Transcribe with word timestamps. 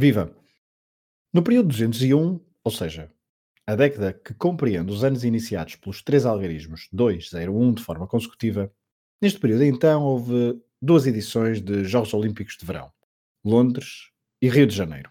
Viva! 0.00 0.32
No 1.34 1.42
período 1.42 1.70
201, 1.70 2.40
ou 2.62 2.70
seja, 2.70 3.10
a 3.66 3.74
década 3.74 4.12
que 4.12 4.32
compreende 4.32 4.92
os 4.92 5.02
anos 5.02 5.24
iniciados 5.24 5.74
pelos 5.74 6.04
três 6.04 6.24
algarismos 6.24 6.88
2, 6.92 7.30
0, 7.30 7.52
1 7.52 7.74
de 7.74 7.82
forma 7.82 8.06
consecutiva, 8.06 8.72
neste 9.20 9.40
período 9.40 9.64
então 9.64 10.04
houve 10.04 10.56
duas 10.80 11.04
edições 11.04 11.60
de 11.60 11.82
Jogos 11.82 12.14
Olímpicos 12.14 12.56
de 12.56 12.64
Verão, 12.64 12.92
Londres 13.44 14.12
e 14.40 14.48
Rio 14.48 14.68
de 14.68 14.76
Janeiro. 14.76 15.10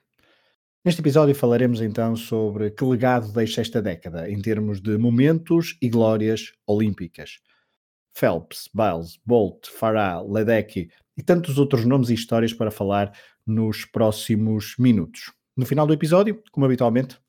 Neste 0.86 1.02
episódio 1.02 1.36
falaremos 1.36 1.82
então 1.82 2.16
sobre 2.16 2.72
que 2.72 2.86
legado 2.86 3.34
deixa 3.34 3.60
esta 3.60 3.82
década 3.82 4.32
em 4.32 4.42
termos 4.42 4.80
de 4.80 4.98
momentos 4.98 5.78
e 5.82 5.90
glórias 5.90 6.54
olímpicas. 6.66 7.42
Phelps, 8.14 8.70
Biles, 8.74 9.20
Bolt, 9.26 9.68
Farah, 9.68 10.22
Ledecky 10.22 10.90
e 11.18 11.24
tantos 11.24 11.58
outros 11.58 11.86
nomes 11.86 12.10
e 12.10 12.14
histórias 12.14 12.54
para 12.54 12.70
falar 12.70 13.12
nos 13.46 13.84
próximos 13.86 14.76
minutos. 14.78 15.34
No 15.56 15.66
final 15.66 15.88
do 15.88 15.94
episódio, 15.94 16.44
como 16.52 16.66
habitualmente, 16.66 17.20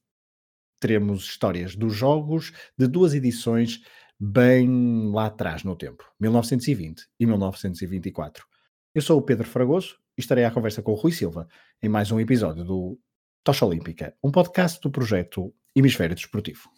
teremos 0.79 1.25
histórias 1.25 1.75
dos 1.75 1.95
jogos 1.95 2.53
de 2.77 2.87
duas 2.87 3.15
edições 3.15 3.81
bem 4.21 5.11
lá 5.12 5.27
atrás 5.27 5.65
no 5.65 5.75
tempo, 5.75 6.05
1920 6.21 7.07
e 7.19 7.27
1924. 7.27 8.45
Eu 8.95 9.03
sou 9.03 9.19
o 9.19 9.23
Pedro 9.23 9.47
Fragoso 9.47 9.97
e 10.17 10.20
estarei 10.20 10.45
à 10.45 10.51
conversa 10.51 10.83
com 10.83 10.93
o 10.93 10.95
Rui 10.95 11.12
Silva 11.12 11.48
em 11.83 11.89
mais 11.89 12.11
um 12.11 12.20
episódio 12.20 12.65
do 12.65 12.98
Tocha 13.45 13.65
Olímpica, 13.65 14.15
um 14.23 14.31
podcast 14.31 14.81
do 14.81 14.91
projeto 14.91 15.55
Hemisfério 15.75 16.15
Desportivo. 16.15 16.78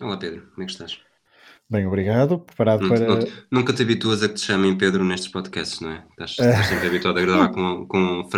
Olá, 0.00 0.16
Pedro. 0.18 0.42
Como 0.50 0.62
é 0.62 0.66
que 0.66 0.72
estás? 0.72 0.98
Bem, 1.68 1.86
obrigado. 1.86 2.38
Preparado 2.40 2.82
não, 2.82 2.88
para. 2.88 3.06
Não, 3.06 3.26
nunca 3.50 3.72
te 3.72 3.82
habituas 3.82 4.22
a 4.22 4.28
que 4.28 4.34
te 4.34 4.42
chamem 4.42 4.76
Pedro 4.76 5.04
nestes 5.04 5.30
podcasts, 5.30 5.80
não 5.80 5.90
é? 5.90 6.04
Estás, 6.10 6.30
estás 6.32 6.66
sempre 6.68 6.88
habituado 6.88 7.18
a 7.18 7.22
gravar 7.22 7.48
com, 7.48 7.86
com, 7.86 8.28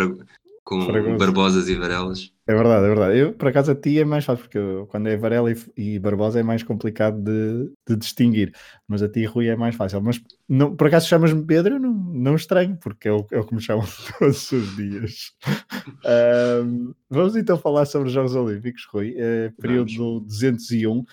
com 0.63 1.17
Barbosas 1.17 1.67
e 1.67 1.75
Varelas. 1.75 2.31
É 2.49 2.53
verdade, 2.55 2.83
é 2.83 2.87
verdade. 2.87 3.17
Eu, 3.19 3.33
por 3.33 3.47
acaso, 3.47 3.71
a 3.71 3.75
ti 3.75 3.99
é 3.99 4.03
mais 4.03 4.25
fácil, 4.25 4.41
porque 4.41 4.57
eu, 4.57 4.87
quando 4.87 5.05
é 5.05 5.15
Varela 5.15 5.51
e, 5.51 5.55
e, 5.77 5.99
Barbosa 5.99 6.39
é 6.39 6.43
mais 6.43 6.63
complicado 6.63 7.21
de, 7.21 7.71
de, 7.87 7.95
distinguir. 7.95 8.51
Mas 8.87 9.03
a 9.03 9.07
ti, 9.07 9.23
Rui, 9.23 9.45
é 9.49 9.55
mais 9.55 9.75
fácil. 9.75 10.01
Mas 10.01 10.19
não, 10.47 10.75
por 10.75 10.87
acaso 10.87 11.07
chamas-me 11.07 11.45
Pedro, 11.45 11.77
não, 11.77 11.93
não 11.93 12.35
estranho, 12.35 12.75
porque 12.81 13.07
é 13.07 13.11
o, 13.11 13.23
é 13.31 13.37
o 13.37 13.45
que 13.45 13.53
me 13.53 13.61
chamam 13.61 13.85
todos 14.17 14.51
os 14.51 14.75
dias. 14.75 15.31
um, 16.65 16.91
vamos 17.07 17.35
então 17.35 17.55
falar 17.55 17.85
sobre 17.85 18.07
os 18.07 18.13
Jogos 18.15 18.33
Olímpicos, 18.33 18.83
Rui. 18.91 19.11
Uh, 19.11 19.53
período 19.61 19.93
vamos. 19.95 20.23
201, 20.23 20.97
uh, 20.97 21.05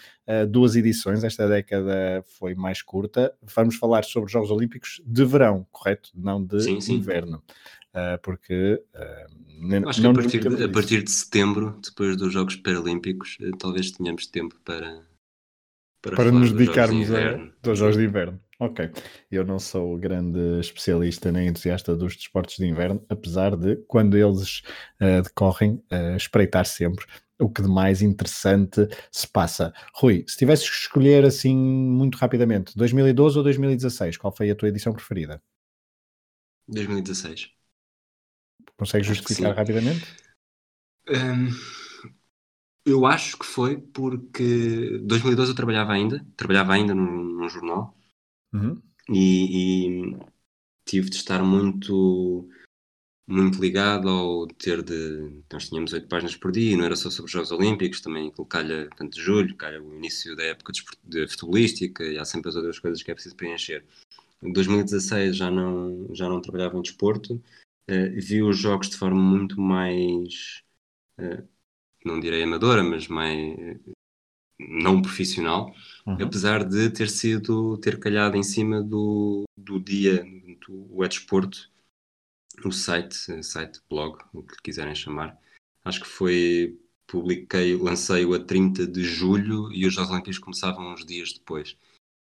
duas 0.49 0.75
edições. 0.75 1.23
Esta 1.23 1.47
década 1.47 2.25
foi 2.39 2.55
mais 2.55 2.81
curta. 2.81 3.31
Vamos 3.55 3.77
falar 3.77 4.05
sobre 4.05 4.29
os 4.29 4.33
Jogos 4.33 4.51
Olímpicos 4.51 5.03
de 5.05 5.23
verão, 5.27 5.67
correto? 5.71 6.13
Não 6.15 6.43
de 6.43 6.63
sim, 6.63 6.81
sim. 6.81 6.95
inverno. 6.95 7.43
Uh, 7.97 8.21
porque 8.23 8.83
uh, 8.95 9.89
acho 9.89 10.01
que 10.03 10.07
a 10.07 10.13
partir, 10.13 10.63
a 10.65 10.69
partir, 10.69 11.03
de, 11.03 11.11
setembro, 11.27 11.79
depois 11.85 12.17
dos 12.17 12.33
Jogos 12.33 12.57
Paralímpicos, 12.57 13.37
uh, 13.41 13.57
talvez 13.57 13.91
tenhamos 13.91 14.27
tempo 14.27 14.59
para 14.65 15.05
para, 16.01 16.17
para 16.17 16.31
nos 16.31 16.53
dedicarmos 16.53 17.09
aos 17.67 17.79
Jogos 17.79 17.97
de 17.97 18.05
Inverno. 18.05 18.41
Ok, 18.59 18.91
eu 19.31 19.45
não 19.45 19.59
sou 19.59 19.99
grande 19.99 20.61
especialista 20.61 21.31
nem 21.33 21.49
entusiasta 21.49 21.95
dos 21.97 22.17
desportos 22.17 22.57
de 22.57 22.65
inverno, 22.65 23.05
apesar 23.09 23.55
de 23.57 23.77
quando 23.87 24.17
eles 24.17 24.63
decorrem 25.25 25.83
espreitar 26.17 26.65
sempre 26.65 27.05
o 27.39 27.51
que 27.51 27.63
de 27.63 27.69
mais 27.69 28.03
interessante 28.03 28.89
se 29.11 29.27
passa. 29.29 29.73
Rui, 29.95 30.25
se 30.27 30.37
tivesses 30.37 30.69
que 30.69 30.77
escolher 30.77 31.25
assim 31.25 31.55
muito 31.55 32.17
rapidamente, 32.17 32.77
2012 32.77 33.39
ou 33.39 33.45
2016, 33.45 34.17
qual 34.17 34.35
foi 34.35 34.51
a 34.51 34.57
tua 34.57 34.69
edição 34.69 34.93
preferida? 34.93 35.43
2016. 36.69 37.51
Consegue 38.77 39.05
justificar 39.05 39.55
rapidamente? 39.55 40.05
Um, 41.09 41.49
eu 42.85 43.05
acho 43.07 43.39
que 43.39 43.47
foi 43.47 43.79
porque 43.79 44.99
2012 45.03 45.51
eu 45.51 45.57
trabalhava 45.57 45.93
ainda, 45.93 46.25
trabalhava 46.37 46.75
ainda 46.75 46.95
num, 46.95 47.23
num 47.23 47.49
jornal 47.49 47.97
uhum. 48.53 48.81
e, 49.09 50.13
e, 50.13 50.17
tive 50.85 51.11
de 51.11 51.17
estar 51.17 51.43
muito 51.43 52.49
muito 53.29 53.61
ligado 53.61 54.09
ao 54.09 54.47
ter 54.47 54.83
de. 54.83 55.43
Nós 55.53 55.69
tínhamos 55.69 55.93
oito 55.93 56.07
páginas 56.07 56.37
por 56.37 56.53
dia, 56.53 56.77
não 56.77 56.85
era 56.85 56.95
só 56.95 57.11
sobre 57.11 57.27
os 57.27 57.33
Jogos 57.33 57.51
Olímpicos, 57.51 58.01
também 58.01 58.33
calha 58.49 58.89
tanto 58.97 59.17
de 59.17 59.21
julho, 59.21 59.57
calha 59.57 59.83
o 59.83 59.97
início 59.97 60.37
da 60.37 60.45
época 60.45 60.73
de, 60.73 60.85
de 61.03 61.29
futebolística 61.29 62.05
e 62.05 62.19
há 62.19 62.25
sempre 62.25 62.51
as 62.51 62.57
outras 62.57 62.79
coisas 62.79 63.03
que 63.03 63.11
é 63.11 63.15
preciso 63.15 63.35
preencher. 63.35 63.85
Em 64.41 64.53
2016 64.53 65.37
já 65.37 65.51
não, 65.51 66.15
já 66.15 66.29
não 66.29 66.41
trabalhava 66.41 66.79
em 66.79 66.83
desporto 66.83 67.43
uh, 67.91 68.21
vi 68.21 68.43
os 68.43 68.59
jogos 68.59 68.89
de 68.89 68.97
forma 68.97 69.21
muito 69.21 69.61
mais, 69.61 70.63
não 72.05 72.21
direi 72.21 72.43
amadora, 72.43 72.83
mas 72.85 73.09
mais 73.09 73.57
uh, 73.59 73.93
não 74.59 75.03
profissional, 75.03 75.75
uhum. 76.07 76.23
apesar 76.23 76.65
de 76.65 76.91
ter 76.91 77.11
sido, 77.11 77.77
ter 77.79 77.99
calhado 77.99 78.37
em 78.37 78.43
cima 78.43 78.83
do, 78.83 79.45
do 79.57 79.79
dia 79.79 80.25
do 80.67 81.05
é 81.05 81.09
desporto, 81.09 81.71
o 82.65 82.73
site, 82.73 83.43
site, 83.43 83.81
blog, 83.89 84.19
o 84.33 84.43
que 84.43 84.57
quiserem 84.63 84.95
chamar. 84.95 85.39
Acho 85.85 86.01
que 86.01 86.09
foi, 86.09 86.79
publiquei, 87.07 87.77
lancei-o 87.77 88.35
a 88.35 88.41
30 88.41 88.87
de 88.87 89.05
julho 89.05 89.71
e 89.73 89.87
os 89.87 89.95
Jogos 89.95 90.11
Olímpicos 90.11 90.39
começavam 90.39 90.93
uns 90.93 91.05
dias 91.05 91.33
depois. 91.33 91.77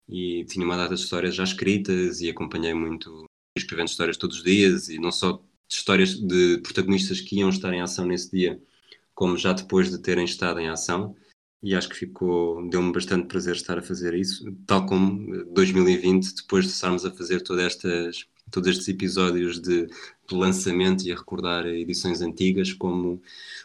E 0.10 0.44
tinha 0.46 0.66
uma 0.66 0.76
data 0.76 0.96
de 0.96 1.02
histórias 1.02 1.36
já 1.36 1.44
escritas 1.44 2.20
e 2.20 2.30
acompanhei 2.30 2.74
muito, 2.74 3.26
escrevendo 3.58 3.88
histórias 3.88 4.18
todos 4.18 4.38
os 4.38 4.44
dias 4.44 4.90
e 4.90 5.00
não 5.00 5.12
só 5.12 5.42
histórias 5.70 6.16
de 6.16 6.58
protagonistas 6.60 7.22
que 7.22 7.38
iam 7.38 7.50
estar 7.50 7.74
em 7.74 7.82
ação 7.82 8.06
nesse 8.06 8.32
dia, 8.32 8.62
como 9.14 9.38
já 9.38 9.54
depois 9.54 9.90
de 9.90 10.00
terem 10.00 10.26
estado 10.26 10.60
em 10.60 10.70
ação. 10.70 11.16
E 11.62 11.74
acho 11.74 11.88
que 11.88 11.96
ficou, 11.96 12.68
deu-me 12.70 12.92
bastante 12.92 13.28
prazer 13.28 13.56
estar 13.56 13.78
a 13.78 13.82
fazer 13.82 14.14
isso, 14.14 14.52
tal 14.68 14.86
como 14.86 15.46
2020, 15.54 16.36
depois 16.36 16.66
de 16.66 16.72
estarmos 16.72 17.06
a 17.06 17.12
fazer 17.12 17.42
todas 17.42 17.64
estas, 17.64 18.28
todos 18.52 18.70
estes 18.70 18.90
episódios 18.90 19.62
de, 19.62 19.86
de 19.88 20.36
lançamento 20.36 21.06
e 21.06 21.14
a 21.14 21.16
recordar 21.16 21.66
edições 21.66 22.22
antigas, 22.22 22.74
como, 22.74 23.22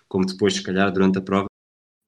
como 0.07 0.25
depois, 0.25 0.55
se 0.55 0.63
calhar, 0.63 0.93
durante 0.93 1.19
a 1.19 1.23
prova. 1.23 1.49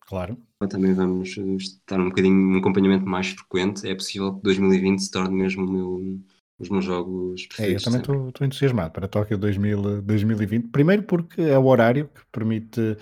Claro. 0.06 0.38
Também 0.68 0.92
vamos 0.92 1.36
estar 1.36 1.98
um 1.98 2.08
bocadinho 2.08 2.36
um 2.36 2.58
acompanhamento 2.58 3.06
mais 3.06 3.28
frequente. 3.28 3.88
É 3.88 3.94
possível 3.94 4.34
que 4.34 4.42
2020 4.42 5.00
se 5.00 5.10
torne 5.10 5.34
mesmo 5.34 5.66
meu, 5.66 6.20
os 6.58 6.68
meus 6.68 6.84
jogos 6.84 7.46
preferidos. 7.46 7.82
É, 7.82 7.88
eu 7.88 8.02
também 8.02 8.26
estou 8.28 8.46
entusiasmado 8.46 8.92
para 8.92 9.08
Tóquio 9.08 9.38
2000, 9.38 10.02
2020. 10.02 10.68
Primeiro 10.68 11.02
porque 11.04 11.40
é 11.40 11.58
o 11.58 11.66
horário 11.66 12.08
que 12.14 12.20
permite 12.30 12.96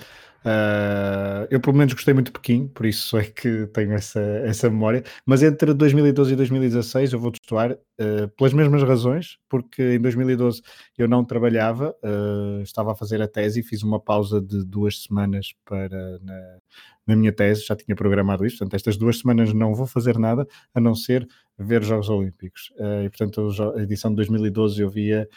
Uh, 0.45 1.49
eu 1.51 1.61
pelo 1.61 1.77
menos 1.77 1.93
gostei 1.93 2.15
muito 2.15 2.27
de 2.27 2.33
Pequim, 2.33 2.69
por 2.69 2.87
isso 2.87 3.19
é 3.19 3.25
que 3.25 3.67
tenho 3.69 3.93
essa, 3.93 4.21
essa 4.21 4.71
memória. 4.71 5.03
Mas 5.27 5.43
entre 5.43 5.75
2012 5.75 6.33
e 6.33 6.37
2016 6.37 7.13
eu 7.13 7.19
vou 7.19 7.31
destoar 7.31 7.73
uh, 7.73 8.29
pelas 8.37 8.53
mesmas 8.53 8.83
razões, 8.83 9.39
porque 9.49 9.95
em 9.95 10.01
2012 10.01 10.63
eu 10.97 11.09
não 11.09 11.25
trabalhava, 11.25 11.95
uh, 12.05 12.63
estava 12.63 12.93
a 12.93 12.95
fazer 12.95 13.21
a 13.21 13.27
tese 13.27 13.61
e 13.61 13.63
fiz 13.63 13.83
uma 13.83 13.99
pausa 13.99 14.41
de 14.41 14.65
duas 14.65 15.03
semanas 15.03 15.53
para 15.65 16.19
na, 16.21 16.59
na, 17.07 17.17
minha 17.17 17.33
tese, 17.33 17.67
já 17.67 17.75
tinha 17.75 17.97
programado 17.97 18.47
isso, 18.47 18.59
portanto 18.59 18.77
estas 18.77 18.97
duas 18.97 19.19
semanas 19.19 19.53
não 19.53 19.75
vou 19.75 19.87
fazer 19.87 20.19
nada 20.19 20.47
a 20.73 20.81
não 20.81 20.95
ser 20.95 21.27
ver 21.59 21.81
os 21.81 21.89
Jogos 21.89 22.09
Olímpicos. 22.09 22.73
e 23.05 23.09
portanto 23.09 23.51
a 23.77 23.83
edição 23.83 24.11
de 24.13 24.17
2012 24.17 24.81
eu 24.81 24.89
via 24.89 25.29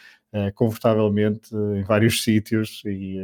confortavelmente 0.54 1.52
em 1.76 1.82
vários 1.82 2.22
sítios 2.22 2.82
e 2.86 3.18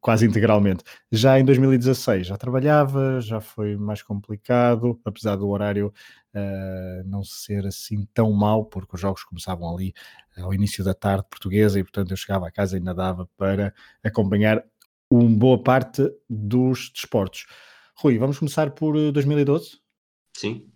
quase 0.00 0.26
integralmente. 0.26 0.84
Já 1.10 1.38
em 1.38 1.44
2016 1.44 2.26
já 2.26 2.36
trabalhava, 2.36 3.20
já 3.20 3.40
foi 3.40 3.76
mais 3.76 4.02
complicado, 4.02 5.00
apesar 5.04 5.36
do 5.36 5.48
horário 5.48 5.92
uh, 6.34 7.08
não 7.08 7.22
ser 7.24 7.66
assim 7.66 8.06
tão 8.14 8.32
mau, 8.32 8.64
porque 8.64 8.94
os 8.94 9.00
jogos 9.00 9.24
começavam 9.24 9.74
ali 9.74 9.92
uh, 10.36 10.44
ao 10.44 10.54
início 10.54 10.84
da 10.84 10.94
tarde 10.94 11.26
portuguesa 11.28 11.78
e, 11.78 11.82
portanto, 11.82 12.12
eu 12.12 12.16
chegava 12.16 12.46
a 12.46 12.52
casa 12.52 12.76
e 12.76 12.78
ainda 12.78 12.94
dava 12.94 13.28
para 13.36 13.74
acompanhar 14.02 14.64
uma 15.10 15.36
boa 15.36 15.62
parte 15.62 16.02
dos 16.28 16.90
desportos. 16.92 17.46
Rui, 17.96 18.18
vamos 18.18 18.38
começar 18.38 18.70
por 18.70 18.94
2012? 19.12 19.74
Eh, 19.74 19.78
Sim. 20.36 20.70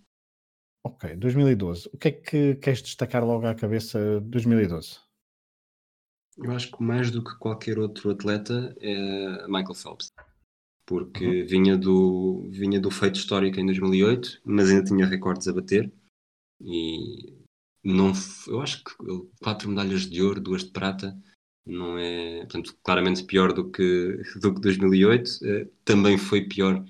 Ok, 0.85 1.15
2012. 1.15 1.89
O 1.93 1.99
que 1.99 2.09
é 2.09 2.11
que 2.11 2.55
queres 2.57 2.83
destacar 2.83 3.25
logo 3.25 3.47
à 3.47 3.55
cabeça 3.55 4.21
de 4.21 4.29
2012? 4.29 4.99
Eu 6.39 6.51
acho 6.53 6.71
que 6.71 6.83
mais 6.83 7.11
do 7.11 7.23
que 7.23 7.37
qualquer 7.39 7.79
outro 7.79 8.11
atleta 8.11 8.75
é 8.81 9.47
Michael 9.47 9.75
Phelps. 9.75 10.13
Porque 10.87 11.43
uhum. 11.43 11.47
vinha, 11.47 11.77
do, 11.77 12.49
vinha 12.51 12.81
do 12.81 12.91
feito 12.91 13.17
histórico 13.17 13.61
em 13.61 13.67
2008, 13.67 14.41
mas 14.45 14.69
ainda 14.71 14.85
tinha 14.85 15.07
recordes 15.07 15.47
a 15.47 15.53
bater. 15.53 15.93
E 16.61 17.43
não, 17.85 18.13
eu 18.47 18.61
acho 18.61 18.83
que 18.85 18.93
quatro 19.43 19.69
medalhas 19.69 20.03
de 20.03 20.23
ouro, 20.23 20.41
duas 20.41 20.65
de 20.65 20.71
prata, 20.71 21.17
não 21.67 21.97
é, 21.99 22.41
portanto, 22.41 22.77
claramente 22.83 23.25
pior 23.25 23.53
do 23.53 23.71
que, 23.71 24.21
do 24.41 24.55
que 24.55 24.61
2008. 24.61 25.31
Eh, 25.45 25.69
também 25.85 26.19
foi 26.19 26.49
pior 26.49 26.85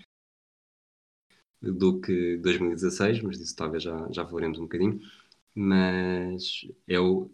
do 1.60 2.00
que 2.00 2.38
2016, 2.38 3.22
mas 3.22 3.38
disso 3.38 3.54
talvez 3.56 3.82
já, 3.82 4.08
já 4.10 4.26
falaremos 4.26 4.58
um 4.58 4.62
bocadinho. 4.62 5.00
Mas 5.54 6.66
é 6.88 6.98
o. 6.98 7.30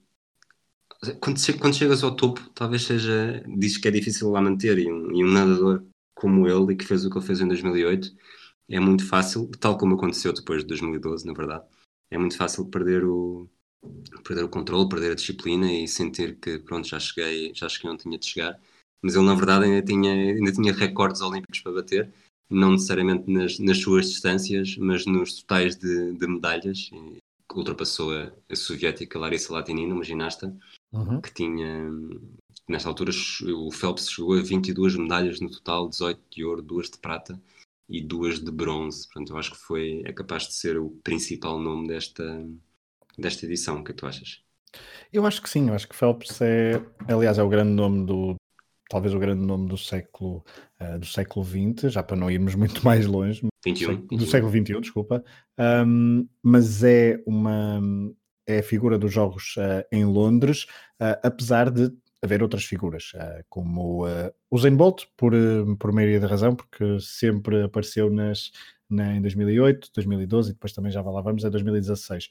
Quando, 1.20 1.38
quando 1.60 1.76
chegas 1.76 2.02
ao 2.02 2.14
topo, 2.14 2.50
talvez 2.50 2.82
seja. 2.82 3.42
Diz 3.46 3.76
que 3.76 3.88
é 3.88 3.90
difícil 3.90 4.30
lá 4.30 4.40
manter, 4.40 4.78
e 4.78 4.90
um, 4.90 5.12
e 5.12 5.24
um 5.24 5.30
nadador 5.30 5.84
como 6.14 6.48
ele, 6.48 6.72
e 6.72 6.76
que 6.76 6.84
fez 6.84 7.04
o 7.04 7.10
que 7.10 7.18
ele 7.18 7.26
fez 7.26 7.40
em 7.40 7.48
2008, 7.48 8.12
é 8.68 8.80
muito 8.80 9.06
fácil, 9.06 9.48
tal 9.60 9.78
como 9.78 9.94
aconteceu 9.94 10.32
depois 10.32 10.62
de 10.62 10.68
2012, 10.68 11.24
na 11.26 11.32
verdade, 11.32 11.64
é 12.10 12.18
muito 12.18 12.36
fácil 12.36 12.66
perder 12.66 13.04
o, 13.04 13.48
perder 14.24 14.44
o 14.44 14.48
controle, 14.48 14.88
perder 14.88 15.12
a 15.12 15.14
disciplina 15.14 15.72
e 15.72 15.86
sentir 15.86 16.36
que 16.36 16.58
pronto, 16.58 16.88
já 16.88 16.98
cheguei, 16.98 17.52
já 17.54 17.68
cheguei 17.68 17.90
onde 17.90 18.02
tinha 18.02 18.18
de 18.18 18.26
chegar. 18.26 18.60
Mas 19.00 19.14
ele 19.14 19.26
na 19.26 19.34
verdade 19.34 19.66
ainda 19.66 19.82
tinha, 19.82 20.12
ainda 20.12 20.52
tinha 20.52 20.72
recordes 20.72 21.20
olímpicos 21.20 21.60
para 21.60 21.72
bater 21.72 22.12
não 22.50 22.72
necessariamente 22.72 23.30
nas, 23.30 23.58
nas 23.58 23.78
suas 23.78 24.08
distâncias, 24.08 24.76
mas 24.78 25.04
nos 25.06 25.40
totais 25.40 25.76
de, 25.76 26.12
de 26.14 26.26
medalhas, 26.26 26.88
que 26.90 27.58
ultrapassou 27.58 28.12
a, 28.12 28.32
a 28.48 28.56
soviética 28.56 29.18
Larissa 29.18 29.52
Latinina, 29.52 29.94
uma 29.94 30.04
ginasta, 30.04 30.54
uhum. 30.92 31.20
que 31.20 31.32
tinha, 31.32 31.90
nesta 32.68 32.88
altura, 32.88 33.10
o 33.54 33.70
Phelps 33.70 34.10
chegou 34.10 34.38
a 34.38 34.42
22 34.42 34.96
medalhas 34.96 35.40
no 35.40 35.50
total, 35.50 35.88
18 35.88 36.20
de 36.30 36.44
ouro, 36.44 36.62
2 36.62 36.90
de 36.90 36.98
prata 36.98 37.40
e 37.88 38.02
2 38.02 38.40
de 38.40 38.50
bronze. 38.50 39.06
Portanto, 39.06 39.32
eu 39.32 39.38
acho 39.38 39.52
que 39.52 39.58
foi, 39.58 40.02
é 40.04 40.12
capaz 40.12 40.46
de 40.46 40.54
ser 40.54 40.78
o 40.78 40.90
principal 41.02 41.58
nome 41.58 41.88
desta, 41.88 42.46
desta 43.16 43.46
edição. 43.46 43.80
O 43.80 43.84
que, 43.84 43.92
é 43.92 43.94
que 43.94 44.00
tu 44.00 44.06
achas? 44.06 44.42
Eu 45.12 45.24
acho 45.24 45.40
que 45.42 45.48
sim, 45.48 45.68
eu 45.68 45.74
acho 45.74 45.88
que 45.88 45.96
Phelps 45.96 46.40
é, 46.42 46.82
aliás, 47.08 47.38
é 47.38 47.42
o 47.42 47.48
grande 47.48 47.72
nome 47.72 48.04
do, 48.04 48.36
talvez 48.88 49.14
o 49.14 49.18
grande 49.18 49.44
nome 49.44 49.68
do 49.68 49.76
século, 49.76 50.44
uh, 50.80 50.98
do 50.98 51.06
século 51.06 51.44
XX, 51.44 51.92
já 51.92 52.02
para 52.02 52.16
não 52.16 52.30
irmos 52.30 52.54
muito 52.56 52.84
mais 52.84 53.06
longe, 53.06 53.46
21, 53.64 54.06
do, 54.06 54.16
do 54.16 54.26
século 54.26 54.50
XXI, 54.50 54.80
desculpa, 54.80 55.24
um, 55.86 56.28
mas 56.42 56.82
é 56.82 57.22
uma 57.26 57.80
é 58.48 58.60
a 58.60 58.62
figura 58.62 58.98
dos 58.98 59.12
jogos 59.12 59.54
uh, 59.58 59.84
em 59.92 60.06
Londres, 60.06 60.64
uh, 61.00 61.20
apesar 61.22 61.70
de 61.70 61.92
haver 62.20 62.42
outras 62.42 62.64
figuras, 62.64 63.12
como 63.48 64.04
uh, 64.04 64.32
o 64.50 64.58
Zen 64.58 64.74
Bolt, 64.74 65.04
por, 65.16 65.32
por 65.78 65.92
maioria 65.92 66.18
da 66.18 66.26
razão, 66.26 66.56
porque 66.56 66.98
sempre 67.00 67.62
apareceu 67.62 68.10
nas, 68.10 68.50
na, 68.90 69.14
em 69.14 69.22
2008, 69.22 69.90
2012 69.94 70.50
e 70.50 70.52
depois 70.54 70.72
também 70.72 70.90
já 70.90 71.00
lá 71.00 71.20
vamos, 71.20 71.44
é 71.44 71.50
2016. 71.50 72.28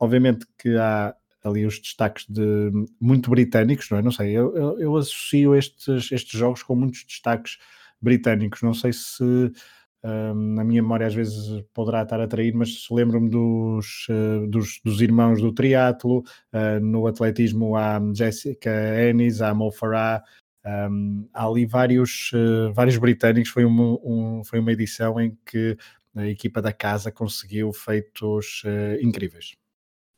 obviamente 0.00 0.46
que 0.58 0.76
há 0.76 1.14
ali 1.44 1.64
os 1.64 1.78
destaques 1.78 2.26
de 2.28 2.72
muito 3.00 3.30
britânicos, 3.30 3.88
não 3.88 3.98
é? 3.98 4.02
Não 4.02 4.10
sei, 4.10 4.32
eu, 4.32 4.56
eu, 4.56 4.80
eu 4.80 4.96
associo 4.96 5.54
estes, 5.54 6.10
estes 6.10 6.36
jogos 6.36 6.64
com 6.64 6.74
muitos 6.74 7.04
destaques 7.04 7.58
britânicos. 8.00 8.62
Não 8.62 8.74
sei 8.74 8.92
se 8.92 9.52
na 10.02 10.64
minha 10.64 10.82
memória 10.82 11.06
às 11.06 11.14
vezes 11.14 11.62
poderá 11.74 12.02
estar 12.02 12.20
a 12.20 12.28
trair, 12.28 12.54
mas 12.54 12.86
lembro-me 12.90 13.28
dos, 13.28 14.06
uh, 14.08 14.46
dos, 14.46 14.80
dos, 14.84 15.00
irmãos 15.00 15.40
do 15.40 15.52
triatlo, 15.52 16.18
uh, 16.52 16.80
no 16.80 17.06
atletismo 17.06 17.76
há 17.76 18.00
Jessica 18.14 18.70
Ennis, 19.08 19.42
há 19.42 19.52
Mo 19.52 19.70
Farah, 19.72 20.22
há 21.32 21.46
ali 21.46 21.66
vários, 21.66 22.30
uh, 22.32 22.72
vários 22.72 22.96
britânicos, 22.96 23.50
foi 23.50 23.64
uma, 23.64 23.98
um, 24.04 24.42
foi 24.44 24.60
uma 24.60 24.72
edição 24.72 25.20
em 25.20 25.36
que 25.44 25.76
a 26.14 26.26
equipa 26.26 26.60
da 26.62 26.72
casa 26.72 27.10
conseguiu 27.10 27.72
feitos 27.72 28.62
incríveis. 29.00 29.56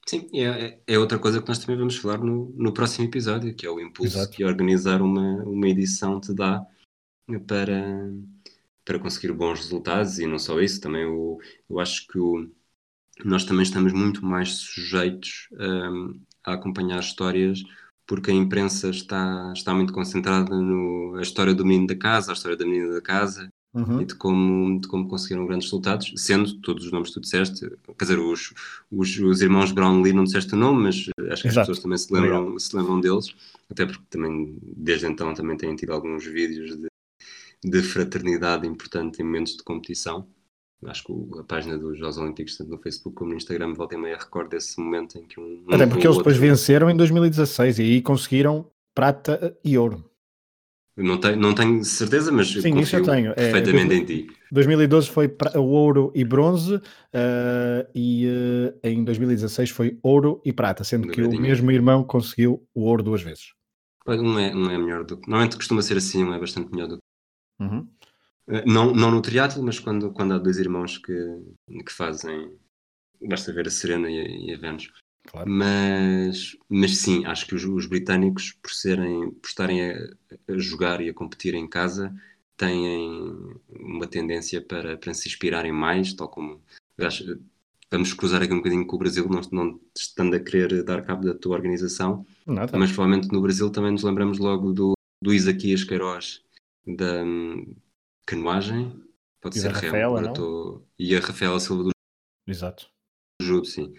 Sim, 0.07 0.29
é, 0.35 0.79
é 0.87 0.99
outra 0.99 1.19
coisa 1.19 1.41
que 1.41 1.49
nós 1.49 1.59
também 1.59 1.77
vamos 1.77 1.97
falar 1.97 2.19
no, 2.19 2.53
no 2.57 2.73
próximo 2.73 3.07
episódio, 3.07 3.55
que 3.55 3.67
é 3.67 3.71
o 3.71 3.79
impulso 3.79 4.17
Exato. 4.17 4.33
que 4.33 4.45
organizar 4.45 5.03
uma, 5.03 5.43
uma 5.45 5.69
edição 5.69 6.19
te 6.21 6.35
dá 6.35 6.67
para, 7.47 8.11
para 8.85 8.99
conseguir 8.99 9.33
bons 9.33 9.61
resultados 9.61 10.19
e 10.19 10.27
não 10.27 10.39
só 10.39 10.61
isso, 10.61 10.81
também 10.81 11.05
o, 11.07 11.39
eu 11.69 11.79
acho 11.81 12.07
que 12.09 12.19
o, 12.19 12.49
nós 13.25 13.45
também 13.45 13.63
estamos 13.63 13.93
muito 13.93 14.25
mais 14.25 14.51
sujeitos 14.51 15.49
um, 15.53 16.21
a 16.45 16.55
acompanhar 16.55 17.01
histórias 17.01 17.63
porque 18.07 18.31
a 18.31 18.35
imprensa 18.35 18.91
está, 18.91 19.53
está 19.55 19.75
muito 19.75 19.93
concentrada 19.93 20.55
no 20.57 21.17
a 21.17 21.23
história 21.23 21.55
do 21.55 21.65
menino 21.65 21.87
da 21.87 21.97
casa, 21.97 22.33
a 22.33 22.35
história 22.35 22.57
da 22.57 22.65
menina 22.65 22.95
da 22.95 23.01
casa 23.01 23.49
Uhum. 23.73 24.01
e 24.01 24.05
de 24.05 24.17
como, 24.17 24.81
de 24.81 24.89
como 24.89 25.07
conseguiram 25.07 25.47
grandes 25.47 25.67
resultados, 25.67 26.13
sendo 26.17 26.61
todos 26.61 26.87
os 26.87 26.91
nomes 26.91 27.11
que 27.11 27.15
tu 27.15 27.21
disseste, 27.21 27.71
quer 27.97 28.05
dizer, 28.05 28.19
os, 28.19 28.53
os, 28.91 29.17
os 29.21 29.41
irmãos 29.41 29.71
Brownlee 29.71 30.13
não 30.13 30.25
disseste 30.25 30.55
o 30.55 30.57
nome, 30.57 30.83
mas 30.83 30.97
acho 31.31 31.43
que 31.43 31.49
Exato. 31.49 31.49
as 31.49 31.55
pessoas 31.55 31.79
também 31.79 31.97
se 31.97 32.13
lembram, 32.13 32.59
se 32.59 32.77
lembram 32.77 33.01
deles, 33.01 33.33
até 33.71 33.87
porque 33.87 34.03
também, 34.11 34.59
desde 34.61 35.07
então, 35.07 35.33
também 35.35 35.57
têm 35.57 35.77
tido 35.77 35.93
alguns 35.93 36.27
vídeos 36.27 36.77
de, 36.77 36.90
de 37.65 37.83
fraternidade 37.83 38.67
importante 38.67 39.21
em 39.21 39.25
momentos 39.25 39.57
de 39.57 39.63
competição. 39.63 40.27
Acho 40.87 41.05
que 41.05 41.13
a 41.39 41.45
página 41.45 41.77
dos 41.77 41.99
Jogos 41.99 42.17
Olímpicos, 42.17 42.57
tanto 42.57 42.71
no 42.71 42.79
Facebook 42.79 43.15
como 43.15 43.31
no 43.31 43.37
Instagram, 43.37 43.75
volta 43.75 43.95
e 43.97 43.99
meia 43.99 44.17
recorda 44.17 44.57
esse 44.57 44.81
momento 44.81 45.19
em 45.19 45.27
que 45.27 45.39
um. 45.39 45.65
Até 45.71 45.87
porque 45.87 46.07
eles 46.07 46.17
depois 46.17 46.39
venceram 46.39 46.89
em 46.89 46.97
2016 46.97 47.79
e 47.79 47.83
aí 47.83 48.03
conseguiram 48.03 48.71
prata 48.95 49.59
e 49.63 49.77
ouro. 49.77 50.11
Não 50.97 51.19
tenho, 51.19 51.37
não 51.37 51.55
tenho 51.55 51.85
certeza, 51.85 52.33
mas 52.33 52.49
Sim, 52.49 52.79
isso 52.79 52.97
eu 52.97 53.03
tenho. 53.03 53.31
É, 53.33 53.35
perfeitamente 53.35 53.95
é, 53.95 53.97
em 53.97 54.05
ti. 54.05 54.27
2012 54.51 55.09
foi 55.09 55.35
ouro 55.55 56.13
e 56.15 56.25
bronze 56.25 56.75
uh, 56.77 56.81
e 57.95 58.27
uh, 58.27 58.79
em 58.83 59.05
2016 59.05 59.71
foi 59.71 59.99
ouro 60.03 60.41
e 60.45 60.53
prata, 60.53 60.85
sendo 60.85 61.09
que 61.09 61.23
o 61.23 61.41
mesmo 61.41 61.71
irmão 61.71 62.03
conseguiu 62.03 62.67
o 62.75 62.83
ouro 62.83 63.03
duas 63.03 63.23
vezes. 63.23 63.53
Um 64.07 64.39
é, 64.39 64.55
um 64.55 64.71
é 64.71 64.79
melhor 64.79 65.05
do 65.05 65.17
que. 65.17 65.29
Normalmente 65.29 65.57
costuma 65.57 65.83
ser 65.83 65.97
assim, 65.97 66.25
um 66.25 66.35
é 66.35 66.39
bastante 66.39 66.71
melhor 66.71 66.89
do 66.89 66.97
que. 66.97 67.10
Uhum. 67.61 67.87
Uh, 68.49 68.67
não, 68.67 68.93
não 68.93 69.11
no 69.11 69.23
triatlo, 69.23 69.63
mas 69.63 69.79
quando, 69.79 70.11
quando 70.11 70.35
há 70.35 70.39
dois 70.39 70.59
irmãos 70.59 70.99
que, 70.99 71.13
que 71.69 71.93
fazem. 71.93 72.53
Basta 73.23 73.53
ver 73.53 73.69
a 73.69 73.71
Serena 73.71 74.11
e 74.11 74.19
a, 74.19 74.25
e 74.25 74.55
a 74.55 74.59
Vênus. 74.59 74.91
Claro. 75.27 75.49
Mas, 75.49 76.57
mas 76.69 76.97
sim, 76.97 77.25
acho 77.27 77.47
que 77.47 77.55
os, 77.55 77.65
os, 77.65 77.87
britânicos, 77.87 78.53
por, 78.63 78.73
serem, 78.73 79.31
por 79.31 79.47
estarem 79.47 79.91
a, 79.91 79.95
a, 80.49 80.59
jogar 80.59 81.01
e 81.03 81.11
a 81.11 81.15
competir 81.15 81.55
em 81.55 81.69
casa, 81.69 82.13
têm 82.57 83.31
uma 83.69 84.07
tendência 84.07 84.61
para, 84.63 84.97
para 84.97 85.13
se 85.13 85.29
inspirarem 85.29 85.73
mais, 85.73 86.15
tal 86.15 86.29
como. 86.29 86.61
Acho, 86.99 87.39
vamos 87.91 88.13
cruzar 88.15 88.43
aqui 88.43 88.53
um 88.53 88.59
bocadinho 88.59 88.87
com 88.87 88.97
o 88.97 88.99
Brasil, 88.99 89.29
não, 89.29 89.41
não 89.53 89.81
estando 89.95 90.35
a 90.35 90.41
querer 90.41 90.83
dar 90.83 91.03
cabo 91.03 91.25
da 91.25 91.35
tua 91.35 91.57
organização, 91.57 92.27
Nada. 92.47 92.77
mas 92.79 92.91
provavelmente 92.91 93.33
no 93.33 93.41
Brasil 93.41 93.71
também 93.71 93.93
nos 93.93 94.03
lembramos 94.03 94.39
logo 94.39 94.73
do, 94.73 94.93
do 95.23 95.33
Isaquias 95.35 95.85
Queiroz 95.85 96.43
da 96.87 97.23
um, 97.23 97.75
canoagem, 98.27 99.03
pode 99.41 99.59
e 99.59 99.61
ser 99.61 99.71
Rafaela, 99.71 100.33
tô... 100.33 100.83
e 100.99 101.15
a 101.15 101.21
Rafaela 101.21 101.61
Silva 101.61 101.85
do 101.85 101.91
Exato. 102.47 102.91
Judo, 103.43 103.67
sim 103.67 103.95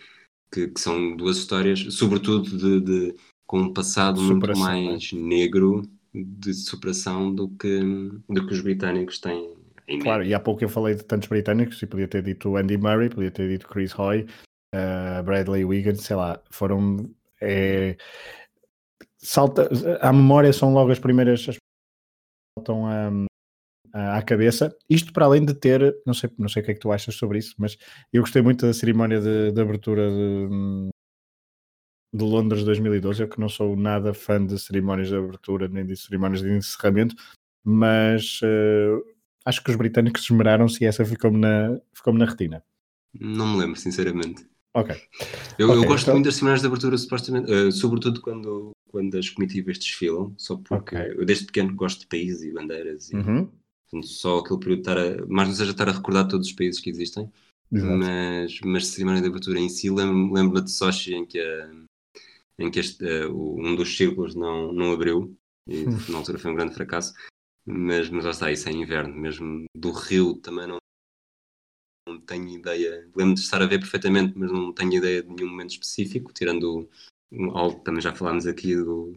que, 0.52 0.68
que 0.68 0.80
são 0.80 1.16
duas 1.16 1.38
histórias, 1.38 1.80
sobretudo 1.94 2.58
de, 2.58 2.82
de 2.82 3.16
com 3.48 3.60
um 3.60 3.74
passado 3.74 4.22
muito 4.22 4.58
mais 4.58 5.12
negro 5.14 5.82
de 6.14 6.54
superação 6.54 7.34
do 7.34 7.50
que, 7.50 7.80
do 8.30 8.46
que 8.46 8.54
os 8.54 8.62
britânicos 8.62 9.20
têm. 9.20 9.56
Claro, 10.02 10.24
e 10.24 10.34
há 10.34 10.40
pouco 10.40 10.64
eu 10.64 10.70
falei 10.70 10.96
de 10.96 11.04
tantos 11.04 11.28
britânicos 11.28 11.82
e 11.82 11.88
podia 11.88 12.08
ter 12.08 12.22
dito 12.22 12.56
Andy 12.56 12.78
Murray, 12.78 13.10
podia 13.10 13.32
ter 13.32 13.50
dito 13.50 13.68
Chris 13.68 13.98
Hoy, 13.98 14.26
uh, 14.74 15.24
Bradley 15.24 15.66
Wiggins, 15.66 16.02
sei 16.02 16.16
lá, 16.16 16.42
foram. 16.50 17.10
É, 17.42 17.98
salta, 19.18 19.70
à 20.00 20.14
memória 20.14 20.54
são 20.54 20.74
logo 20.74 20.92
as 20.92 21.00
primeiras. 21.00 21.48
As, 21.50 21.58
saltam 22.58 22.86
a, 23.94 24.18
à 24.18 24.22
cabeça. 24.22 24.76
Isto 24.90 25.14
para 25.14 25.26
além 25.26 25.46
de 25.46 25.54
ter, 25.54 25.96
não 26.06 26.14
sei, 26.14 26.30
não 26.38 26.50
sei 26.50 26.62
o 26.62 26.66
que 26.66 26.72
é 26.72 26.74
que 26.74 26.80
tu 26.80 26.92
achas 26.92 27.16
sobre 27.16 27.40
isso, 27.40 27.56
mas 27.58 27.78
eu 28.12 28.22
gostei 28.22 28.42
muito 28.42 28.66
da 28.66 28.74
cerimónia 28.74 29.20
de, 29.20 29.52
de 29.52 29.62
abertura 29.62 30.10
de, 30.10 30.90
de 32.14 32.24
Londres 32.24 32.64
2012. 32.64 33.24
Eu 33.24 33.30
que 33.30 33.40
não 33.40 33.50
sou 33.50 33.76
nada 33.76 34.14
fã 34.14 34.44
de 34.46 34.58
cerimónias 34.60 35.10
de 35.10 35.16
abertura 35.16 35.68
nem 35.68 35.86
de 35.86 35.96
cerimónias 35.96 36.42
de 36.42 36.50
encerramento, 36.52 37.16
mas 37.64 38.40
uh, 38.42 39.04
acho 39.46 39.64
que 39.64 39.72
os 39.72 39.76
britânicos 39.78 40.24
esmeraram-se 40.24 40.84
e 40.84 40.88
essa 40.88 41.06
ficou-me 41.06 41.40
na, 41.40 41.80
ficou 41.94 42.14
na 42.14 42.26
retina. 42.26 42.64
Não 43.20 43.48
me 43.48 43.60
lembro, 43.60 43.80
sinceramente. 43.80 44.50
Ok. 44.74 44.96
Eu, 45.60 45.70
okay, 45.70 45.84
eu 45.84 45.88
gosto 45.88 46.04
então... 46.04 46.14
muito 46.14 46.26
das 46.26 46.36
cerimónias 46.36 46.62
de 46.62 46.68
abertura, 46.68 46.98
supostamente, 46.98 47.52
uh, 47.52 47.72
sobretudo 47.74 48.22
quando, 48.22 48.72
quando 48.92 49.18
as 49.18 49.30
comitivas 49.30 49.80
desfilam, 49.80 50.34
só 50.38 50.58
porque 50.58 50.96
okay. 50.96 51.14
eu 51.14 51.26
desde 51.26 51.46
pequeno 51.46 51.74
gosto 51.74 52.02
de 52.02 52.08
países 52.08 52.44
e 52.44 52.52
bandeiras 52.52 53.12
e, 53.12 53.16
uhum. 53.16 53.50
Portanto, 53.92 54.08
só 54.08 54.40
aquele 54.40 54.60
período 54.60 54.80
estar 54.80 54.98
a, 54.98 55.26
mais 55.28 55.50
não 55.50 55.56
seja 55.56 55.72
estar 55.72 55.90
a 55.90 55.92
recordar 55.92 56.28
todos 56.28 56.48
os 56.48 56.54
países 56.54 56.80
que 56.80 56.90
existem, 56.90 57.30
Exato. 57.70 57.98
mas, 57.98 58.60
mas 58.62 58.88
cerimónia 58.88 59.22
de 59.22 59.28
abertura 59.28 59.60
em 59.60 59.68
si, 59.68 59.90
lembro-me 59.90 60.34
lembro 60.34 60.62
de 60.62 60.72
Sochi 60.72 61.14
em 61.14 61.26
que 61.26 61.40
a, 61.40 61.72
em 62.58 62.72
que 62.72 62.80
este, 62.80 63.04
uh, 63.04 63.60
um 63.60 63.76
dos 63.76 63.96
círculos 63.96 64.34
não, 64.34 64.72
não 64.72 64.94
abriu, 64.94 65.38
e 65.68 65.84
na 66.10 66.18
altura 66.18 66.40
foi 66.40 66.52
um 66.52 66.56
grande 66.56 66.74
fracasso, 66.74 67.14
mas, 67.66 68.10
mas 68.10 68.24
já 68.24 68.32
está, 68.32 68.52
isso 68.52 68.70
é 68.70 68.72
inverno, 68.72 69.14
mesmo 69.14 69.66
do 69.76 69.92
rio 69.92 70.36
também 70.36 70.68
não, 70.68 70.78
não 72.08 72.22
tenho 72.22 72.48
ideia, 72.48 73.10
lembro 73.14 73.34
de 73.36 73.42
estar 73.42 73.62
a 73.62 73.68
ver 73.68 73.80
perfeitamente, 73.80 74.38
mas 74.38 74.50
não 74.52 74.72
tenho 74.72 74.94
ideia 74.94 75.22
de 75.22 75.30
nenhum 75.30 75.50
momento 75.50 75.72
específico, 75.72 76.32
tirando 76.32 76.86
que 76.86 77.11
também 77.84 78.02
já 78.02 78.14
falámos 78.14 78.46
aqui 78.46 78.76
do, 78.76 79.16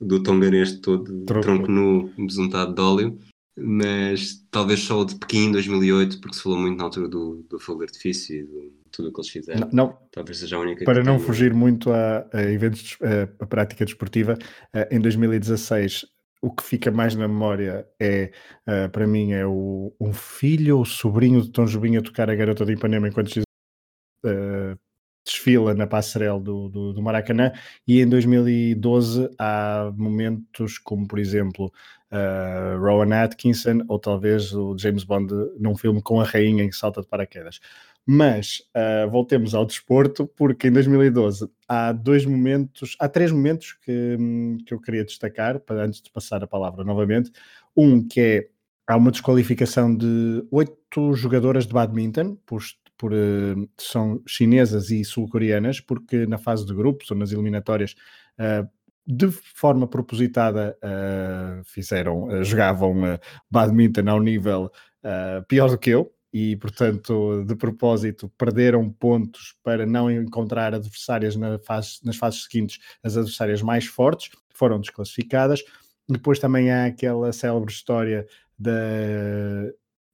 do 0.00 0.22
tonganês 0.22 0.78
todo, 0.80 1.24
tronco, 1.24 1.42
tronco 1.42 1.70
nu, 1.70 2.12
besuntado 2.18 2.74
de 2.74 2.80
óleo, 2.80 3.18
mas 3.56 4.46
talvez 4.50 4.80
só 4.80 5.00
o 5.00 5.04
de 5.04 5.16
Pequim 5.16 5.46
em 5.46 5.52
2008, 5.52 6.20
porque 6.20 6.36
se 6.36 6.42
falou 6.42 6.58
muito 6.58 6.78
na 6.78 6.84
altura 6.84 7.08
do, 7.08 7.44
do 7.48 7.58
fogo 7.58 7.80
de 7.80 7.86
artifício 7.86 8.36
e 8.36 8.42
do 8.44 8.78
tudo 8.90 9.08
o 9.08 9.12
que 9.12 9.20
eles 9.20 9.30
fizeram. 9.30 9.60
Não, 9.60 9.86
não, 9.86 9.98
talvez 10.10 10.38
seja 10.38 10.56
a 10.56 10.60
única. 10.60 10.84
Para 10.84 11.02
não 11.02 11.16
tenho... 11.16 11.26
fugir 11.26 11.52
muito 11.52 11.90
a, 11.92 12.26
a 12.32 12.42
eventos, 12.42 12.96
a, 13.02 13.44
a, 13.44 13.46
prática 13.46 13.84
desportiva, 13.84 14.36
em 14.90 15.00
2016 15.00 16.06
o 16.40 16.50
que 16.52 16.62
fica 16.62 16.90
mais 16.90 17.14
na 17.14 17.26
memória 17.26 17.86
é, 18.00 18.30
uh, 18.66 18.88
para 18.90 19.06
mim, 19.06 19.32
é 19.32 19.44
o, 19.44 19.92
um 20.00 20.12
filho 20.12 20.78
ou 20.78 20.84
sobrinho 20.84 21.42
de 21.42 21.50
Tom 21.50 21.64
Jobim 21.64 21.96
a 21.96 22.02
tocar 22.02 22.30
a 22.30 22.34
Garota 22.34 22.64
de 22.64 22.74
Ipanema 22.74 23.08
enquanto 23.08 23.28
uh, 23.38 24.78
desfila 25.28 25.74
na 25.74 25.86
passarela 25.86 26.40
do, 26.40 26.68
do, 26.68 26.92
do, 26.94 27.02
Maracanã 27.02 27.52
e 27.86 28.00
em 28.00 28.08
2012 28.08 29.28
há 29.38 29.92
momentos 29.94 30.78
como, 30.78 31.06
por 31.06 31.18
exemplo, 31.18 31.70
uh, 32.10 32.80
Rowan 32.80 33.14
Atkinson 33.14 33.82
ou 33.88 33.98
talvez 33.98 34.52
o 34.54 34.76
James 34.78 35.04
Bond 35.04 35.32
num 35.58 35.76
filme 35.76 36.00
com 36.02 36.20
a 36.20 36.24
rainha 36.24 36.64
em 36.64 36.72
salta 36.72 37.02
de 37.02 37.06
paraquedas. 37.06 37.60
Mas 38.06 38.62
uh, 38.74 39.10
voltemos 39.10 39.54
ao 39.54 39.66
desporto, 39.66 40.26
porque 40.26 40.68
em 40.68 40.72
2012 40.72 41.46
há 41.68 41.92
dois 41.92 42.24
momentos, 42.24 42.96
há 42.98 43.06
três 43.06 43.30
momentos 43.30 43.74
que, 43.84 44.16
que 44.66 44.72
eu 44.72 44.80
queria 44.80 45.04
destacar, 45.04 45.60
para 45.60 45.84
antes 45.84 46.00
de 46.00 46.10
passar 46.10 46.42
a 46.42 46.46
palavra 46.46 46.82
novamente. 46.84 47.30
Um 47.76 48.06
que 48.06 48.20
é 48.20 48.48
há 48.86 48.96
uma 48.96 49.10
desqualificação 49.10 49.94
de 49.94 50.42
oito 50.50 51.12
jogadoras 51.12 51.66
de 51.66 51.74
badminton 51.74 52.38
por, 52.46 52.62
por 52.98 53.12
uh, 53.12 53.68
são 53.78 54.20
chinesas 54.26 54.90
e 54.90 55.04
sul-coreanas, 55.04 55.80
porque 55.80 56.26
na 56.26 56.36
fase 56.36 56.66
de 56.66 56.74
grupos 56.74 57.10
ou 57.10 57.16
nas 57.16 57.32
eliminatórias 57.32 57.94
uh, 58.38 58.68
de 59.06 59.30
forma 59.30 59.86
propositada 59.86 60.76
uh, 60.84 61.64
fizeram, 61.64 62.44
jogavam 62.44 63.18
badminton 63.50 64.10
ao 64.10 64.20
nível 64.20 64.70
pior 65.48 65.70
do 65.70 65.78
que 65.78 65.88
eu, 65.88 66.12
e, 66.32 66.56
portanto, 66.56 67.42
de 67.46 67.56
propósito, 67.56 68.30
perderam 68.36 68.90
pontos 68.90 69.54
para 69.62 69.86
não 69.86 70.10
encontrar 70.10 70.74
adversárias 70.74 71.36
na 71.36 71.58
fase, 71.58 72.00
nas 72.04 72.16
fases 72.16 72.44
seguintes, 72.44 72.78
as 73.02 73.16
adversárias 73.16 73.62
mais 73.62 73.86
fortes, 73.86 74.30
foram 74.52 74.80
desclassificadas. 74.80 75.62
Depois 76.08 76.38
também 76.38 76.70
há 76.70 76.86
aquela 76.86 77.32
célebre 77.32 77.72
história 77.72 78.26
da. 78.58 78.70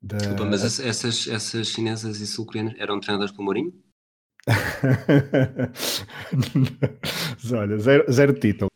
Da... 0.04 0.18
Desculpa, 0.18 0.44
mas 0.44 0.80
essas, 0.80 1.26
essas 1.26 1.68
chinesas 1.68 2.20
e 2.20 2.26
sul-coreanas 2.26 2.74
eram 2.78 3.00
treinadas 3.00 3.32
pelo 3.32 3.44
Mourinho? 3.44 3.72
Olha, 7.52 7.78
zero, 7.78 8.12
zero 8.12 8.34
título. 8.34 8.68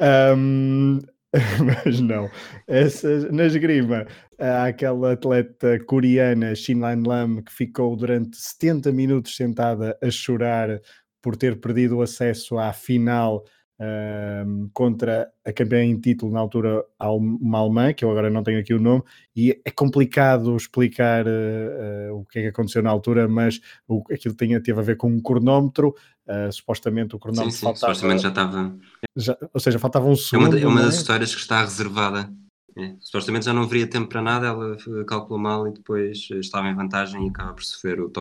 Um, 0.00 1.00
mas 1.84 2.00
não. 2.00 2.30
Essa, 2.68 3.32
na 3.32 3.46
esgrima, 3.46 4.06
há 4.38 4.66
aquela 4.66 5.14
atleta 5.14 5.84
coreana, 5.84 6.54
Shin 6.54 6.78
Lan 6.78 7.02
Lam, 7.04 7.42
que 7.42 7.52
ficou 7.52 7.96
durante 7.96 8.36
70 8.36 8.92
minutos 8.92 9.34
sentada 9.34 9.98
a 10.00 10.08
chorar 10.08 10.80
por 11.20 11.36
ter 11.36 11.60
perdido 11.60 11.96
o 11.96 12.02
acesso 12.02 12.58
à 12.58 12.72
final 12.72 13.44
um, 13.78 14.68
contra 14.72 15.30
a 15.44 15.52
campeã 15.52 15.82
em 15.82 15.98
título 15.98 16.32
na 16.32 16.40
altura, 16.40 16.84
uma 17.00 17.58
alemã, 17.58 17.92
que 17.92 18.04
eu 18.04 18.10
agora 18.10 18.30
não 18.30 18.42
tenho 18.42 18.60
aqui 18.60 18.72
o 18.72 18.80
nome, 18.80 19.02
e 19.34 19.60
é 19.64 19.70
complicado 19.70 20.56
explicar 20.56 21.26
uh, 21.26 22.10
uh, 22.10 22.20
o 22.20 22.24
que 22.24 22.38
é 22.38 22.42
que 22.42 22.48
aconteceu 22.48 22.82
na 22.82 22.90
altura, 22.90 23.28
mas 23.28 23.60
o, 23.86 24.02
aquilo 24.10 24.34
tinha, 24.34 24.60
teve 24.62 24.80
a 24.80 24.82
ver 24.82 24.96
com 24.96 25.08
um 25.08 25.20
cronómetro, 25.20 25.94
uh, 26.26 26.50
supostamente 26.50 27.14
o 27.14 27.18
cronómetro 27.18 27.52
sim, 27.52 27.58
sim, 27.58 27.64
faltava... 27.64 27.94
supostamente 27.94 28.22
já 28.22 28.28
estava... 28.28 28.76
Já, 29.14 29.36
ou 29.52 29.60
seja, 29.60 29.78
faltava 29.78 30.06
um 30.06 30.16
segundo. 30.16 30.56
É 30.56 30.60
uma, 30.60 30.64
é 30.64 30.66
uma 30.66 30.82
das 30.82 30.96
é? 30.96 30.98
histórias 30.98 31.34
que 31.34 31.40
está 31.40 31.60
reservada. 31.62 32.32
É, 32.78 32.94
supostamente 33.00 33.46
já 33.46 33.54
não 33.54 33.62
haveria 33.62 33.86
tempo 33.86 34.08
para 34.08 34.20
nada, 34.20 34.48
ela 34.48 34.76
calculou 35.06 35.38
mal 35.38 35.66
e 35.66 35.72
depois 35.72 36.28
estava 36.32 36.68
em 36.68 36.74
vantagem 36.74 37.24
e 37.24 37.30
acaba 37.30 37.54
por 37.54 37.64
sofrer 37.64 37.98
o 37.98 38.12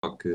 toque, 0.00 0.28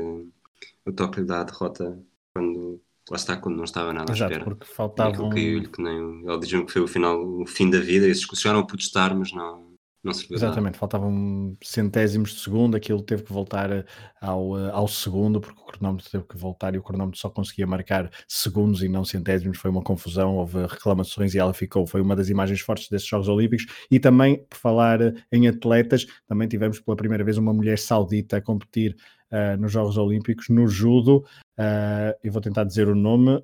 o 0.84 0.92
toque 0.92 1.22
da 1.22 1.42
derrota 1.42 1.98
quando 2.34 2.82
lá 3.10 3.16
está 3.16 3.36
quando 3.36 3.56
não 3.56 3.64
estava 3.64 3.92
nada 3.92 4.12
Exato, 4.12 4.32
à 4.32 4.36
espera. 4.36 4.44
porque 4.44 4.66
faltava. 4.72 5.22
Um... 5.22 5.30
Que, 5.30 5.60
que 5.68 5.82
nem, 5.82 6.22
ele 6.26 6.38
diz 6.38 6.50
que 6.50 6.72
foi 6.72 6.82
o 6.82 6.88
final, 6.88 7.20
o 7.20 7.46
fim 7.46 7.70
da 7.70 7.80
vida, 7.80 8.06
e 8.06 8.14
se 8.14 8.24
chegaram 8.36 8.60
a 8.60 8.66
protestar, 8.66 9.16
mas 9.16 9.32
não, 9.32 9.72
não 10.02 10.12
serviu 10.12 10.36
Exatamente, 10.36 10.74
nada. 10.74 10.78
faltavam 10.78 11.56
centésimos 11.62 12.32
de 12.32 12.40
segundo, 12.40 12.76
aquilo 12.76 13.02
teve 13.02 13.22
que 13.22 13.32
voltar 13.32 13.84
ao, 14.20 14.56
ao 14.56 14.88
segundo, 14.88 15.40
porque 15.40 15.60
o 15.60 15.64
cronómetro 15.64 16.10
teve 16.10 16.24
que 16.24 16.36
voltar 16.36 16.74
e 16.74 16.78
o 16.78 16.82
cronómetro 16.82 17.20
só 17.20 17.30
conseguia 17.30 17.66
marcar 17.66 18.10
segundos 18.26 18.82
e 18.82 18.88
não 18.88 19.04
centésimos, 19.04 19.58
foi 19.58 19.70
uma 19.70 19.82
confusão, 19.82 20.36
houve 20.36 20.66
reclamações 20.66 21.34
e 21.34 21.38
ela 21.38 21.54
ficou, 21.54 21.86
foi 21.86 22.00
uma 22.00 22.16
das 22.16 22.28
imagens 22.28 22.60
fortes 22.60 22.88
desses 22.88 23.06
Jogos 23.06 23.28
Olímpicos, 23.28 23.66
e 23.90 24.00
também, 24.00 24.44
por 24.48 24.58
falar 24.58 24.98
em 25.30 25.46
atletas, 25.46 26.06
também 26.26 26.48
tivemos 26.48 26.80
pela 26.80 26.96
primeira 26.96 27.22
vez 27.22 27.38
uma 27.38 27.52
mulher 27.52 27.78
saudita 27.78 28.38
a 28.38 28.42
competir 28.42 28.96
uh, 29.32 29.56
nos 29.58 29.72
Jogos 29.72 29.96
Olímpicos, 29.96 30.48
no 30.48 30.68
judo, 30.68 31.24
uh, 31.58 32.14
eu 32.22 32.30
vou 32.30 32.40
tentar 32.40 32.64
dizer 32.64 32.88
o 32.88 32.94
nome, 32.94 33.42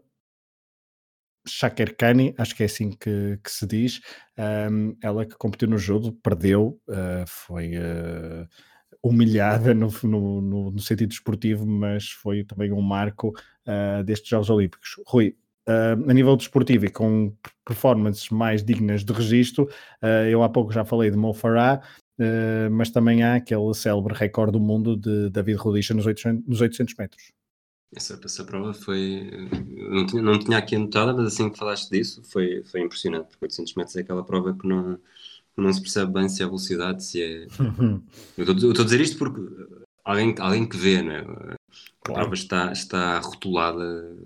Shaker 1.49 1.97
Kani, 1.97 2.35
acho 2.39 2.55
que 2.55 2.63
é 2.63 2.67
assim 2.67 2.91
que, 2.91 3.39
que 3.43 3.51
se 3.51 3.67
diz, 3.67 4.01
um, 4.71 4.97
ela 5.03 5.25
que 5.25 5.35
competiu 5.37 5.69
no 5.69 5.79
judo, 5.79 6.13
perdeu, 6.23 6.81
uh, 6.89 7.25
foi 7.27 7.73
uh, 7.77 8.47
humilhada 9.03 9.75
no, 9.75 9.89
no, 10.03 10.41
no, 10.41 10.71
no, 10.71 10.81
sentido 10.81 11.13
esportivo, 11.13 11.67
mas 11.67 12.11
foi 12.11 12.45
também 12.45 12.71
um 12.73 12.83
marco 12.83 13.29
uh, 13.29 14.05
destes 14.05 14.29
Jogos 14.29 14.51
Olímpicos. 14.51 14.97
Rui, 15.07 15.37
a 15.71 16.15
nível 16.15 16.35
desportivo 16.35 16.87
e 16.87 16.91
com 16.91 17.37
performances 17.63 18.31
mais 18.31 18.65
dignas 18.65 19.05
de 19.05 19.13
registro, 19.13 19.69
eu 20.31 20.43
há 20.43 20.49
pouco 20.49 20.73
já 20.73 20.83
falei 20.83 21.11
de 21.11 21.17
Mo 21.19 21.35
Farah, 21.35 21.83
mas 22.71 22.91
também 22.91 23.23
há 23.23 23.35
aquele 23.35 23.73
célebre 23.75 24.15
recorde 24.15 24.53
do 24.53 24.61
mundo 24.61 24.97
de 24.97 25.31
David 25.31 25.59
Rudisha 25.59 25.95
nos 25.95 26.07
800, 26.07 26.47
nos 26.47 26.61
800 26.61 26.95
metros. 26.99 27.33
Essa, 27.95 28.21
essa 28.23 28.45
prova 28.45 28.75
foi. 28.75 29.31
Não 29.91 30.07
tinha, 30.07 30.23
não 30.23 30.39
tinha 30.39 30.59
aqui 30.59 30.77
anotada, 30.77 31.15
mas 31.15 31.29
assim 31.29 31.49
que 31.49 31.59
falaste 31.59 31.89
disso, 31.91 32.23
foi, 32.23 32.63
foi 32.65 32.83
impressionante, 32.83 33.29
porque 33.29 33.47
800 33.47 33.75
metros 33.75 33.97
é 33.97 34.01
aquela 34.01 34.25
prova 34.25 34.53
que 34.53 34.67
não, 34.67 34.99
não 35.57 35.73
se 35.73 35.81
percebe 35.81 36.13
bem 36.13 36.29
se 36.29 36.43
é 36.43 36.47
velocidade, 36.47 37.03
se 37.03 37.23
é. 37.23 37.47
eu 38.37 38.45
estou 38.45 38.83
a 38.83 38.85
dizer 38.85 39.01
isto 39.01 39.17
porque 39.17 39.41
alguém, 40.05 40.35
alguém 40.39 40.69
que 40.69 40.77
vê, 40.77 41.03
não 41.03 41.13
é? 41.13 41.21
A 41.21 42.13
prova 42.13 42.35
está, 42.35 42.73
está 42.73 43.19
rotulada 43.21 44.17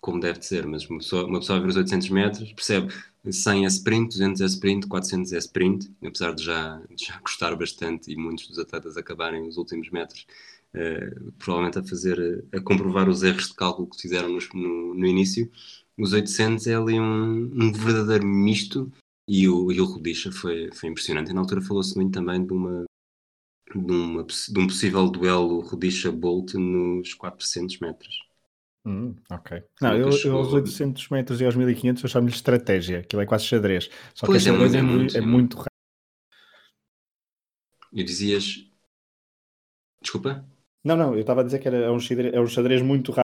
como 0.00 0.20
deve 0.20 0.38
de 0.38 0.46
ser, 0.46 0.66
mas 0.66 0.88
uma 0.88 0.98
pessoa, 0.98 1.26
uma 1.26 1.40
pessoa 1.40 1.58
a 1.58 1.62
ver 1.62 1.68
os 1.68 1.76
800 1.76 2.08
metros 2.10 2.52
percebe 2.52 2.92
100 3.30 3.64
é 3.64 3.68
sprint, 3.68 4.08
200 4.10 4.40
é 4.40 4.44
sprint, 4.46 4.86
400 4.86 5.32
é 5.32 5.38
sprint, 5.38 5.90
apesar 6.04 6.32
de 6.34 6.44
já, 6.44 6.80
de 6.94 7.06
já 7.06 7.18
custar 7.20 7.56
bastante 7.56 8.12
e 8.12 8.16
muitos 8.16 8.48
dos 8.48 8.58
atletas 8.58 8.96
acabarem 8.96 9.46
os 9.46 9.56
últimos 9.56 9.90
metros 9.90 10.26
uh, 10.74 11.32
provavelmente 11.32 11.78
a 11.78 11.84
fazer, 11.84 12.44
a 12.52 12.60
comprovar 12.60 13.08
os 13.08 13.22
erros 13.22 13.48
de 13.48 13.54
cálculo 13.54 13.88
que 13.88 14.00
fizeram 14.00 14.28
no, 14.28 14.38
no, 14.54 14.94
no 14.94 15.06
início. 15.06 15.50
Os 15.98 16.12
800 16.12 16.66
é 16.66 16.74
ali 16.74 16.98
um, 16.98 17.50
um 17.54 17.72
verdadeiro 17.72 18.26
misto 18.26 18.92
e 19.28 19.48
o, 19.48 19.70
e 19.72 19.80
o 19.80 19.84
Rudisha 19.84 20.32
foi, 20.32 20.70
foi 20.72 20.88
impressionante. 20.88 21.30
E 21.30 21.34
na 21.34 21.40
altura 21.40 21.60
falou-se 21.60 21.94
muito 21.96 22.12
também 22.12 22.44
de 22.44 22.52
uma, 22.52 22.84
de, 23.74 23.92
uma, 23.92 24.24
de 24.24 24.58
um 24.58 24.66
possível 24.66 25.08
duelo 25.10 25.60
Rudisha-Bolt 25.60 26.54
nos 26.54 27.14
400 27.14 27.78
metros. 27.80 28.27
Hum, 28.88 29.14
ok. 29.30 29.62
Não, 29.82 29.94
eu, 29.94 30.08
eu 30.08 30.36
aos 30.38 30.50
800 30.50 31.10
metros 31.10 31.42
e 31.42 31.44
aos 31.44 31.54
1500 31.54 32.02
eu 32.02 32.08
chamo-lhe 32.08 32.32
estratégia, 32.32 33.00
aquilo 33.00 33.20
é 33.20 33.26
quase 33.26 33.44
xadrez. 33.44 33.90
Só 34.14 34.24
pois 34.24 34.42
que 34.42 34.48
é, 34.48 34.52
é, 34.52 34.78
é, 34.78 34.82
muito, 34.82 35.18
é 35.18 35.20
muito 35.20 35.56
rápido. 35.58 35.68
E 37.92 38.02
dizias. 38.02 38.66
Desculpa? 40.00 40.42
Não, 40.82 40.96
não, 40.96 41.12
eu 41.12 41.20
estava 41.20 41.42
a 41.42 41.44
dizer 41.44 41.58
que 41.58 41.68
era 41.68 41.92
um 41.92 42.00
xadrez, 42.00 42.32
é 42.32 42.40
um 42.40 42.46
xadrez 42.46 42.80
muito 42.80 43.10
rápido. 43.10 43.24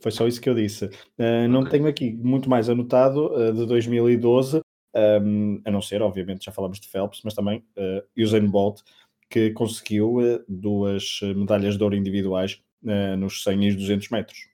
Foi 0.00 0.12
só 0.12 0.28
isso 0.28 0.40
que 0.40 0.48
eu 0.48 0.54
disse. 0.54 0.84
Uh, 1.18 1.48
não 1.48 1.60
okay. 1.60 1.72
tenho 1.72 1.88
aqui 1.88 2.12
muito 2.12 2.48
mais 2.48 2.68
anotado 2.68 3.34
uh, 3.34 3.52
de 3.52 3.66
2012, 3.66 4.60
um, 4.94 5.60
a 5.64 5.70
não 5.72 5.82
ser, 5.82 6.02
obviamente, 6.02 6.44
já 6.44 6.52
falamos 6.52 6.78
de 6.78 6.86
Phelps, 6.86 7.20
mas 7.24 7.34
também 7.34 7.64
uh, 7.76 8.06
Usain 8.16 8.46
Bolt, 8.46 8.80
que 9.28 9.50
conseguiu 9.50 10.18
uh, 10.18 10.44
duas 10.48 11.18
medalhas 11.34 11.76
de 11.76 11.82
ouro 11.82 11.96
individuais 11.96 12.62
nos 13.16 13.44
100 13.44 13.68
e 13.68 13.74
200 13.76 14.08
metros. 14.08 14.51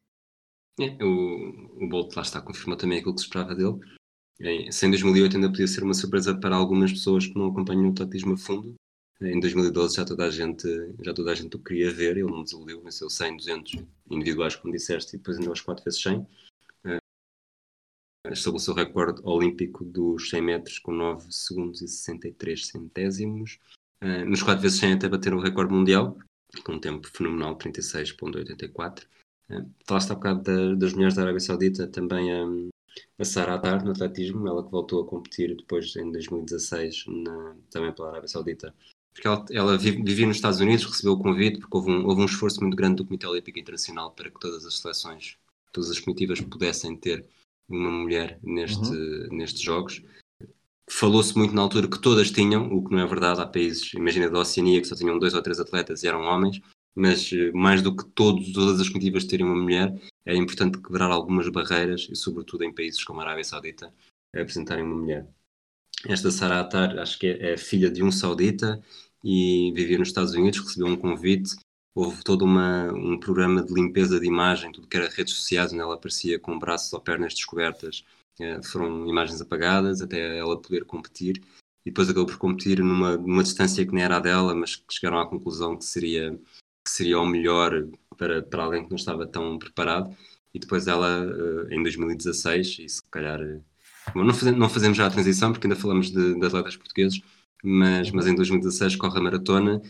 É, 0.80 1.04
o, 1.04 1.84
o 1.84 1.88
Bolt 1.88 2.14
lá 2.14 2.22
está, 2.22 2.40
confirmou 2.40 2.76
também 2.76 2.98
aquilo 2.98 3.14
que 3.14 3.20
se 3.20 3.26
esperava 3.26 3.54
dele. 3.54 3.78
Em, 4.40 4.68
em 4.68 4.90
2008 4.90 5.36
ainda 5.36 5.48
podia 5.48 5.66
ser 5.66 5.82
uma 5.82 5.94
surpresa 5.94 6.38
para 6.38 6.54
algumas 6.54 6.92
pessoas 6.92 7.26
que 7.26 7.36
não 7.36 7.48
acompanham 7.48 7.88
o 7.88 7.94
tatismo 7.94 8.34
a 8.34 8.36
fundo, 8.36 8.76
em 9.20 9.40
2012 9.40 9.96
já 9.96 10.04
toda 10.04 10.26
a 10.26 10.30
gente, 10.30 10.68
já 11.04 11.12
toda 11.12 11.32
a 11.32 11.34
gente 11.34 11.56
o 11.56 11.58
queria 11.58 11.92
ver, 11.92 12.16
ele 12.16 12.30
não 12.30 12.44
desiludiu, 12.44 12.80
venceu 12.80 13.10
100, 13.10 13.36
200 13.36 13.84
individuais, 14.10 14.54
como 14.54 14.72
disseste, 14.72 15.16
e 15.16 15.18
depois 15.18 15.38
ainda 15.38 15.50
aos 15.50 15.60
4 15.60 15.84
vezes 15.84 16.00
100. 16.00 16.26
estabeleceu 18.30 18.74
o 18.74 18.76
recorde 18.76 19.20
olímpico 19.24 19.84
dos 19.84 20.30
100 20.30 20.42
metros 20.42 20.78
com 20.78 20.92
9 20.92 21.32
segundos 21.32 21.82
e 21.82 21.88
63 21.88 22.66
centésimos. 22.66 23.58
Uh, 24.02 24.24
nos 24.24 24.42
4 24.42 24.62
vezes 24.62 24.78
100 24.78 24.92
até 24.92 25.08
bater 25.08 25.34
o 25.34 25.40
recorde 25.40 25.74
mundial, 25.74 26.16
com 26.64 26.74
um 26.74 26.80
tempo 26.80 27.08
fenomenal, 27.08 27.58
36.84. 27.58 29.04
Falaste 29.86 30.10
há 30.10 30.14
bocado 30.14 30.42
da, 30.42 30.74
das 30.74 30.92
mulheres 30.92 31.14
da 31.14 31.22
Arábia 31.22 31.40
Saudita, 31.40 31.86
também 31.86 32.34
um, 32.44 32.68
a 33.18 33.24
Sara 33.24 33.54
Atar 33.54 33.84
no 33.84 33.92
atletismo, 33.92 34.46
ela 34.46 34.62
que 34.62 34.70
voltou 34.70 35.02
a 35.02 35.06
competir 35.06 35.56
depois 35.56 35.94
em 35.96 36.10
2016 36.10 37.04
na, 37.08 37.56
também 37.70 37.92
pela 37.92 38.10
Arábia 38.10 38.28
Saudita. 38.28 38.74
Porque 39.12 39.26
ela, 39.26 39.44
ela 39.50 39.78
vivia 39.78 40.26
nos 40.26 40.36
Estados 40.36 40.60
Unidos, 40.60 40.84
recebeu 40.84 41.14
o 41.14 41.18
convite, 41.18 41.58
porque 41.58 41.76
houve 41.76 41.90
um, 41.90 42.06
houve 42.06 42.22
um 42.22 42.26
esforço 42.26 42.60
muito 42.60 42.76
grande 42.76 42.96
do 42.96 43.04
Comitê 43.04 43.26
Olímpico 43.26 43.58
Internacional 43.58 44.12
para 44.12 44.30
que 44.30 44.38
todas 44.38 44.64
as 44.64 44.78
seleções, 44.78 45.36
todas 45.72 45.90
as 45.90 45.98
comitivas 45.98 46.40
pudessem 46.40 46.96
ter 46.96 47.26
uma 47.68 47.90
mulher 47.90 48.38
neste, 48.42 48.88
uhum. 48.88 49.28
nestes 49.32 49.60
jogos. 49.60 50.02
Falou-se 50.90 51.36
muito 51.36 51.54
na 51.54 51.62
altura 51.62 51.88
que 51.88 52.00
todas 52.00 52.30
tinham, 52.30 52.72
o 52.72 52.82
que 52.82 52.92
não 52.92 53.00
é 53.00 53.06
verdade. 53.06 53.40
Há 53.40 53.46
países, 53.46 53.92
imagina 53.94 54.30
da 54.30 54.38
Oceania, 54.38 54.80
que 54.80 54.86
só 54.86 54.94
tinham 54.94 55.18
dois 55.18 55.34
ou 55.34 55.42
três 55.42 55.58
atletas 55.58 56.02
e 56.02 56.08
eram 56.08 56.22
homens, 56.22 56.60
mas 56.98 57.32
eh, 57.32 57.50
mais 57.52 57.82
do 57.82 57.94
que 57.96 58.04
todos, 58.04 58.52
todas 58.52 58.80
as 58.80 58.88
comitivas 58.88 59.24
terem 59.24 59.46
uma 59.46 59.54
mulher, 59.54 59.94
é 60.26 60.36
importante 60.36 60.78
quebrar 60.80 61.10
algumas 61.10 61.48
barreiras 61.48 62.08
e, 62.10 62.16
sobretudo 62.16 62.64
em 62.64 62.74
países 62.74 63.04
como 63.04 63.20
a 63.20 63.24
Arábia 63.24 63.44
Saudita, 63.44 63.92
apresentarem 64.34 64.84
uma 64.84 64.96
mulher. 64.96 65.26
Esta 66.06 66.30
Sara 66.30 66.60
Atar, 66.60 66.98
acho 66.98 67.18
que 67.18 67.26
é, 67.26 67.52
é 67.54 67.56
filha 67.56 67.90
de 67.90 68.02
um 68.02 68.10
saudita 68.12 68.80
e 69.24 69.72
vivia 69.74 69.98
nos 69.98 70.08
Estados 70.08 70.34
Unidos, 70.34 70.60
recebeu 70.60 70.86
um 70.86 70.96
convite 70.96 71.56
houve 71.98 72.22
todo 72.22 72.44
uma, 72.44 72.92
um 72.92 73.18
programa 73.18 73.60
de 73.60 73.74
limpeza 73.74 74.20
de 74.20 74.26
imagem, 74.26 74.70
tudo 74.70 74.86
que 74.86 74.96
era 74.96 75.08
redes 75.08 75.34
sociais, 75.34 75.72
onde 75.72 75.82
ela 75.82 75.94
aparecia 75.94 76.38
com 76.38 76.56
braços 76.56 76.92
ou 76.92 77.00
pernas 77.00 77.34
descobertas, 77.34 78.04
eh, 78.40 78.62
foram 78.62 79.08
imagens 79.08 79.40
apagadas 79.40 80.00
até 80.00 80.38
ela 80.38 80.60
poder 80.60 80.84
competir, 80.84 81.42
e 81.84 81.90
depois 81.90 82.08
acabou 82.08 82.26
por 82.26 82.38
competir 82.38 82.78
numa, 82.78 83.16
numa 83.16 83.42
distância 83.42 83.84
que 83.84 83.92
nem 83.92 84.04
era 84.04 84.18
a 84.18 84.20
dela, 84.20 84.54
mas 84.54 84.76
que 84.76 84.94
chegaram 84.94 85.18
à 85.18 85.28
conclusão 85.28 85.76
que 85.76 85.84
seria, 85.84 86.38
seria 86.98 87.18
o 87.20 87.26
melhor 87.26 87.86
para, 88.16 88.42
para 88.42 88.64
alguém 88.64 88.84
que 88.84 88.90
não 88.90 88.96
estava 88.96 89.26
tão 89.26 89.58
preparado, 89.58 90.14
e 90.52 90.58
depois 90.58 90.86
ela, 90.86 91.24
eh, 91.24 91.74
em 91.74 91.82
2016, 91.82 92.78
e 92.80 92.88
se 92.88 93.02
calhar... 93.10 93.40
Eh, 93.40 93.60
não 94.14 94.34
fazemos, 94.34 94.58
não 94.58 94.68
fazemos 94.68 94.98
já 94.98 95.06
a 95.06 95.10
transição, 95.10 95.52
porque 95.52 95.66
ainda 95.66 95.78
falamos 95.78 96.10
de, 96.10 96.34
de 96.34 96.46
atletas 96.46 96.76
portugueses, 96.76 97.20
mas, 97.62 98.10
mas 98.10 98.26
em 98.26 98.34
2016 98.34 98.96
corre 98.96 99.18
a 99.18 99.22
maratona 99.22 99.80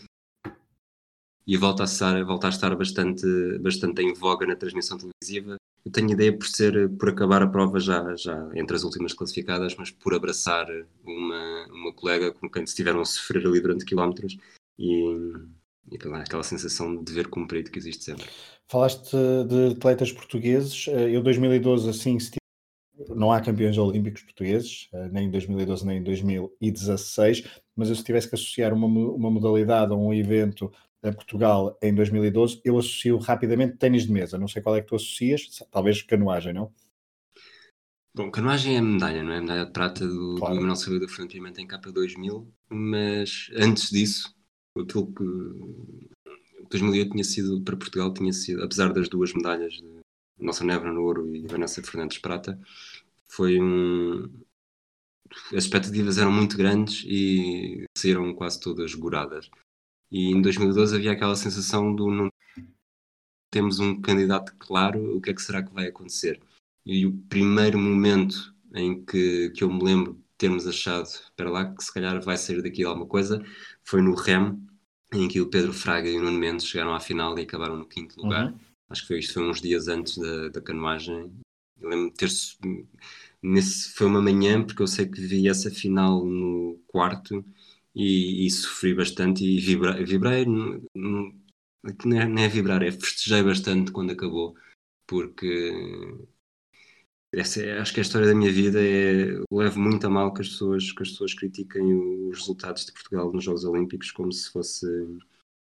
e 1.47 1.57
volta 1.57 1.85
a 1.85 1.87
estar, 1.87 2.23
volta 2.25 2.49
a 2.49 2.51
estar 2.51 2.75
bastante, 2.77 3.27
bastante 3.61 4.03
em 4.03 4.13
voga 4.13 4.47
na 4.47 4.57
transmissão 4.57 4.99
televisiva. 4.99 5.57
Eu 5.85 5.93
tenho 5.93 6.11
ideia 6.11 6.37
por 6.37 6.47
ser, 6.47 6.91
por 6.99 7.09
acabar 7.09 7.43
a 7.43 7.47
prova 7.47 7.81
já, 7.81 8.15
já 8.17 8.51
entre 8.55 8.77
as 8.77 8.83
últimas 8.83 9.15
classificadas, 9.15 9.75
mas 9.77 9.91
por 9.91 10.13
abraçar 10.13 10.67
uma, 11.03 11.67
uma 11.69 11.93
colega 11.95 12.33
com 12.33 12.51
quem 12.51 12.65
estiveram 12.65 13.01
a 13.01 13.05
sofrer 13.05 13.47
ali 13.47 13.61
durante 13.61 13.87
quilómetros 13.87 14.37
e, 14.79 15.33
e 15.91 15.97
aquela 15.97 16.43
sensação 16.43 16.97
de 16.97 17.05
dever 17.05 17.29
cumprido 17.29 17.71
que 17.71 17.79
existe 17.79 18.05
sempre. 18.05 18.27
Falaste 18.69 19.17
de 19.49 19.73
atletas 19.73 20.13
portugueses, 20.13 20.87
eh, 20.89 21.17
eu 21.17 21.23
2012 21.23 21.89
assim 21.89 22.19
não 23.09 23.33
há 23.33 23.41
campeões 23.41 23.79
olímpicos 23.79 24.23
portugueses, 24.23 24.89
eh, 24.93 25.09
nem 25.11 25.27
em 25.27 25.31
2012 25.31 25.87
nem 25.87 25.99
em 25.99 26.03
2016, 26.03 27.45
mas 27.75 27.89
eu 27.89 27.95
se 27.95 28.05
tivesse 28.05 28.29
que 28.29 28.35
associar 28.35 28.75
uma, 28.75 28.87
uma 28.87 29.31
modalidade 29.31 29.93
a 29.93 29.97
um 29.97 30.13
evento 30.13 30.71
a 31.03 31.13
Portugal 31.13 31.79
em 31.81 31.95
2012, 31.95 32.61
eu 32.65 32.77
associo 32.77 33.19
rapidamente 33.19 33.77
ténis 33.77 34.05
de 34.05 34.13
mesa. 34.13 34.37
Não 34.37 34.49
sei 34.49 34.61
qual 34.61 34.77
é 34.77 34.81
que 34.81 34.89
tu 34.89 34.97
associas, 34.97 35.49
talvez 35.71 36.03
canoagem, 36.03 36.53
não? 36.53 36.73
Bom, 38.15 38.31
canoagem 38.31 38.75
é 38.75 38.79
a 38.79 38.83
medalha, 38.83 39.23
não 39.23 39.33
é? 39.33 39.39
A 39.39 39.41
medalha 39.41 39.67
de 39.67 39.73
prata 39.73 40.07
do, 40.07 40.37
claro. 40.37 40.55
do 40.55 40.61
Manuel 40.61 40.77
Silva 40.77 40.99
da 40.99 41.29
Pimenta 41.29 41.61
em 41.61 41.67
capa 41.67 41.93
2000, 41.93 42.53
mas 42.69 43.49
antes 43.55 43.91
disso, 43.91 44.35
aquilo 44.81 45.13
que 45.13 45.25
2008 46.71 47.11
tinha 47.13 47.25
sido, 47.25 47.61
para 47.63 47.77
Portugal, 47.77 48.13
tinha 48.13 48.33
sido, 48.33 48.63
apesar 48.63 48.93
das 48.93 49.09
duas 49.09 49.33
medalhas 49.33 49.75
de 49.75 50.01
Nossa 50.39 50.65
Nebra 50.65 50.93
no 50.93 51.03
ouro 51.03 51.35
e 51.35 51.47
Vanessa 51.47 51.83
Fernandes 51.83 52.19
prata, 52.19 52.59
foi 53.29 53.61
um... 53.61 54.29
As 55.53 55.65
expectativas 55.65 56.17
eram 56.17 56.33
muito 56.33 56.57
grandes 56.57 57.05
e 57.07 57.85
saíram 57.97 58.35
quase 58.35 58.61
todas 58.61 58.95
goradas. 58.95 59.51
E 60.11 60.31
em 60.31 60.41
2012 60.41 60.97
havia 60.97 61.13
aquela 61.13 61.37
sensação 61.37 61.95
do 61.95 62.11
não 62.11 62.31
temos 63.51 63.79
um 63.79 64.01
candidato 64.01 64.55
claro, 64.59 65.17
o 65.17 65.21
que 65.21 65.31
é 65.31 65.35
que 65.35 65.43
será 65.43 65.63
que 65.63 65.73
vai 65.73 65.87
acontecer? 65.87 66.41
E 66.85 67.07
o 67.07 67.13
primeiro 67.29 67.79
momento 67.79 68.55
em 68.75 69.05
que, 69.05 69.51
que 69.51 69.65
eu 69.65 69.73
me 69.73 69.83
lembro 69.83 70.15
de 70.15 70.21
termos 70.37 70.67
achado, 70.67 71.07
espera 71.07 71.51
lá, 71.51 71.75
que 71.75 71.83
se 71.83 71.93
calhar 71.93 72.21
vai 72.23 72.37
sair 72.37 72.63
daqui 72.63 72.85
alguma 72.85 73.07
coisa, 73.07 73.43
foi 73.85 74.03
no 74.03 74.15
REM, 74.15 74.59
em 75.13 75.29
que 75.29 75.41
o 75.41 75.49
Pedro 75.49 75.73
Fraga 75.73 76.09
e 76.09 76.19
o 76.19 76.23
Nuno 76.23 76.39
Mendes 76.39 76.67
chegaram 76.67 76.95
à 76.95 77.01
final 77.01 77.39
e 77.39 77.43
acabaram 77.43 77.77
no 77.77 77.87
quinto 77.87 78.21
lugar. 78.21 78.53
Uhum. 78.53 78.59
Acho 78.91 79.03
que 79.03 79.09
foi 79.09 79.19
isto, 79.19 79.35
foi 79.35 79.49
uns 79.49 79.61
dias 79.61 79.89
antes 79.89 80.17
da, 80.19 80.49
da 80.49 80.61
canoagem. 80.61 81.33
Eu 81.81 81.89
lembro 81.89 82.11
de 82.11 82.17
ter 82.17 82.29
nesse 83.43 83.91
foi 83.93 84.07
uma 84.07 84.21
manhã 84.21 84.65
porque 84.65 84.83
eu 84.83 84.87
sei 84.87 85.07
que 85.07 85.21
vi 85.21 85.49
essa 85.49 85.71
final 85.71 86.25
no 86.25 86.81
quarto 86.89 87.45
e, 87.95 88.47
e 88.47 88.51
sofri 88.51 88.95
bastante 88.95 89.45
e 89.45 89.61
vibrei, 89.61 90.05
vibrei 90.05 90.45
não, 90.45 90.83
é, 92.17 92.27
não 92.27 92.43
é 92.43 92.49
vibrar, 92.49 92.83
é 92.83 92.91
festejei 92.91 93.43
bastante 93.43 93.93
quando 93.93 94.13
acabou, 94.13 94.57
porque 95.07 95.73
essa 97.39 97.63
é, 97.63 97.79
acho 97.79 97.93
que 97.93 98.01
a 98.01 98.03
história 98.03 98.27
da 98.27 98.35
minha 98.35 98.53
vida 98.53 98.81
é 98.83 99.41
levo 99.51 99.81
muito 99.81 100.07
a 100.07 100.11
mal 100.11 100.33
que 100.33 100.41
as 100.41 100.49
pessoas 100.49 100.93
que 100.93 101.03
as 101.03 101.11
pessoas 101.11 101.35
critiquem 101.35 102.29
os 102.29 102.39
resultados 102.39 102.85
de 102.87 102.93
Portugal 102.93 103.33
nos 103.33 103.45
Jogos 103.45 103.65
Olímpicos 103.65 104.11
como 104.11 104.33
se 104.33 104.51
fosse 104.51 104.87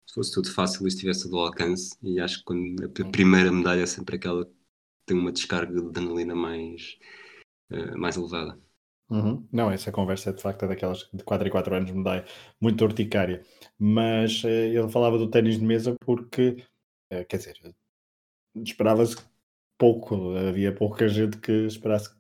se 0.06 0.14
fosse 0.16 0.34
tudo 0.34 0.52
fácil 0.52 0.86
e 0.86 0.88
estivesse 0.90 1.30
do 1.30 1.38
alcance 1.40 1.96
e 2.02 2.20
acho 2.20 2.40
que 2.40 2.44
quando 2.46 2.84
a 2.86 3.10
primeira 3.12 3.52
medalha 3.52 3.82
é 3.82 3.86
sempre 3.86 4.18
aquela 4.18 4.46
que 4.46 4.52
tem 5.06 5.18
uma 5.18 5.32
descarga 5.32 5.74
de 5.74 5.88
adrenalina 5.88 6.36
mais 6.36 6.98
uh, 7.72 7.98
mais 7.98 8.18
elevada 8.18 8.60
Uhum. 9.12 9.46
Não, 9.52 9.70
essa 9.70 9.92
conversa 9.92 10.30
é 10.30 10.34
de 10.34 10.42
facto 10.42 10.64
é 10.64 10.70
daquelas 10.70 11.10
de 11.14 11.22
4 11.22 11.46
em 11.46 11.52
4 11.52 11.76
anos 11.76 11.92
me 11.92 12.02
dá 12.02 12.24
muito 12.62 12.82
urticária. 12.82 13.44
Mas 13.78 14.42
eh, 14.46 14.70
ele 14.70 14.88
falava 14.90 15.18
do 15.18 15.30
ténis 15.30 15.60
de 15.60 15.66
mesa 15.66 15.96
porque, 16.06 16.64
eh, 17.10 17.26
quer 17.26 17.38
dizer, 17.38 17.76
esperava-se 18.56 19.18
pouco, 19.82 20.38
havia 20.38 20.72
pouca 20.72 21.08
gente 21.10 21.40
que 21.40 21.66
esperasse 21.66 22.14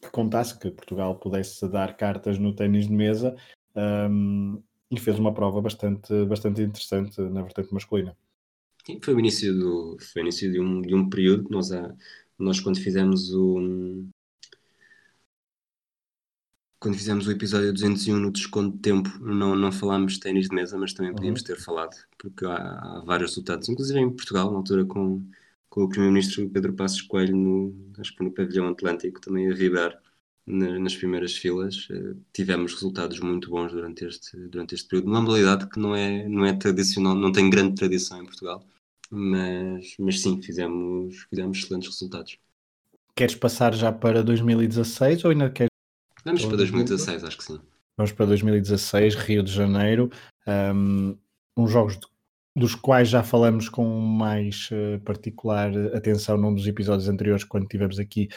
que 0.00 0.08
contasse 0.12 0.56
que 0.56 0.70
Portugal 0.70 1.18
pudesse 1.18 1.68
dar 1.68 1.96
cartas 1.96 2.38
no 2.38 2.54
ténis 2.54 2.86
de 2.86 2.92
mesa 2.92 3.34
um, 3.74 4.62
e 4.88 4.98
fez 4.98 5.18
uma 5.18 5.34
prova 5.34 5.60
bastante, 5.60 6.24
bastante 6.26 6.62
interessante 6.62 7.20
na 7.20 7.42
vertente 7.42 7.74
masculina. 7.74 8.16
Sim, 8.86 9.00
foi 9.02 9.12
o 9.12 9.18
início, 9.18 9.52
do, 9.52 9.96
foi 10.00 10.22
o 10.22 10.24
início 10.24 10.52
de, 10.52 10.60
um, 10.60 10.80
de 10.80 10.94
um 10.94 11.10
período. 11.10 11.50
Nós, 11.50 11.70
nós 12.38 12.60
quando 12.60 12.78
fizemos 12.78 13.34
o, 13.34 14.06
quando 16.78 16.96
fizemos 16.96 17.26
o 17.26 17.32
episódio 17.32 17.72
201 17.72 18.16
no 18.20 18.30
desconto 18.30 18.76
de 18.76 18.82
tempo, 18.82 19.10
não, 19.18 19.56
não 19.56 19.72
falámos 19.72 20.14
de 20.14 20.20
ténis 20.20 20.48
de 20.48 20.54
mesa, 20.54 20.78
mas 20.78 20.94
também 20.94 21.12
podíamos 21.12 21.40
uhum. 21.40 21.46
ter 21.46 21.56
falado, 21.60 21.96
porque 22.16 22.46
há, 22.46 22.54
há, 22.54 23.02
vários 23.04 23.32
resultados, 23.32 23.68
inclusive 23.68 23.98
em 23.98 24.10
Portugal, 24.10 24.50
na 24.52 24.58
altura 24.58 24.84
com, 24.84 25.22
com 25.70 25.84
o 25.84 25.88
Primeiro-Ministro 25.88 26.50
Pedro 26.50 26.74
Passos 26.74 27.00
Coelho, 27.02 27.34
no, 27.34 27.74
acho 27.98 28.14
que 28.14 28.22
no 28.22 28.32
pavilhão 28.32 28.68
Atlântico, 28.68 29.20
também 29.20 29.50
a 29.50 29.54
vibrar 29.54 29.98
na, 30.44 30.78
nas 30.78 30.96
primeiras 30.96 31.36
filas. 31.36 31.88
Uh, 31.88 32.20
tivemos 32.32 32.74
resultados 32.74 33.20
muito 33.20 33.48
bons 33.48 33.72
durante 33.72 34.04
este, 34.04 34.36
durante 34.36 34.74
este 34.74 34.88
período. 34.88 35.08
Uma 35.08 35.22
modalidade 35.22 35.68
que 35.68 35.78
não 35.78 35.94
é, 35.94 36.28
não 36.28 36.44
é 36.44 36.52
tradicional, 36.52 37.14
não 37.14 37.32
tem 37.32 37.48
grande 37.48 37.76
tradição 37.76 38.20
em 38.20 38.26
Portugal, 38.26 38.62
mas, 39.08 39.94
mas 39.98 40.20
sim, 40.20 40.42
fizemos, 40.42 41.26
fizemos 41.30 41.58
excelentes 41.58 41.88
resultados. 41.88 42.36
Queres 43.14 43.36
passar 43.36 43.72
já 43.74 43.92
para 43.92 44.22
2016 44.22 45.24
ou 45.24 45.30
ainda 45.30 45.48
queres 45.50 45.70
Vamos 46.24 46.44
para 46.44 46.56
2016, 46.56 47.24
acho 47.24 47.38
que 47.38 47.44
sim. 47.44 47.60
Vamos 47.96 48.12
para 48.12 48.26
2016, 48.26 49.14
Rio 49.14 49.42
de 49.42 49.52
Janeiro. 49.52 50.10
Um, 50.46 51.16
uns 51.56 51.70
jogos 51.70 51.98
dos 52.56 52.74
quais 52.74 53.08
já 53.08 53.22
falamos 53.22 53.68
com 53.68 53.84
mais 54.00 54.68
uh, 54.72 55.00
particular 55.00 55.72
atenção 55.94 56.36
num 56.36 56.54
dos 56.54 56.66
episódios 56.66 57.08
anteriores, 57.08 57.44
quando 57.44 57.68
tivemos 57.68 57.98
aqui 57.98 58.28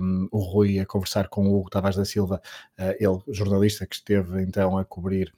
um, 0.00 0.28
o 0.30 0.38
Rui 0.38 0.78
a 0.78 0.86
conversar 0.86 1.28
com 1.28 1.46
o 1.46 1.58
Hugo 1.58 1.70
Tavares 1.70 1.96
da 1.96 2.04
Silva, 2.04 2.40
uh, 2.78 2.94
ele, 2.98 3.20
jornalista 3.28 3.86
que 3.86 3.94
esteve 3.94 4.42
então 4.42 4.78
a 4.78 4.84
cobrir 4.84 5.32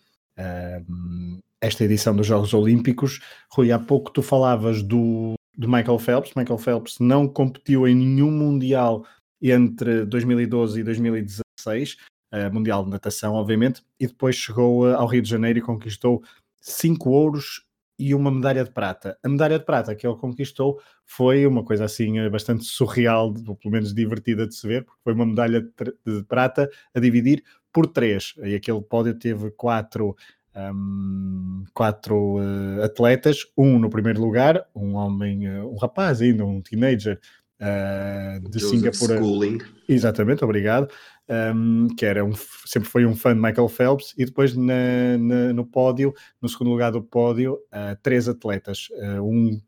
um, 0.88 1.40
esta 1.61 1.85
edição 1.85 2.14
dos 2.14 2.27
Jogos 2.27 2.55
Olímpicos. 2.55 3.20
Rui, 3.50 3.72
há 3.72 3.79
pouco 3.79 4.12
tu 4.12 4.22
falavas 4.22 4.83
do, 4.83 5.35
do 5.57 5.68
Michael 5.68 5.98
Phelps. 5.98 6.35
Michael 6.37 6.59
Phelps 6.59 6.98
não 7.00 7.27
competiu 7.27 7.88
em 7.88 7.94
nenhum 7.94 8.31
Mundial 8.31 9.05
entre 9.42 10.05
2012 10.07 10.81
e 10.81 10.85
2016 10.85 11.44
2006, 11.64 11.96
uh, 12.33 12.53
Mundial 12.53 12.85
de 12.85 12.90
Natação, 12.90 13.35
obviamente, 13.35 13.83
e 13.98 14.07
depois 14.07 14.37
chegou 14.37 14.85
uh, 14.85 14.96
ao 14.96 15.07
Rio 15.07 15.22
de 15.22 15.31
Janeiro 15.31 15.59
e 15.59 15.62
conquistou 15.62 16.22
cinco 16.61 17.11
ouros 17.11 17.64
e 17.98 18.14
uma 18.14 18.30
medalha 18.30 18.64
de 18.64 18.70
prata. 18.70 19.18
A 19.22 19.28
medalha 19.28 19.59
de 19.59 19.64
prata 19.64 19.94
que 19.94 20.07
ele 20.07 20.16
conquistou 20.16 20.80
foi 21.04 21.46
uma 21.46 21.64
coisa 21.64 21.85
assim 21.85 22.18
eh, 22.18 22.28
bastante 22.28 22.64
surreal, 22.64 23.33
ou 23.46 23.57
pelo 23.57 23.72
menos 23.72 23.94
divertida 23.94 24.46
de 24.46 24.54
se 24.54 24.66
ver, 24.66 24.85
porque 24.85 25.00
foi 25.04 25.12
uma 25.14 25.26
medalha 25.26 25.61
de 25.61 26.24
prata 26.24 26.68
a 26.94 27.00
dividir 27.00 27.42
por 27.72 27.87
três. 27.87 28.35
E 28.42 28.54
aquele 28.54 28.80
pódio 28.80 29.14
teve 29.14 29.50
quatro, 29.52 30.16
um, 30.57 31.64
quatro 31.74 32.38
uh, 32.38 32.83
atletas, 32.83 33.46
um 33.57 33.78
no 33.78 33.90
primeiro 33.90 34.20
lugar, 34.20 34.64
um 34.74 34.94
homem, 34.94 35.48
uh, 35.48 35.72
um 35.72 35.76
rapaz 35.76 36.22
ainda, 36.22 36.44
um 36.44 36.61
teenager 36.61 37.18
uh, 37.60 38.48
de 38.48 38.58
Joseph 38.58 38.80
Singapura. 38.80 39.16
Schooling. 39.18 39.58
Exatamente, 39.88 40.44
obrigado 40.44 40.88
um, 41.28 41.88
que 41.96 42.04
era 42.04 42.24
um, 42.24 42.32
sempre 42.66 42.88
foi 42.88 43.06
um 43.06 43.14
fã 43.14 43.34
de 43.34 43.40
Michael 43.40 43.68
Phelps, 43.68 44.14
e 44.16 44.24
depois 44.24 44.54
na, 44.54 45.16
na, 45.18 45.52
no 45.52 45.64
pódio, 45.64 46.12
no 46.40 46.48
segundo 46.48 46.70
lugar 46.70 46.92
do 46.92 47.02
pódio, 47.02 47.54
uh, 47.54 47.96
três 48.02 48.28
atletas, 48.28 48.88
uh, 48.92 49.22
um 49.22 49.60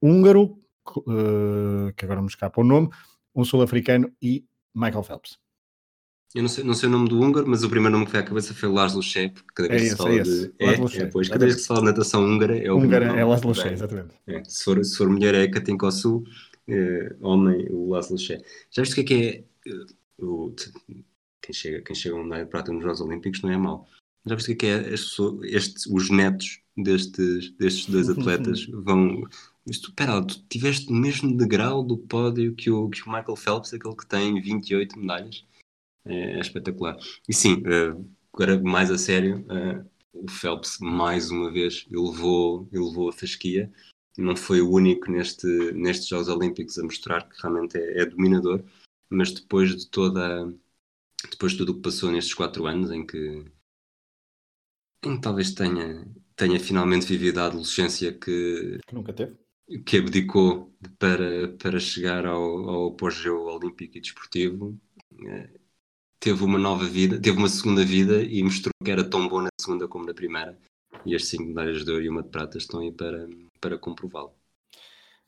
húngaro, 0.00 0.56
que 1.96 2.04
agora 2.04 2.20
me 2.20 2.26
escapa 2.26 2.60
o 2.60 2.64
nome, 2.64 2.88
um 3.34 3.44
sul-africano 3.44 4.10
e 4.20 4.44
Michael 4.74 5.04
Phelps. 5.04 5.38
Eu 6.34 6.42
não 6.42 6.48
sei, 6.48 6.64
não 6.64 6.74
sei 6.74 6.88
o 6.88 6.92
nome 6.92 7.08
do 7.08 7.20
húngaro, 7.20 7.46
mas 7.46 7.62
o 7.62 7.68
primeiro 7.68 7.92
nome 7.92 8.06
que 8.06 8.12
veio 8.12 8.24
à 8.24 8.26
cabeça 8.26 8.54
foi 8.54 8.68
Laszlo 8.68 9.02
Shep, 9.02 9.34
porque 9.34 9.62
cada 9.62 9.68
vez 9.68 9.82
é 9.82 9.84
que 9.84 9.90
se 9.90 9.96
fala 9.96 10.14
é 10.14 10.22
de. 10.22 10.54
É, 10.58 11.02
é, 11.02 11.06
pois, 11.06 11.28
cada 11.28 11.44
vez 11.44 11.56
que 11.56 11.62
se 11.62 11.68
fala 11.68 11.80
de 11.80 11.86
natação 11.86 12.24
húngara 12.24 12.56
é 12.56 12.70
o 12.70 12.78
húngara 12.78 13.06
é 13.18 13.24
Laszlo 13.24 13.50
exatamente. 13.50 14.14
É, 14.26 14.42
se, 14.44 14.64
for, 14.64 14.84
se 14.84 14.96
for 14.96 15.10
mulher 15.10 15.34
é 15.34 15.48
Katin 15.48 15.76
Kosu, 15.76 16.24
é, 16.70 17.16
homem 17.20 17.66
o 17.70 17.90
Laszlo 17.90 18.18
Shep. 18.18 18.44
Já 18.70 18.82
viste 18.82 19.00
o 19.00 19.04
que 19.04 19.14
é 19.14 19.16
que 19.16 19.44
é 19.68 20.24
o, 20.24 20.54
quem, 21.42 21.54
chega, 21.54 21.82
quem 21.82 21.94
chega 21.94 22.14
a 22.14 22.18
uma 22.18 22.24
medalha 22.24 22.44
de 22.44 22.50
prata 22.50 22.72
nos 22.72 22.82
Jogos 22.82 23.00
Olímpicos 23.00 23.42
não 23.42 23.50
é 23.50 23.56
mau. 23.56 23.88
Já 24.26 24.34
viste 24.34 24.52
o 24.52 24.56
que 24.56 24.66
é, 24.66 24.90
é 24.90 24.94
este, 24.94 25.92
os 25.92 26.10
netos 26.10 26.60
destes, 26.76 27.50
destes 27.52 27.86
dois 27.86 28.08
atletas 28.10 28.66
vão. 28.66 29.24
Isto, 29.66 29.92
pera, 29.94 30.24
tu 30.24 30.42
tiveste 30.48 30.90
o 30.90 30.94
mesmo 30.94 31.36
degrau 31.36 31.82
do 31.82 31.96
pódio 31.96 32.54
que 32.54 32.70
o, 32.70 32.88
que 32.88 33.02
o 33.02 33.12
Michael 33.12 33.36
Phelps, 33.36 33.72
aquele 33.72 33.96
que 33.96 34.06
tem 34.06 34.40
28 34.40 34.98
medalhas. 34.98 35.44
É, 36.04 36.32
é 36.32 36.40
espetacular. 36.40 36.96
E 37.28 37.32
sim, 37.32 37.62
uh, 37.62 38.08
agora 38.32 38.60
mais 38.62 38.90
a 38.90 38.96
sério, 38.96 39.44
uh, 39.48 39.86
o 40.12 40.30
Phelps 40.30 40.78
mais 40.80 41.30
uma 41.30 41.50
vez 41.50 41.86
elevou, 41.90 42.68
elevou 42.72 43.08
a 43.10 43.12
fasquia. 43.12 43.70
Não 44.18 44.36
foi 44.36 44.60
o 44.60 44.70
único 44.70 45.10
neste, 45.10 45.46
nestes 45.72 46.08
Jogos 46.08 46.28
Olímpicos 46.28 46.78
a 46.78 46.82
mostrar 46.82 47.28
que 47.28 47.40
realmente 47.40 47.76
é, 47.78 48.02
é 48.02 48.06
dominador 48.06 48.62
mas 49.10 49.32
depois 49.32 49.76
de 49.76 49.90
toda 49.90 50.46
depois 51.28 51.52
de 51.52 51.58
tudo 51.58 51.72
o 51.72 51.74
que 51.74 51.82
passou 51.82 52.10
nestes 52.10 52.32
quatro 52.32 52.66
anos 52.66 52.90
em 52.90 53.04
que, 53.04 53.44
em 55.04 55.16
que 55.16 55.20
talvez 55.20 55.52
tenha, 55.52 56.06
tenha 56.34 56.58
finalmente 56.58 57.06
vivido 57.06 57.38
a 57.38 57.46
adolescência 57.46 58.12
que, 58.12 58.78
que 58.86 58.94
nunca 58.94 59.12
teve. 59.12 59.36
que 59.84 59.98
abdicou 59.98 60.72
para, 60.98 61.48
para 61.58 61.78
chegar 61.78 62.24
ao, 62.24 62.70
ao 62.70 62.88
apogeu 62.88 63.42
olímpico 63.42 63.98
e 63.98 64.00
desportivo 64.00 64.80
eh, 65.26 65.50
teve 66.18 66.42
uma 66.42 66.58
nova 66.58 66.86
vida, 66.86 67.20
teve 67.20 67.36
uma 67.36 67.48
segunda 67.48 67.84
vida 67.84 68.22
e 68.22 68.42
mostrou 68.42 68.72
que 68.82 68.90
era 68.90 69.04
tão 69.04 69.28
bom 69.28 69.42
na 69.42 69.50
segunda 69.60 69.86
como 69.86 70.06
na 70.06 70.14
primeira. 70.14 70.58
E 71.04 71.14
as 71.14 71.26
cinco 71.26 71.44
medalhas 71.44 71.84
de 71.84 71.90
ouro 71.90 72.04
e 72.04 72.08
uma 72.08 72.22
de 72.22 72.30
prata 72.30 72.56
estão 72.56 72.80
aí 72.80 72.92
para, 72.92 73.28
para 73.60 73.78
comprová-lo 73.78 74.32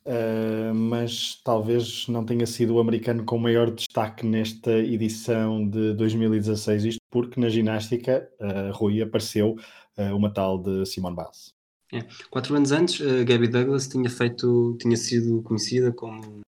Uh, 0.05 0.75
mas 0.75 1.41
talvez 1.45 2.09
não 2.09 2.25
tenha 2.25 2.45
sido 2.45 2.75
o 2.75 2.81
americano 2.81 3.25
com 3.25 3.39
maior 3.39 3.71
destaque 3.71 4.27
nesta 4.27 4.73
edição 4.73 5.69
de 5.69 5.95
2016, 5.95 6.85
isto 6.85 7.01
porque 7.09 7.41
na 7.41 7.49
ginástica, 7.49 8.29
uh, 8.41 8.73
Rui, 8.73 9.01
apareceu 9.01 9.57
uh, 9.97 10.17
uma 10.17 10.33
tal 10.33 10.59
de 10.59 10.85
Simone 10.87 11.15
Biles. 11.15 11.55
É. 11.93 12.01
Quatro 12.31 12.57
anos 12.57 12.73
antes, 12.73 12.99
uh, 12.99 13.25
Gabby 13.25 13.47
Douglas 13.47 13.87
tinha 13.87 14.11
feito, 14.11 14.77
tinha 14.81 14.97
sido 14.97 15.41
conhecida 15.43 15.93
como, 15.93 16.41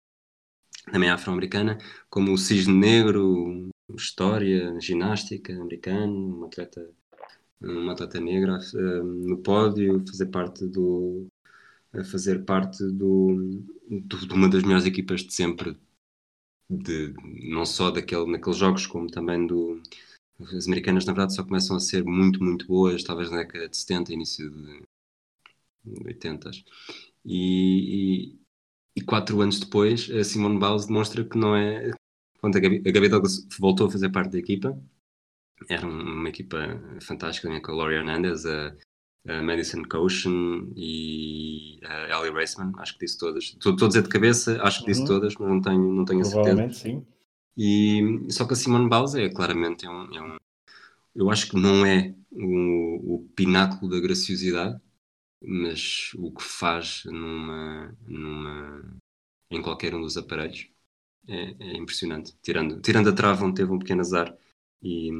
também 0.90 1.11
afro-americana, 1.11 1.77
como 2.09 2.33
o 2.33 2.38
cisne 2.38 2.73
negro, 2.73 3.68
história, 3.95 4.81
ginástica 4.81 5.53
americano, 5.53 6.37
uma 6.38 6.47
atleta, 6.47 6.88
uma 7.61 7.92
atleta 7.92 8.18
negra 8.18 8.59
no 9.05 9.37
pódio, 9.42 10.03
fazer 10.09 10.27
parte 10.27 10.64
do 10.64 11.27
a 11.95 12.05
fazer 12.05 12.45
parte 12.45 12.83
do, 12.85 13.63
do, 13.89 14.27
de 14.27 14.33
uma 14.33 14.49
das 14.49 14.63
melhores 14.63 14.87
equipas 14.87 15.23
de 15.23 15.33
sempre, 15.33 15.77
de, 16.69 17.15
não 17.51 17.67
só 17.67 17.91
daquele, 17.91 18.31
naqueles 18.31 18.59
jogos, 18.59 18.87
como 18.87 19.11
também 19.11 19.47
do. 19.47 19.81
As 20.41 20.67
americanas, 20.67 21.05
na 21.05 21.13
verdade, 21.13 21.35
só 21.35 21.45
começam 21.45 21.77
a 21.77 21.81
ser 21.81 22.05
muito, 22.05 22.43
muito 22.43 22.67
boas, 22.67 23.05
talvez 23.05 23.31
na 23.31 23.39
década 23.39 23.69
de 23.69 23.77
70, 23.77 24.13
início 24.13 24.51
de 25.85 26.07
80. 26.07 26.51
E, 27.25 28.33
e, 28.35 28.41
e 28.97 29.01
quatro 29.03 29.41
anos 29.41 29.61
depois, 29.61 30.11
a 30.11 30.25
Simone 30.25 30.59
Biles 30.59 30.87
demonstra 30.87 31.25
que 31.25 31.39
não 31.39 31.55
é. 31.55 31.91
Gabi, 32.43 32.83
a 32.85 32.91
Gabi 32.91 33.09
Douglas 33.09 33.47
voltou 33.59 33.87
a 33.87 33.91
fazer 33.91 34.09
parte 34.11 34.33
da 34.33 34.39
equipa, 34.39 34.77
era 35.69 35.87
uma 35.87 36.29
equipa 36.29 36.59
fantástica, 37.01 37.61
com 37.61 37.73
a 37.73 37.75
Laurie 37.75 37.99
Hernandez, 37.99 38.45
a 38.47 38.75
uh, 39.27 39.43
Madison 39.43 39.83
Caution 39.83 40.73
e 40.77 41.81
uh, 41.85 42.13
Ellie 42.13 42.33
Raceman, 42.33 42.73
acho 42.79 42.95
que 42.95 43.05
disse 43.05 43.19
todas. 43.19 43.45
Estou, 43.45 43.73
a 43.73 43.89
dizer 43.89 44.03
de 44.03 44.09
cabeça, 44.09 44.61
acho 44.63 44.81
que 44.81 44.87
disse 44.87 45.03
uhum. 45.03 45.07
todas, 45.07 45.35
mas 45.37 45.49
não 45.49 45.61
tenho, 45.61 45.93
não 45.93 46.05
tenho 46.05 46.21
a 46.21 46.25
certeza. 46.25 46.71
sim. 46.71 47.07
E, 47.57 48.27
só 48.31 48.47
que 48.47 48.55
a 48.55 48.57
Simone 48.57 48.89
Biles 48.89 49.15
é 49.15 49.29
claramente 49.29 49.85
é 49.85 49.91
um, 49.91 50.15
é 50.15 50.23
um 50.23 50.37
eu 51.15 51.31
acho 51.31 51.51
que 51.51 51.57
não 51.57 51.85
é 51.85 52.15
o, 52.31 53.17
o, 53.17 53.29
pináculo 53.37 53.91
da 53.91 54.01
graciosidade, 54.01 54.81
mas 55.43 56.13
o 56.15 56.33
que 56.33 56.43
faz 56.43 57.05
numa, 57.05 57.95
numa, 58.07 58.97
em 59.51 59.61
qualquer 59.61 59.95
um 59.95 60.01
dos 60.01 60.17
aparelhos 60.17 60.69
é, 61.29 61.55
é 61.61 61.77
impressionante. 61.77 62.35
Tirando, 62.43 62.81
tirando 62.81 63.11
a 63.11 63.13
trava 63.13 63.45
onde 63.45 63.57
teve 63.57 63.71
um 63.71 63.79
pequeno 63.79 64.01
azar 64.01 64.35
e, 64.83 65.11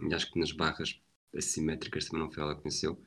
e 0.00 0.14
acho 0.14 0.32
que 0.32 0.40
nas 0.40 0.52
barras 0.52 1.00
assimétricas 1.34 2.06
também 2.06 2.24
não 2.24 2.32
foi 2.32 2.42
ela 2.42 2.56
que 2.56 2.64
venceu 2.64 3.00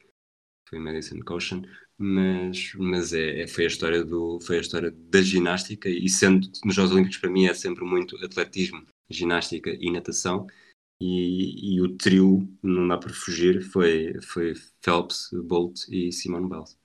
foi 0.73 0.79
Madison 0.79 1.19
Caution, 1.19 1.62
mas, 1.97 2.73
mas 2.75 3.13
é, 3.13 3.41
é, 3.41 3.47
foi, 3.47 3.65
a 3.65 3.67
história 3.67 4.03
do, 4.03 4.39
foi 4.41 4.57
a 4.57 4.62
história 4.62 4.91
da 4.91 5.21
ginástica 5.21 5.88
e 5.88 6.09
sendo 6.09 6.49
nos 6.65 6.73
Jogos 6.73 6.91
Olímpicos 6.91 7.17
para 7.17 7.29
mim 7.29 7.45
é 7.45 7.53
sempre 7.53 7.86
muito 7.86 8.17
atletismo, 8.25 8.83
ginástica 9.09 9.69
e 9.79 9.91
natação 9.91 10.47
e, 10.99 11.75
e 11.75 11.81
o 11.81 11.95
trio, 11.95 12.47
não 12.63 12.88
dá 12.88 12.97
para 12.97 13.13
fugir, 13.13 13.62
foi, 13.62 14.19
foi 14.21 14.53
Phelps, 14.81 15.29
Bolt 15.45 15.88
e 15.89 16.12
Simone 16.12 16.49
Biles. 16.49 16.77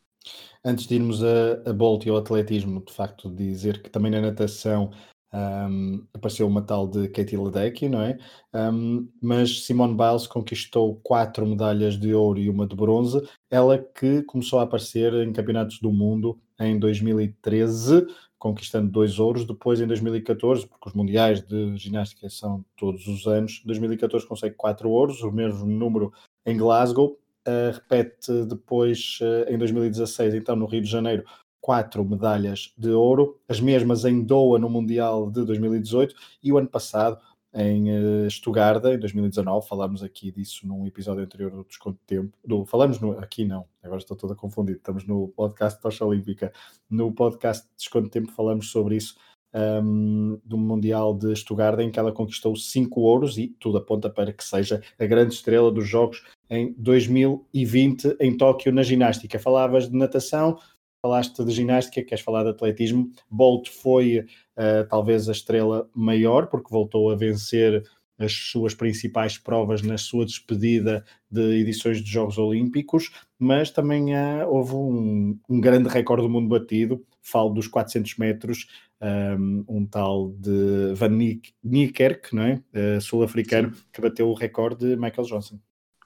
Antes 0.63 0.87
de 0.87 0.97
irmos 0.97 1.23
a, 1.25 1.53
a 1.65 1.73
Bolt 1.73 2.05
e 2.05 2.11
ao 2.11 2.19
atletismo, 2.19 2.85
de 2.85 2.93
facto 2.93 3.35
dizer 3.35 3.83
que 3.83 3.89
também 3.89 4.11
na 4.11 4.21
natação 4.21 4.91
um, 5.33 6.07
apareceu 6.15 6.47
uma 6.47 6.63
tal 6.63 6.89
de 6.89 7.09
Katie 7.09 7.37
Ledecky, 7.37 7.89
não 7.89 8.01
é? 8.01 8.19
Um, 8.55 9.09
mas 9.21 9.65
Simone 9.65 9.95
Biles 9.95 10.27
conquistou 10.27 10.97
quatro 11.03 11.47
medalhas 11.47 11.99
de 11.99 12.15
ouro 12.15 12.39
e 12.39 12.49
uma 12.49 12.67
de 12.67 12.75
bronze. 12.75 13.21
Ela 13.51 13.79
que 13.79 14.23
começou 14.23 14.59
a 14.59 14.63
aparecer 14.63 15.13
em 15.15 15.33
campeonatos 15.33 15.81
do 15.81 15.93
mundo 15.93 16.39
em 16.59 16.79
2013, 16.79 18.07
conquistando 18.39 18.91
dois 18.91 19.19
ouros. 19.19 19.47
Depois, 19.47 19.81
em 19.81 19.87
2014, 19.87 20.67
porque 20.67 20.89
os 20.89 20.95
mundiais 20.95 21.43
de 21.47 21.77
ginástica 21.77 22.29
são 22.31 22.65
todos 22.77 23.07
os 23.07 23.27
anos, 23.27 23.63
2014 23.67 24.27
consegue 24.27 24.55
quatro 24.57 24.89
ouros, 24.91 25.23
o 25.23 25.31
mesmo 25.31 25.67
número 25.67 26.13
em 26.47 26.57
Glasgow. 26.57 27.19
Uh, 27.47 27.73
repete 27.73 28.45
depois 28.45 29.19
uh, 29.23 29.51
em 29.51 29.57
2016, 29.57 30.35
então 30.35 30.55
no 30.55 30.67
Rio 30.67 30.83
de 30.83 30.91
Janeiro, 30.91 31.25
quatro 31.61 32.05
medalhas 32.05 32.73
de 32.77 32.91
ouro, 32.91 33.39
as 33.49 33.61
mesmas 33.61 34.05
em 34.05 34.23
Doha 34.23 34.59
no 34.59 34.71
Mundial 34.71 35.31
de 35.31 35.45
2018 35.45 36.15
e 36.43 36.53
o 36.53 36.59
ano 36.59 36.69
passado 36.69 37.19
em 37.55 37.91
uh, 37.91 38.31
Stuttgart, 38.31 38.85
em 38.85 38.99
2019, 38.99 39.67
falámos 39.67 40.03
aqui 40.03 40.31
disso 40.31 40.67
num 40.67 40.87
episódio 40.87 41.25
anterior 41.25 41.51
do 41.51 41.65
Desconto 41.65 41.99
de 42.01 42.17
Tempo, 42.17 42.37
do, 42.45 42.65
falamos 42.67 43.01
no, 43.01 43.19
aqui 43.19 43.45
não, 43.45 43.65
agora 43.83 44.01
estou 44.01 44.17
toda 44.17 44.35
confundida, 44.35 44.79
estamos 44.79 45.07
no 45.07 45.29
podcast 45.29 45.81
Tocha 45.81 46.05
Olímpica, 46.05 46.53
no 46.91 47.11
podcast 47.13 47.67
Desconto 47.77 48.05
de 48.05 48.11
Tempo 48.11 48.33
falamos 48.33 48.71
sobre 48.71 48.97
isso, 48.97 49.17
um, 49.55 50.39
do 50.45 50.59
Mundial 50.59 51.15
de 51.15 51.35
Stuttgart, 51.35 51.79
em 51.81 51.91
que 51.91 51.99
ela 51.99 52.13
conquistou 52.13 52.55
cinco 52.55 53.01
ouros 53.01 53.39
e 53.39 53.49
tudo 53.49 53.79
aponta 53.79 54.11
para 54.11 54.33
que 54.33 54.45
seja 54.45 54.83
a 54.99 55.07
grande 55.07 55.35
estrela 55.35 55.71
dos 55.73 55.89
Jogos 55.89 56.23
em 56.51 56.75
2020 56.77 58.17
em 58.21 58.37
Tóquio 58.37 58.73
na 58.73 58.83
ginástica. 58.83 59.39
Falavas 59.39 59.89
de 59.89 59.97
natação, 59.97 60.59
falaste 61.03 61.45
de 61.45 61.51
ginástica, 61.53 62.03
queres 62.03 62.25
falar 62.25 62.43
de 62.43 62.51
atletismo. 62.51 63.11
Bolt 63.31 63.69
foi 63.69 64.21
uh, 64.21 64.89
talvez 64.89 65.29
a 65.29 65.33
estrela 65.33 65.89
maior, 65.95 66.47
porque 66.49 66.71
voltou 66.71 67.11
a 67.11 67.17
vencer 67.17 67.85
as 68.19 68.33
suas 68.33 68.75
principais 68.75 69.39
provas 69.39 69.81
na 69.81 69.97
sua 69.97 70.27
despedida 70.27 71.05
de 71.31 71.61
edições 71.61 72.03
de 72.03 72.11
Jogos 72.11 72.37
Olímpicos, 72.37 73.13
mas 73.39 73.71
também 73.71 74.13
uh, 74.13 74.49
houve 74.49 74.75
um, 74.75 75.39
um, 75.49 75.61
grande 75.61 75.89
recorde 75.89 76.23
do 76.23 76.29
mundo 76.29 76.49
batido, 76.49 77.05
falo 77.23 77.51
dos 77.51 77.69
400 77.69 78.17
metros, 78.17 78.67
um, 79.01 79.07
ehm, 79.07 79.65
um 79.69 79.87
tal 79.87 80.31
de 80.33 80.95
Van 80.95 81.17
Niekerk, 81.63 82.35
não 82.35 82.43
é? 82.43 82.63
Uh, 82.75 83.01
sul-africano, 83.01 83.73
que 83.93 84.01
bateu 84.01 84.29
o 84.29 84.35
recorde 84.35 84.89
de 84.89 84.97
Michael 84.97 85.29
Johnson. 85.29 85.61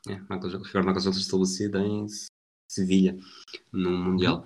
É, 0.07 0.17
Michael, 0.17 0.59
Michael 0.59 0.95
Johnson 0.95 1.11
estabelecido 1.11 1.79
em 1.79 2.07
Sevilha, 2.69 3.17
no 3.73 3.91
Mundial. 3.91 4.45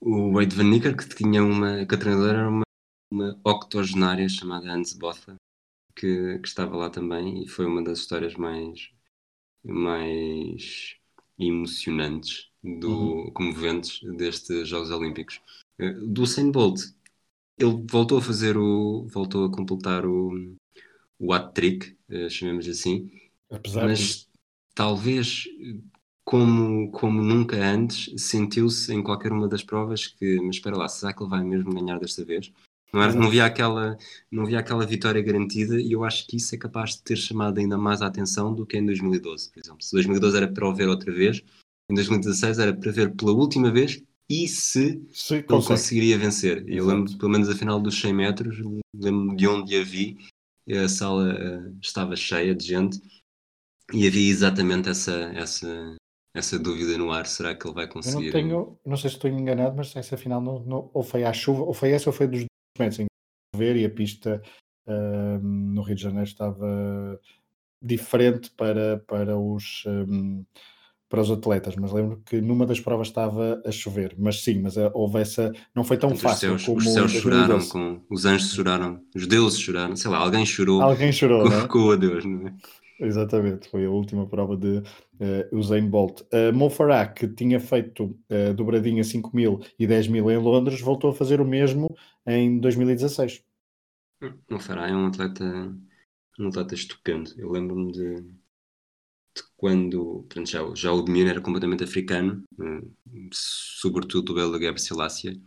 O 0.00 0.32
Wade 0.32 0.54
Van 0.54 0.64
Nicker, 0.64 0.96
que 0.96 1.08
tinha 1.14 1.42
uma, 1.42 1.86
que 1.86 1.94
a 1.94 1.98
treinadora 1.98 2.38
era 2.38 2.48
uma, 2.48 2.64
uma 3.10 3.40
octogenária 3.44 4.28
chamada 4.28 4.70
Hans 4.70 4.92
Botha, 4.92 5.36
que, 5.94 6.38
que 6.38 6.48
estava 6.48 6.76
lá 6.76 6.90
também 6.90 7.42
e 7.42 7.48
foi 7.48 7.66
uma 7.66 7.82
das 7.82 8.00
histórias 8.00 8.34
mais, 8.34 8.90
mais 9.64 10.96
emocionantes, 11.38 12.50
do, 12.62 12.90
uhum. 12.90 13.30
comoventes 13.32 14.00
destes 14.16 14.68
Jogos 14.68 14.90
Olímpicos. 14.90 15.40
Eh, 15.78 15.92
do 15.92 16.22
Usain 16.22 16.50
Bolt, 16.50 16.80
ele 17.58 17.84
voltou 17.90 18.18
a 18.18 18.22
fazer 18.22 18.56
o. 18.56 19.06
voltou 19.08 19.46
a 19.46 19.52
completar 19.52 20.04
o, 20.04 20.56
o 21.18 21.32
hat-trick, 21.32 21.96
uh, 22.10 22.28
chamemos 22.28 22.68
assim, 22.68 23.10
Apesar 23.50 23.86
mas 23.86 23.98
de... 23.98 24.26
talvez 24.74 25.44
como, 26.26 26.90
como 26.90 27.22
nunca 27.22 27.56
antes 27.56 28.12
sentiu-se 28.20 28.92
em 28.92 29.00
qualquer 29.00 29.30
uma 29.30 29.46
das 29.46 29.62
provas 29.62 30.08
que, 30.08 30.40
mas 30.40 30.56
espera 30.56 30.76
lá, 30.76 30.88
será 30.88 31.12
que 31.12 31.22
ele 31.22 31.30
vai 31.30 31.44
mesmo 31.44 31.72
ganhar 31.72 32.00
desta 32.00 32.24
vez? 32.24 32.52
Não, 32.92 33.00
era, 33.00 33.12
não, 33.12 33.28
havia 33.28 33.44
aquela, 33.44 33.96
não 34.28 34.42
havia 34.42 34.58
aquela 34.58 34.84
vitória 34.84 35.22
garantida 35.22 35.80
e 35.80 35.92
eu 35.92 36.02
acho 36.02 36.26
que 36.26 36.36
isso 36.36 36.52
é 36.52 36.58
capaz 36.58 36.96
de 36.96 37.02
ter 37.02 37.16
chamado 37.16 37.60
ainda 37.60 37.78
mais 37.78 38.02
a 38.02 38.06
atenção 38.08 38.52
do 38.52 38.66
que 38.66 38.76
em 38.76 38.84
2012, 38.84 39.50
por 39.50 39.60
exemplo. 39.60 39.82
Se 39.82 39.92
2012 39.92 40.36
era 40.36 40.48
para 40.48 40.68
o 40.68 40.74
ver 40.74 40.88
outra 40.88 41.12
vez, 41.12 41.44
em 41.88 41.94
2016 41.94 42.58
era 42.58 42.74
para 42.74 42.90
ver 42.90 43.14
pela 43.14 43.32
última 43.32 43.70
vez 43.70 44.02
e 44.28 44.48
se, 44.48 45.00
se 45.12 45.34
ele 45.34 45.42
conseguiria 45.44 46.18
vencer. 46.18 46.58
Exato. 46.58 46.72
Eu 46.72 46.86
lembro, 46.86 47.16
pelo 47.16 47.30
menos 47.30 47.48
a 47.48 47.54
final 47.54 47.80
dos 47.80 48.00
100 48.00 48.12
metros, 48.12 48.56
lembro 48.92 49.36
de 49.36 49.46
onde 49.46 49.76
a 49.76 49.84
vi, 49.84 50.18
a 50.68 50.88
sala 50.88 51.34
uh, 51.34 51.78
estava 51.80 52.16
cheia 52.16 52.52
de 52.52 52.66
gente 52.66 53.00
e 53.92 54.08
havia 54.08 54.28
exatamente 54.28 54.88
essa, 54.88 55.12
essa, 55.34 55.96
essa 56.36 56.58
dúvida 56.58 56.96
no 56.98 57.10
ar, 57.10 57.26
será 57.26 57.54
que 57.54 57.66
ele 57.66 57.74
vai 57.74 57.88
conseguir? 57.88 58.16
Eu 58.16 58.22
não 58.24 58.32
tenho, 58.32 58.78
não 58.84 58.96
sei 58.96 59.10
se 59.10 59.16
estou 59.16 59.30
enganado, 59.30 59.74
mas 59.76 59.94
essa 59.96 60.16
final 60.16 60.40
não, 60.40 60.60
não, 60.60 60.90
ou 60.92 61.02
foi 61.02 61.24
à 61.24 61.32
chuva, 61.32 61.62
ou 61.62 61.72
foi 61.72 61.90
essa 61.90 62.08
ou 62.10 62.12
foi 62.12 62.26
dos 62.26 62.44
metros 62.78 63.00
em 63.00 63.06
ver 63.56 63.76
e 63.76 63.84
a 63.84 63.90
pista 63.90 64.42
uh, 64.86 65.38
no 65.42 65.82
Rio 65.82 65.96
de 65.96 66.02
Janeiro 66.02 66.28
estava 66.28 67.18
diferente 67.82 68.50
para, 68.50 68.98
para 69.06 69.38
os 69.38 69.84
um, 69.86 70.44
para 71.08 71.20
os 71.20 71.30
atletas, 71.30 71.76
mas 71.76 71.92
lembro 71.92 72.20
que 72.26 72.40
numa 72.40 72.66
das 72.66 72.80
provas 72.80 73.08
estava 73.08 73.62
a 73.64 73.70
chover, 73.70 74.14
mas 74.18 74.42
sim, 74.42 74.60
mas 74.60 74.76
eh, 74.76 74.90
houve 74.92 75.20
essa, 75.20 75.52
não 75.72 75.84
foi 75.84 75.96
tão 75.96 76.16
fácil 76.16 76.54
os 76.54 76.62
céus, 76.62 76.64
como 76.64 76.78
os 76.78 76.92
céus 76.92 77.12
choraram, 77.12 77.68
com, 77.68 78.02
os 78.10 78.24
anjos 78.24 78.52
choraram, 78.52 79.00
os 79.14 79.24
deuses 79.26 79.60
choraram, 79.60 79.94
sei 79.94 80.10
lá, 80.10 80.18
alguém 80.18 80.44
chorou, 80.44 80.82
alguém 80.82 81.12
chorou, 81.12 81.48
com, 81.48 81.54
é? 81.54 81.68
com 81.68 81.78
o 81.78 81.92
adeus, 81.92 82.24
não 82.24 82.48
é? 82.48 82.54
Exatamente, 82.98 83.68
foi 83.68 83.84
a 83.84 83.90
última 83.90 84.26
prova 84.26 84.56
de 84.56 84.78
uh, 84.78 85.56
Usain 85.56 85.88
Bolt. 85.88 86.22
Uh, 86.32 86.52
Mo 86.54 86.70
Farah, 86.70 87.06
que 87.06 87.28
tinha 87.28 87.60
feito 87.60 88.18
uh, 88.30 88.54
dobradinha 88.54 89.04
5 89.04 89.36
mil 89.36 89.60
e 89.78 89.86
10 89.86 90.08
mil 90.08 90.30
em 90.30 90.38
Londres, 90.38 90.80
voltou 90.80 91.10
a 91.10 91.14
fazer 91.14 91.40
o 91.40 91.44
mesmo 91.44 91.94
em 92.26 92.58
2016. 92.58 93.44
Mo 94.50 94.58
Farah 94.58 94.88
é 94.88 94.94
um 94.94 95.06
atleta, 95.06 95.44
um 96.38 96.48
atleta 96.48 96.74
estupendo. 96.74 97.34
Eu 97.36 97.50
lembro-me 97.50 97.92
de, 97.92 98.22
de, 98.22 99.42
quando 99.58 100.24
portanto, 100.26 100.48
já, 100.48 100.74
já 100.74 100.90
o 100.90 101.02
domínio 101.02 101.28
era 101.28 101.40
completamente 101.42 101.84
africano, 101.84 102.44
uh, 102.58 102.94
sobretudo 103.30 104.32
do 104.32 104.34
Belo 104.34 104.78
Selassie, 104.78 105.42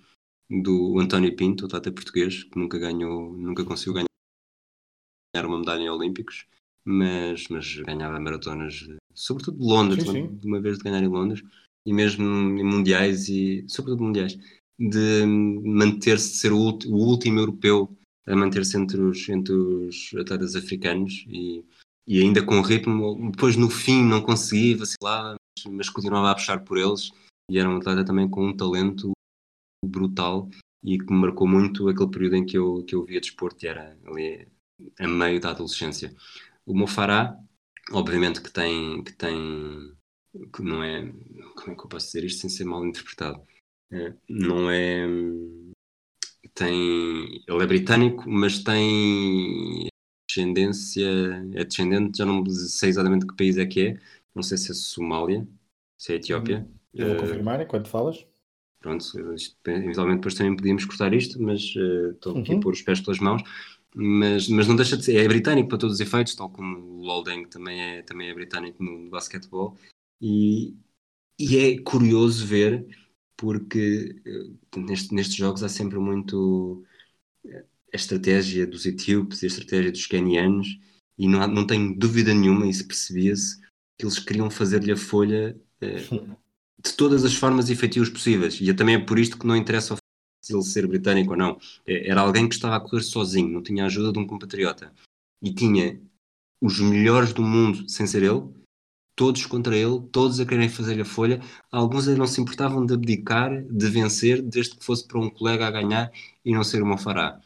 do 0.48 1.00
António 1.00 1.36
Pinto, 1.36 1.66
atleta 1.66 1.92
português, 1.92 2.44
que 2.44 2.60
nunca 2.60 2.78
ganhou, 2.78 3.34
nunca 3.34 3.66
conseguiu 3.66 3.96
ganhar 3.96 5.48
uma 5.48 5.58
medalha 5.60 5.82
em 5.82 5.90
Olímpicos 5.90 6.46
mas, 6.86 7.48
mas 7.50 7.76
ganhava 7.78 8.20
maratonas, 8.20 8.88
sobretudo 9.14 9.58
de 9.58 9.66
Londres, 9.66 10.04
sim, 10.04 10.12
sim. 10.12 10.40
uma 10.44 10.62
vez 10.62 10.78
de 10.78 10.84
ganhar 10.84 11.04
em 11.04 11.08
Londres, 11.08 11.44
e 11.86 11.94
mesmo 11.94 12.26
em 12.26 12.64
mundiais, 12.64 13.30
e 13.30 13.66
sobretudo 13.68 14.04
mundiais, 14.04 14.38
de 14.80 15.26
manter-se, 15.26 16.32
de 16.32 16.38
ser 16.38 16.52
o, 16.54 16.78
o, 16.88 16.96
último 16.96 17.40
europeu 17.40 17.96
a 18.28 18.36
manter-se 18.36 18.78
entre 18.78 19.02
os, 19.02 19.28
entre 19.28 19.54
os 19.54 20.12
atletas 20.18 20.56
africanos 20.56 21.26
e, 21.28 21.66
e 22.08 22.22
ainda 22.22 22.46
com 22.46 22.62
ritmo, 22.62 23.32
depois 23.32 23.58
no 23.58 23.70
fim 23.70 24.04
não 24.04 24.22
conseguia 24.22 24.78
vacilar, 24.78 25.36
mas, 25.36 25.74
mas 25.74 25.90
continuava 25.90 26.32
a 26.32 26.36
puxar 26.36 26.64
por 26.64 26.78
eles 26.78 27.12
e 27.52 27.58
era 27.60 27.70
um 27.70 27.78
atleta 27.78 28.06
também 28.06 28.30
com 28.30 28.48
um 28.48 28.56
talento 28.56 29.12
brutal 29.84 30.50
e 30.84 30.98
que 30.98 31.12
me 31.12 31.20
marcou 31.20 31.48
muito 31.48 31.90
aquele 31.90 32.10
período 32.10 32.36
em 32.36 32.46
que 32.46 32.58
eu, 32.58 32.84
que 32.86 32.96
eu 32.96 33.04
via 33.04 33.20
desporto 33.20 33.66
e 33.66 33.68
era 33.68 33.98
ali 34.06 34.48
a 35.00 35.08
meio 35.08 35.42
da 35.42 35.52
adolescência. 35.52 36.16
O 36.70 36.76
Mofará, 36.76 37.36
obviamente 37.92 38.44
que 38.44 38.52
tem, 38.54 39.04
que 39.04 39.12
tem, 39.14 39.92
que 40.54 40.62
não 40.62 40.84
é, 40.84 41.02
como 41.56 41.72
é 41.72 41.76
que 41.76 41.84
eu 41.84 41.90
posso 41.90 42.06
dizer 42.06 42.24
isto 42.24 42.42
sem 42.42 42.50
ser 42.52 42.64
mal 42.64 42.86
interpretado? 42.86 43.42
É, 43.92 44.14
não 44.30 44.70
é, 44.70 45.08
tem, 46.54 47.44
ele 47.48 47.64
é 47.64 47.66
britânico, 47.66 48.30
mas 48.30 48.64
tem 48.64 49.88
descendência, 50.30 51.10
é 51.56 51.66
descendente, 51.66 52.20
já 52.20 52.26
não 52.28 52.46
sei 52.46 52.90
exatamente 52.90 53.26
que 53.26 53.36
país 53.36 53.58
é 53.58 53.66
que 53.66 53.88
é, 53.88 54.00
não 54.36 54.44
sei 54.44 54.56
se 54.56 54.70
é 54.70 54.76
Somália, 54.76 55.48
se 55.98 56.14
é 56.14 56.18
Etiópia. 56.18 56.68
Hum, 56.70 56.76
eu 56.94 57.08
vou 57.08 57.16
uh, 57.16 57.20
confirmar 57.22 57.60
enquanto 57.60 57.90
falas. 57.90 58.28
Pronto, 58.80 59.04
eventualmente 59.66 60.18
depois 60.18 60.36
também 60.36 60.56
podíamos 60.56 60.86
cortar 60.86 61.16
isto, 61.16 61.42
mas 61.42 61.76
uh, 61.76 62.12
estou 62.12 62.38
aqui 62.38 62.52
uhum. 62.52 62.60
a 62.60 62.62
pôr 62.62 62.74
os 62.74 62.82
pés 62.84 63.02
pelas 63.02 63.18
mãos 63.18 63.42
mas, 63.96 64.48
mas 64.48 64.68
não 64.68 64.76
deixa 64.76 64.96
de 64.98 65.06
ser, 65.06 65.18
é 65.18 65.28
britânico 65.28 65.70
para 65.70 65.78
todos 65.78 65.96
os 65.96 66.02
efeitos, 66.02 66.36
tal 66.36 66.50
como 66.50 66.78
o 66.78 67.02
Loldeng 67.02 67.46
também 67.48 67.82
é, 67.82 68.02
também 68.04 68.30
é 68.30 68.34
britânico 68.34 68.84
no, 68.84 69.10
basquetebol, 69.10 69.78
e, 70.22 70.76
e 71.40 71.58
é 71.58 71.80
curioso 71.82 72.46
ver, 72.46 72.86
porque 73.38 74.22
eh, 74.26 74.80
neste, 74.80 75.14
nestes 75.14 75.36
jogos 75.36 75.64
há 75.64 75.70
sempre 75.70 75.98
muito 76.00 76.84
eh, 77.46 77.66
a 77.94 77.96
estratégia 77.98 78.68
dos 78.68 78.86
etíopes 78.86 79.42
e 79.42 79.46
a 79.46 79.48
estratégia 79.48 79.92
dos 79.92 80.06
canianos, 80.08 80.68
e 81.18 81.28
não, 81.28 81.42
há, 81.42 81.48
não 81.48 81.66
tenho 81.66 81.98
dúvida 81.98 82.34
nenhuma, 82.34 82.68
isso 82.68 82.88
percebia-se, 82.88 83.60
que 83.98 84.06
eles 84.06 84.20
queriam 84.20 84.50
fazer-lhe 84.50 84.92
a 84.92 84.98
folha 84.98 85.60
eh, 85.82 86.04
de 86.84 86.94
todas 86.94 87.26
as 87.26 87.34
formas 87.36 87.70
efetivas 87.70 88.10
possíveis, 88.10 88.60
e 88.62 88.70
é 88.70 88.74
também 88.74 88.96
é 88.96 89.00
por 89.00 89.18
isto 89.20 89.38
que 89.38 89.48
não 89.48 89.56
interessa 89.56 89.96
ele 90.48 90.64
ser 90.64 90.88
britânico 90.88 91.32
ou 91.32 91.38
não. 91.38 91.60
É, 91.86 92.10
era 92.10 92.22
alguém 92.22 92.48
que 92.48 92.56
estava 92.56 92.76
a 92.76 92.80
correr 92.80 93.04
sozinho, 93.04 93.50
não 93.50 93.64
tinha 93.64 93.84
a 93.84 93.88
ajuda 93.88 94.12
de 94.12 94.20
um 94.20 94.28
compatriota. 94.28 94.94
E 95.42 95.54
tinha 95.54 96.00
os 96.62 96.80
melhores 96.80 97.34
do 97.34 97.42
mundo 97.42 97.90
sem 97.90 98.06
ser 98.06 98.24
ele, 98.24 98.44
todos 99.16 99.46
contra 99.46 99.76
ele, 99.76 100.00
todos 100.12 100.40
a 100.40 100.46
querem 100.46 100.70
fazer 100.70 101.00
a 101.02 101.06
folha. 101.06 101.42
Alguns 101.72 102.08
não 102.08 102.28
se 102.28 102.40
importavam 102.42 102.86
de 102.86 102.94
abdicar, 102.94 103.64
de 103.64 103.88
vencer, 103.90 104.42
desde 104.42 104.78
que 104.78 104.86
fosse 104.86 105.08
para 105.08 105.20
um 105.20 105.30
colega 105.30 105.68
a 105.68 105.72
ganhar 105.72 106.12
e 106.44 106.54
não 106.54 106.64
ser 106.64 106.82
o 106.82 106.86
Mofará. 106.86 107.40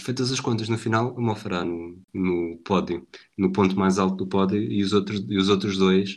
Feitas 0.00 0.32
as 0.32 0.40
contas, 0.40 0.68
no 0.68 0.76
final, 0.76 1.14
o 1.14 1.20
Mofará 1.20 1.64
no, 1.64 2.02
no 2.12 2.58
pódio, 2.64 3.06
no 3.38 3.52
ponto 3.52 3.76
mais 3.76 3.98
alto 3.98 4.16
do 4.16 4.26
pódio, 4.26 4.60
e 4.60 4.82
os 4.82 4.92
outros, 4.92 5.24
e 5.28 5.36
os 5.36 5.48
outros 5.48 5.76
dois, 5.78 6.16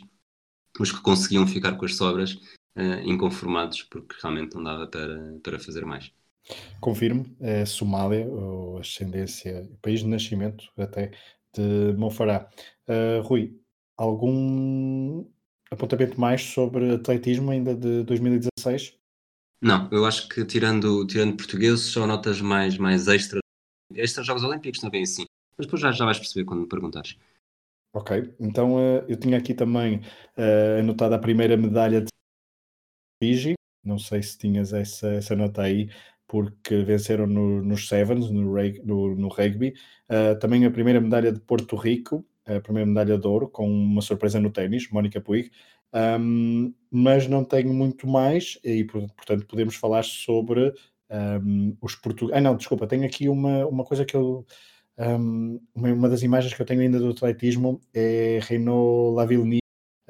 os 0.80 0.90
que 0.90 1.00
conseguiam 1.00 1.46
ficar 1.46 1.76
com 1.76 1.84
as 1.84 1.94
sobras, 1.94 2.36
uh, 2.78 3.00
inconformados, 3.08 3.82
porque 3.82 4.14
realmente 4.22 4.54
não 4.54 4.62
dava 4.62 4.86
para, 4.86 5.38
para 5.42 5.58
fazer 5.58 5.84
mais. 5.84 6.12
Confirmo, 6.80 7.26
é 7.40 7.66
Somália, 7.66 8.26
ou 8.26 8.78
ascendência, 8.78 9.68
país 9.82 10.00
de 10.00 10.06
nascimento 10.06 10.70
até 10.78 11.10
de 11.54 11.92
Monfará. 11.98 12.48
Uh, 12.88 13.20
Rui, 13.22 13.60
algum 13.96 15.26
apontamento 15.70 16.18
mais 16.18 16.42
sobre 16.42 16.94
atletismo 16.94 17.50
ainda 17.50 17.74
de 17.74 18.02
2016? 18.04 18.96
Não, 19.60 19.88
eu 19.90 20.06
acho 20.06 20.28
que 20.28 20.44
tirando, 20.44 21.04
tirando 21.06 21.36
portugueses, 21.36 21.86
só 21.86 22.06
notas 22.06 22.40
mais, 22.40 22.78
mais 22.78 23.08
extra. 23.08 23.40
Extra 23.94 24.22
Jogos 24.22 24.44
Olímpicos 24.44 24.80
também 24.80 25.02
assim. 25.02 25.24
Mas 25.56 25.66
depois 25.66 25.82
já, 25.82 25.90
já 25.90 26.04
vais 26.04 26.18
perceber 26.18 26.44
quando 26.44 26.60
me 26.60 26.68
perguntares. 26.68 27.18
Ok, 27.92 28.34
então 28.38 28.76
uh, 28.76 29.04
eu 29.08 29.18
tinha 29.18 29.38
aqui 29.38 29.54
também 29.54 30.00
uh, 30.36 30.78
anotado 30.78 31.14
a 31.14 31.18
primeira 31.18 31.56
medalha 31.56 32.00
de 32.02 32.08
Fiji. 33.22 33.54
Não 33.84 33.98
sei 33.98 34.22
se 34.22 34.38
tinhas 34.38 34.72
essa, 34.72 35.08
essa 35.08 35.36
nota 35.36 35.62
aí, 35.62 35.88
porque 36.26 36.82
venceram 36.82 37.26
no, 37.26 37.62
nos 37.62 37.88
Sevens, 37.88 38.30
no, 38.30 38.54
no, 38.84 39.14
no 39.14 39.28
rugby. 39.28 39.74
Uh, 40.08 40.38
também 40.38 40.64
a 40.66 40.70
primeira 40.70 41.00
medalha 41.00 41.32
de 41.32 41.40
Porto 41.40 41.76
Rico, 41.76 42.24
a 42.44 42.60
primeira 42.60 42.86
medalha 42.86 43.18
de 43.18 43.26
ouro, 43.26 43.48
com 43.48 43.68
uma 43.68 44.02
surpresa 44.02 44.40
no 44.40 44.50
ténis, 44.50 44.90
Mónica 44.90 45.20
Puig. 45.20 45.50
Um, 45.92 46.74
mas 46.90 47.26
não 47.26 47.44
tenho 47.44 47.72
muito 47.72 48.06
mais, 48.06 48.58
e 48.62 48.84
portanto 48.84 49.46
podemos 49.46 49.74
falar 49.74 50.04
sobre 50.04 50.72
um, 51.10 51.76
os 51.80 51.94
portugueses. 51.94 52.38
Ah, 52.38 52.40
não, 52.40 52.56
desculpa, 52.56 52.86
tenho 52.86 53.04
aqui 53.04 53.28
uma, 53.28 53.66
uma 53.66 53.84
coisa 53.84 54.04
que 54.04 54.14
eu. 54.14 54.46
Um, 54.98 55.60
uma, 55.74 56.08
das 56.08 56.22
imagens 56.22 56.52
que 56.52 56.60
eu 56.60 56.66
tenho 56.66 56.80
ainda 56.80 56.98
do 56.98 57.10
atletismo 57.10 57.80
é 57.94 58.40
Renault 58.42 59.14
Lavillenie 59.14 59.60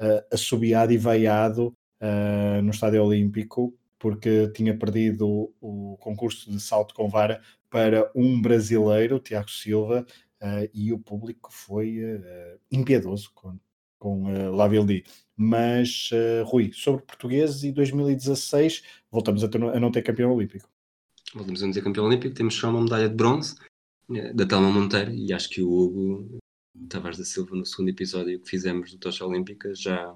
uh, 0.01 0.25
assobiado 0.33 0.91
e 0.91 0.97
veiado 0.97 1.71
uh, 2.01 2.61
no 2.61 2.71
Estádio 2.71 3.03
Olímpico, 3.03 3.73
porque 3.97 4.47
tinha 4.49 4.75
perdido 4.77 5.53
o, 5.59 5.97
concurso 5.99 6.49
de 6.49 6.59
salto 6.59 6.93
com 6.93 7.09
vara 7.09 7.41
para 7.69 8.09
um 8.15 8.41
brasileiro, 8.41 9.19
Tiago 9.19 9.51
Silva, 9.51 10.05
uh, 10.41 10.69
e 10.73 10.91
o 10.93 10.99
público 10.99 11.49
foi 11.51 11.99
uh, 11.99 12.59
impiedoso 12.71 13.31
com 13.99 14.23
uh, 14.23 14.51
Lavildi. 14.55 15.03
Mas, 15.35 16.09
Rui, 16.47 16.71
sobre 16.73 17.05
portugueses 17.05 17.63
e 17.63 17.71
2016, 17.71 18.83
voltamos 19.09 19.41
a, 19.41 19.47
ter, 19.47 19.63
a, 19.63 19.79
não 19.79 19.89
ter 19.89 20.01
campeão 20.01 20.33
olímpico. 20.33 20.69
Voltamos 21.33 21.63
a 21.63 21.65
não 21.65 21.73
ter 21.73 21.81
campeão 21.81 22.05
olímpico, 22.05 22.35
temos 22.35 22.55
só 22.55 22.69
uma 22.69 22.81
medalha 22.81 23.07
de 23.07 23.15
bronze 23.15 23.55
da 24.33 24.45
Telma 24.45 24.69
Monteiro 24.69 25.11
e 25.11 25.31
acho 25.31 25.49
que 25.49 25.61
o 25.61 25.71
Hugo 25.71 26.39
Tavares 26.89 27.17
da 27.17 27.23
Silva, 27.23 27.55
no 27.55 27.65
segundo 27.65 27.89
episódio 27.89 28.39
que 28.39 28.49
fizemos 28.49 28.91
do 28.91 28.97
Tocha 28.97 29.25
Olímpica, 29.25 29.73
já, 29.75 30.13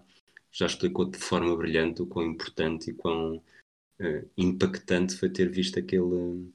já 0.53 0.67
explicou 0.67 1.05
de 1.05 1.17
forma 1.17 1.55
brilhante 1.57 2.01
o 2.03 2.05
quão 2.05 2.27
importante 2.27 2.91
e 2.91 2.93
quão 2.93 3.37
uh, 3.37 4.29
impactante 4.37 5.15
foi 5.15 5.29
ter 5.29 5.49
visto 5.49 5.79
aquele, 5.79 6.53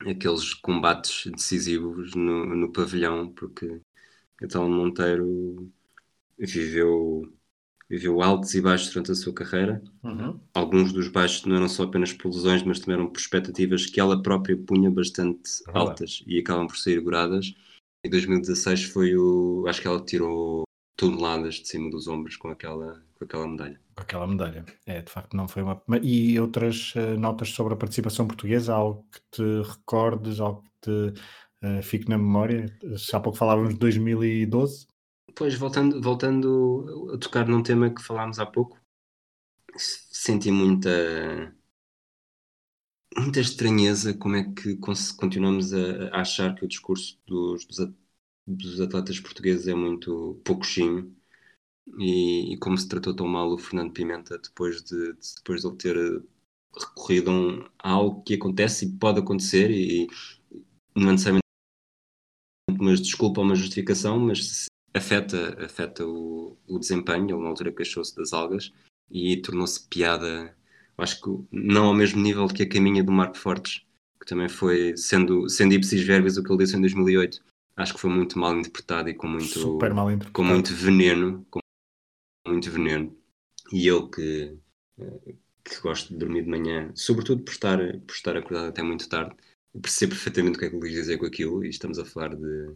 aqueles 0.00 0.54
combates 0.54 1.30
decisivos 1.30 2.14
no, 2.14 2.46
no 2.46 2.72
pavilhão, 2.72 3.30
porque 3.32 3.80
a 4.42 4.46
Telma 4.46 4.74
Monteiro 4.74 5.70
viveu 6.38 7.30
viveu 7.88 8.20
altos 8.20 8.54
e 8.54 8.60
baixos 8.60 8.90
durante 8.90 9.12
a 9.12 9.14
sua 9.14 9.32
carreira. 9.32 9.82
Uhum. 10.04 10.38
Alguns 10.52 10.92
dos 10.92 11.08
baixos 11.08 11.46
não 11.46 11.56
eram 11.56 11.68
só 11.68 11.84
apenas 11.84 12.12
por 12.12 12.28
lesões, 12.28 12.62
mas 12.62 12.78
também 12.80 12.96
eram 12.96 13.10
por 13.10 13.18
expectativas 13.18 13.86
que 13.86 13.98
ela 13.98 14.22
própria 14.22 14.56
punha 14.58 14.90
bastante 14.90 15.62
é 15.66 15.70
altas 15.72 16.22
e 16.26 16.38
acabam 16.38 16.66
por 16.66 16.76
sair 16.76 16.96
seguradas. 16.96 17.54
Em 18.04 18.10
2016 18.10 18.84
foi 18.84 19.16
o. 19.16 19.64
Acho 19.66 19.80
que 19.80 19.88
ela 19.88 20.04
tirou 20.04 20.67
toneladas 20.98 21.54
de 21.54 21.68
cima 21.68 21.88
dos 21.88 22.08
ombros 22.08 22.36
com 22.36 22.48
aquela, 22.48 23.00
com 23.14 23.24
aquela 23.24 23.46
medalha. 23.46 23.80
Com 23.94 24.02
aquela 24.02 24.26
medalha. 24.26 24.66
É, 24.84 25.00
de 25.00 25.10
facto, 25.10 25.36
não 25.36 25.48
foi 25.48 25.62
uma. 25.62 25.80
E 26.02 26.38
outras 26.38 26.92
uh, 26.96 27.16
notas 27.16 27.50
sobre 27.50 27.72
a 27.72 27.76
participação 27.76 28.26
portuguesa? 28.26 28.74
Algo 28.74 29.06
que 29.10 29.20
te 29.30 29.62
recordes, 29.62 30.40
algo 30.40 30.62
que 30.62 30.70
te 30.82 31.20
uh, 31.64 31.82
fique 31.82 32.08
na 32.08 32.18
memória? 32.18 32.66
Se 32.98 33.14
há 33.14 33.20
pouco 33.20 33.38
falávamos 33.38 33.74
de 33.74 33.78
2012. 33.78 34.88
Pois, 35.36 35.54
voltando, 35.54 36.02
voltando 36.02 37.12
a 37.14 37.18
tocar 37.18 37.46
num 37.46 37.62
tema 37.62 37.94
que 37.94 38.02
falámos 38.02 38.40
há 38.40 38.46
pouco, 38.46 38.76
senti 39.76 40.50
muita 40.50 41.54
muita 43.16 43.40
estranheza 43.40 44.14
como 44.14 44.36
é 44.36 44.44
que 44.52 44.76
continuamos 45.16 45.72
a, 45.72 46.20
achar 46.20 46.54
que 46.54 46.64
o 46.64 46.68
discurso 46.68 47.20
dos, 47.26 47.64
dos 47.66 47.78
atletas 48.80 49.20
portugueses 49.20 49.68
é 49.68 49.74
muito 49.74 50.40
pouquinho 50.44 51.14
e, 51.98 52.54
e, 52.54 52.58
como 52.58 52.76
se 52.76 52.88
tratou 52.88 53.14
tão 53.14 53.26
mal 53.26 53.52
o 53.52 53.58
Fernando 53.58 53.92
Pimenta 53.92 54.38
depois 54.38 54.82
de, 54.82 55.12
de 55.14 55.34
depois 55.36 55.62
de 55.62 55.68
ele 55.68 55.76
ter 55.76 56.22
recorrido 56.74 57.30
a, 57.30 57.34
um, 57.34 57.68
a 57.78 57.90
algo 57.90 58.22
que 58.22 58.34
acontece 58.34 58.86
e 58.86 58.92
pode 58.92 59.20
acontecer 59.20 59.70
e 59.70 60.08
não 60.94 61.12
necessariamente 61.12 61.42
uma 62.70 62.94
desculpa 62.94 63.40
ou 63.40 63.46
uma 63.46 63.54
justificação, 63.54 64.18
mas 64.18 64.66
afeta, 64.94 65.64
afeta 65.64 66.06
o, 66.06 66.56
o 66.66 66.78
desempenho. 66.78 67.30
Ele 67.30 67.42
na 67.42 67.48
altura 67.48 67.72
queixou-se 67.72 68.14
das 68.14 68.32
algas 68.32 68.72
e 69.10 69.36
tornou-se 69.38 69.86
piada, 69.88 70.54
acho 70.96 71.20
que 71.20 71.30
não 71.50 71.86
ao 71.86 71.94
mesmo 71.94 72.20
nível 72.20 72.46
que 72.48 72.62
a 72.62 72.68
caminha 72.68 73.02
do 73.02 73.12
Marco 73.12 73.38
Fortes, 73.38 73.82
que 74.20 74.26
também 74.26 74.48
foi, 74.48 74.96
sendo, 74.96 75.48
sendo 75.48 75.74
ipsis 75.74 76.02
verbis 76.02 76.36
o 76.36 76.42
que 76.42 76.50
ele 76.50 76.58
disse 76.58 76.76
em 76.76 76.80
2008, 76.80 77.42
acho 77.78 77.94
que 77.94 78.00
foi 78.00 78.10
muito 78.10 78.38
mal 78.38 78.56
interpretado 78.58 79.08
e 79.08 79.14
com 79.14 79.26
muito, 79.26 79.78
com 80.32 80.44
muito 80.44 80.74
veneno, 80.74 81.46
com 81.50 81.60
muito 82.46 82.70
veneno. 82.70 83.16
E 83.72 83.86
eu 83.86 84.10
que, 84.10 84.58
que 85.64 85.80
gosto 85.80 86.12
de 86.12 86.18
dormir 86.18 86.42
de 86.42 86.50
manhã, 86.50 86.90
sobretudo 86.94 87.42
por 87.42 87.52
estar, 87.52 87.78
por 87.78 88.12
estar 88.12 88.36
acordado 88.36 88.68
até 88.68 88.82
muito 88.82 89.08
tarde, 89.08 89.34
percebo 89.80 90.12
perfeitamente 90.12 90.56
o 90.56 90.58
que 90.58 90.66
é 90.66 90.70
que 90.70 90.76
ele 90.76 90.86
quis 90.86 90.92
dizer 90.92 91.18
com 91.18 91.26
aquilo 91.26 91.64
e 91.64 91.70
estamos 91.70 91.98
a 91.98 92.04
falar 92.04 92.34
de 92.34 92.74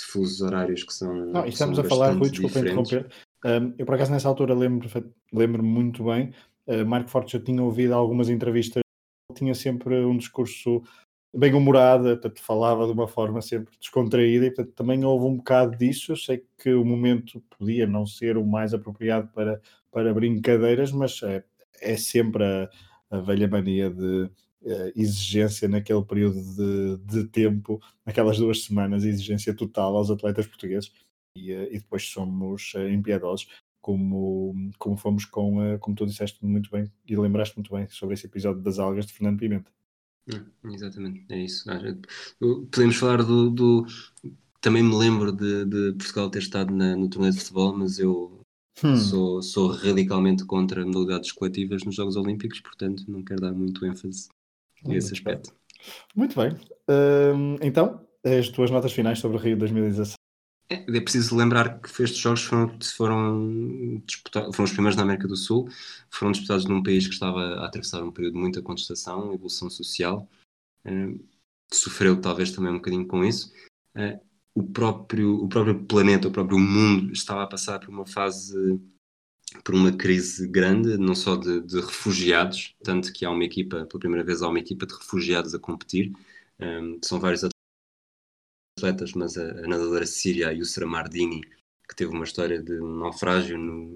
de 0.00 0.06
fusos 0.06 0.40
horários 0.40 0.82
que 0.82 0.92
são. 0.92 1.14
Não, 1.26 1.46
estamos 1.46 1.78
a 1.78 1.84
falar, 1.84 2.12
Rui, 2.12 2.30
desculpa 2.30 2.58
interromper. 2.58 3.10
Um, 3.44 3.74
eu, 3.78 3.86
por 3.86 3.94
acaso, 3.94 4.10
nessa 4.10 4.28
altura 4.28 4.54
lembro-me 4.54 5.12
lembro 5.32 5.62
muito 5.62 6.04
bem. 6.04 6.32
Uh, 6.66 6.84
Marco 6.86 7.10
Forte 7.10 7.32
já 7.32 7.40
tinha 7.40 7.62
ouvido 7.62 7.94
algumas 7.94 8.28
entrevistas, 8.28 8.82
tinha 9.34 9.54
sempre 9.54 9.94
um 10.04 10.16
discurso 10.16 10.82
bem 11.34 11.54
humorado, 11.54 12.04
portanto, 12.04 12.40
falava 12.40 12.86
de 12.86 12.92
uma 12.92 13.06
forma 13.06 13.40
sempre 13.40 13.76
descontraída 13.78 14.46
e, 14.46 14.50
portanto, 14.50 14.74
também 14.74 15.04
houve 15.04 15.26
um 15.26 15.36
bocado 15.36 15.76
disso. 15.76 16.12
Eu 16.12 16.16
sei 16.16 16.44
que 16.58 16.72
o 16.74 16.84
momento 16.84 17.42
podia 17.58 17.86
não 17.86 18.04
ser 18.06 18.36
o 18.36 18.46
mais 18.46 18.74
apropriado 18.74 19.28
para, 19.32 19.60
para 19.90 20.12
brincadeiras, 20.12 20.92
mas 20.92 21.22
é, 21.22 21.44
é 21.80 21.96
sempre 21.96 22.44
a, 22.44 22.68
a 23.10 23.20
velha 23.20 23.48
mania 23.48 23.90
de 23.90 24.24
uh, 24.62 24.92
exigência 24.96 25.68
naquele 25.68 26.04
período 26.04 26.40
de, 26.42 26.96
de, 27.04 27.28
tempo, 27.28 27.80
naquelas 28.04 28.38
duas 28.38 28.64
semanas, 28.64 29.04
exigência 29.04 29.54
total 29.54 29.96
aos 29.96 30.10
atletas 30.10 30.46
portugueses 30.46 30.92
e, 31.36 31.52
uh, 31.52 31.68
e 31.70 31.78
depois 31.78 32.04
somos 32.08 32.74
uh, 32.74 32.88
impiedosos. 32.88 33.48
Como, 33.82 34.54
como 34.78 34.94
fomos 34.94 35.24
com, 35.24 35.78
como 35.78 35.96
tu 35.96 36.04
disseste 36.04 36.44
muito 36.44 36.70
bem 36.70 36.92
e 37.06 37.16
lembraste 37.16 37.56
muito 37.56 37.74
bem 37.74 37.88
sobre 37.88 38.12
esse 38.12 38.26
episódio 38.26 38.60
das 38.60 38.78
algas 38.78 39.06
de 39.06 39.14
Fernando 39.14 39.38
Pimenta. 39.38 39.79
Hum, 40.32 40.72
exatamente, 40.72 41.24
é 41.28 41.38
isso. 41.44 41.64
Podemos 42.70 42.96
falar 42.96 43.22
do, 43.22 43.50
do... 43.50 43.86
Também 44.60 44.82
me 44.82 44.94
lembro 44.94 45.32
de, 45.32 45.64
de 45.64 45.92
Portugal 45.92 46.30
ter 46.30 46.40
estado 46.40 46.74
na, 46.74 46.96
no 46.96 47.08
torneio 47.08 47.32
de 47.32 47.38
futebol, 47.40 47.76
mas 47.76 47.98
eu 47.98 48.40
Hum. 48.82 48.96
Sou, 48.96 49.42
sou 49.42 49.68
radicalmente 49.68 50.44
contra 50.44 50.84
modalidades 50.84 51.32
coletivas 51.32 51.84
nos 51.84 51.94
Jogos 51.94 52.16
Olímpicos, 52.16 52.60
portanto 52.60 53.04
não 53.08 53.22
quero 53.22 53.40
dar 53.40 53.52
muito 53.52 53.84
ênfase 53.84 54.28
nesse 54.84 55.12
aspecto. 55.12 55.54
Muito 56.14 56.34
bem. 56.36 56.52
Uh, 56.88 57.58
então, 57.62 58.06
as 58.24 58.48
tuas 58.48 58.70
notas 58.70 58.92
finais 58.92 59.18
sobre 59.18 59.36
o 59.36 59.40
Rio 59.40 59.56
2016. 59.56 60.19
É, 60.72 61.00
preciso 61.00 61.36
lembrar 61.36 61.80
que 61.80 61.88
estes 62.02 62.20
jogos 62.20 62.44
foram, 62.44 62.78
foram, 62.96 64.00
disputados, 64.06 64.54
foram 64.54 64.64
os 64.64 64.72
primeiros 64.72 64.96
na 64.96 65.02
América 65.02 65.26
do 65.26 65.36
Sul, 65.36 65.68
foram 66.08 66.30
disputados 66.30 66.64
num 66.64 66.80
país 66.80 67.08
que 67.08 67.12
estava 67.12 67.40
a 67.56 67.66
atravessar 67.66 68.04
um 68.04 68.12
período 68.12 68.34
de 68.34 68.40
muita 68.40 68.62
contestação, 68.62 69.34
evolução 69.34 69.68
social, 69.68 70.28
uh, 70.86 71.28
sofreu 71.72 72.20
talvez 72.20 72.52
também 72.52 72.70
um 72.70 72.76
bocadinho 72.76 73.04
com 73.04 73.24
isso. 73.24 73.52
Uh, 73.96 74.20
o, 74.54 74.62
próprio, 74.62 75.42
o 75.42 75.48
próprio 75.48 75.84
planeta, 75.84 76.28
o 76.28 76.32
próprio 76.32 76.58
mundo 76.58 77.12
estava 77.12 77.42
a 77.42 77.48
passar 77.48 77.80
por 77.80 77.88
uma 77.88 78.06
fase 78.06 78.80
por 79.64 79.74
uma 79.74 79.90
crise 79.90 80.46
grande, 80.46 80.96
não 80.96 81.14
só 81.16 81.34
de, 81.34 81.60
de, 81.62 81.80
refugiados, 81.80 82.76
tanto 82.84 83.12
que 83.12 83.24
há 83.24 83.30
uma 83.30 83.44
equipa, 83.44 83.84
pela 83.86 83.98
primeira 83.98 84.24
vez 84.24 84.42
há 84.42 84.48
uma 84.48 84.60
equipa 84.60 84.86
de 84.86 84.94
refugiados 84.94 85.52
a 85.52 85.58
competir, 85.58 86.12
um, 86.60 87.00
são 87.02 87.18
vários 87.18 87.42
atletas, 88.80 89.12
mas 89.12 89.36
a, 89.36 89.42
a 89.42 89.66
nadadora 89.66 90.06
síria 90.06 90.52
Yusra 90.52 90.86
Mardini, 90.86 91.42
que 91.88 91.94
teve 91.94 92.12
uma 92.12 92.24
história 92.24 92.62
de 92.62 92.80
um 92.80 92.96
naufrágio 92.98 93.58
no, 93.58 93.94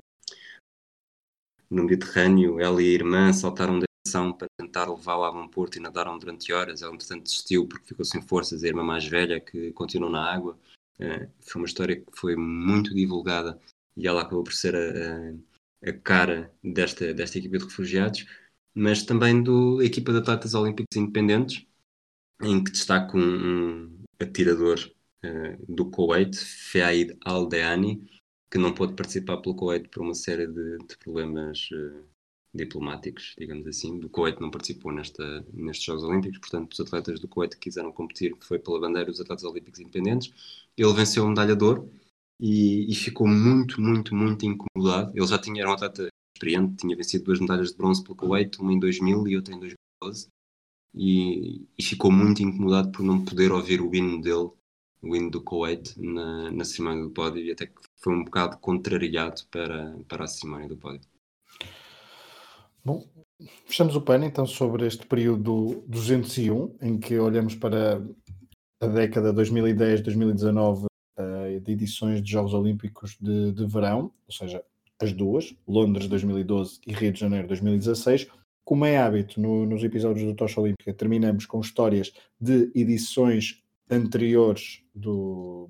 no 1.71 1.85
Mediterrâneo, 1.85 2.61
ela 2.61 2.83
e 2.83 2.87
a 2.87 2.93
irmã 2.93 3.33
saltaram 3.33 3.79
da 3.79 3.87
estação 4.07 4.33
para 4.33 4.49
tentar 4.59 4.89
levá-la 4.89 5.29
a 5.29 5.33
bom 5.33 5.49
porto 5.49 5.77
e 5.77 5.81
nadaram 5.81 6.19
durante 6.19 6.53
horas, 6.53 6.83
ela 6.83 6.95
entretanto 6.95 7.25
desistiu 7.25 7.67
porque 7.67 7.87
ficou 7.87 8.05
sem 8.05 8.23
forças, 8.23 8.63
a 8.63 8.69
irmã 8.69 8.83
mais 8.83 9.07
velha 9.07 9.41
que 9.41 9.73
continuou 9.73 10.11
na 10.11 10.33
água, 10.33 10.59
uh, 11.01 11.31
foi 11.41 11.61
uma 11.63 11.67
história 11.67 11.97
que 11.97 12.07
foi 12.15 12.37
muito 12.37 12.95
divulgada 12.95 13.59
e 13.97 14.07
ela 14.07 14.23
acabou 14.23 14.45
por 14.45 14.53
ser 14.53 14.75
a, 14.75 15.89
a, 15.89 15.91
a 15.91 15.93
cara 15.93 16.53
desta, 16.63 17.15
desta 17.15 17.39
equipa 17.39 17.59
de 17.59 17.65
refugiados, 17.65 18.27
mas 18.75 19.05
também 19.05 19.43
do 19.43 19.83
equipa 19.83 20.13
de 20.13 20.19
atletas 20.19 20.55
olímpicos 20.55 20.97
independentes, 20.97 21.67
em 22.43 22.63
que 22.63 22.73
destaco 22.73 23.17
um, 23.17 23.21
um 23.23 24.04
atirador 24.21 24.79
uh, 25.25 25.75
do 25.75 25.91
Kuwait, 25.91 26.37
Faid 26.37 27.17
Al-Deani, 27.25 28.07
que 28.51 28.59
não 28.59 28.73
pôde 28.73 28.95
participar 28.95 29.39
pelo 29.39 29.55
Kuwait 29.55 29.89
por 29.89 30.03
uma 30.03 30.15
série 30.15 30.47
de, 30.47 30.79
de 30.79 30.97
problemas 30.99 31.69
uh, 31.73 32.05
diplomáticos, 32.55 33.35
digamos 33.37 33.67
assim. 33.67 33.99
O 34.05 34.09
Kuwait 34.09 34.41
não 34.41 34.51
participou 34.51 34.93
nesta, 34.93 35.45
nestes 35.53 35.85
Jogos 35.85 36.05
Olímpicos, 36.05 36.39
portanto, 36.39 36.73
os 36.73 36.81
atletas 36.81 37.21
do 37.21 37.29
Kuwait 37.29 37.57
que 37.57 37.63
quiseram 37.63 37.91
competir 37.93 38.35
foi 38.41 38.59
pela 38.59 38.81
bandeira 38.81 39.11
dos 39.11 39.21
atletas 39.21 39.45
olímpicos 39.45 39.81
independentes. 39.81 40.33
Ele 40.77 40.93
venceu 40.93 41.25
a 41.25 41.29
medalha 41.29 41.57
de 41.57 41.65
ouro 41.65 41.91
e, 42.41 42.91
e, 42.91 42.95
ficou 42.95 43.27
muito, 43.27 43.81
muito, 43.81 44.15
muito 44.15 44.47
incomodado. 44.47 45.13
Ele 45.15 45.27
já 45.27 45.39
tinha, 45.39 45.63
era 45.63 45.71
um 45.71 45.75
atleta 45.75 46.09
experiente, 46.37 46.77
tinha 46.77 46.97
vencido 46.97 47.25
duas 47.25 47.41
medalhas 47.41 47.71
de 47.71 47.77
bronze 47.77 48.03
pelo 48.03 48.17
Kuwait, 48.17 48.59
uma 48.61 48.73
em 48.73 48.79
2000 48.79 49.29
e 49.29 49.37
outra 49.37 49.55
em 49.55 49.59
2012, 49.59 50.29
e, 50.95 51.67
e 51.77 51.83
ficou 51.83 52.11
muito 52.11 52.43
incomodado 52.43 52.91
por 52.93 53.03
não 53.03 53.25
poder 53.25 53.51
ouvir 53.51 53.81
o 53.81 53.95
hino 53.95 54.21
dele, 54.21 54.51
o 55.03 55.17
hino 55.17 55.31
do 55.31 55.43
Kuwait, 55.43 55.95
na, 55.99 56.51
na 56.51 56.65
cerimónia 56.65 57.03
do 57.03 57.11
pódio, 57.11 57.43
e 57.43 57.51
até 57.51 57.67
que 57.67 57.75
foi 57.97 58.15
um 58.15 58.25
bocado 58.25 58.59
contrariado 58.59 59.43
para, 59.51 59.97
para 60.09 60.25
a 60.25 60.29
cerimónia 60.29 60.69
do 60.69 60.77
pódio. 60.77 61.09
Bom, 62.85 63.07
fechamos 63.67 63.97
o 63.97 64.01
pano 64.01 64.25
então 64.25 64.47
sobre 64.47 64.87
este 64.87 65.07
período 65.07 65.83
201, 65.89 66.77
em 66.81 66.99
que 66.99 67.19
olhamos 67.19 67.55
para 67.55 68.03
a 68.81 68.87
década 68.87 69.33
2010-2019 69.33 70.85
uh, 70.85 71.61
de 71.61 71.73
edições 71.73 72.23
de 72.23 72.31
Jogos 72.31 72.55
Olímpicos 72.55 73.17
de, 73.21 73.53
de 73.53 73.67
verão, 73.67 74.13
ou 74.27 74.33
seja, 74.33 74.63
as 75.01 75.13
duas, 75.13 75.55
Londres 75.67 76.07
2012 76.09 76.81
e 76.87 76.93
Rio 76.93 77.13
de 77.13 77.21
Janeiro 77.21 77.49
2016. 77.49 78.29
Como 78.65 78.85
é 78.87 78.97
hábito 78.97 79.41
no, 79.41 79.67
nos 79.67 79.85
episódios 79.85 80.25
do 80.25 80.35
Tocha 80.35 80.61
Olímpica, 80.61 80.95
terminamos 80.95 81.45
com 81.45 81.61
histórias 81.61 82.13
de 82.41 82.71
edições 82.75 83.63
anteriores 83.91 84.83
do, 84.95 85.69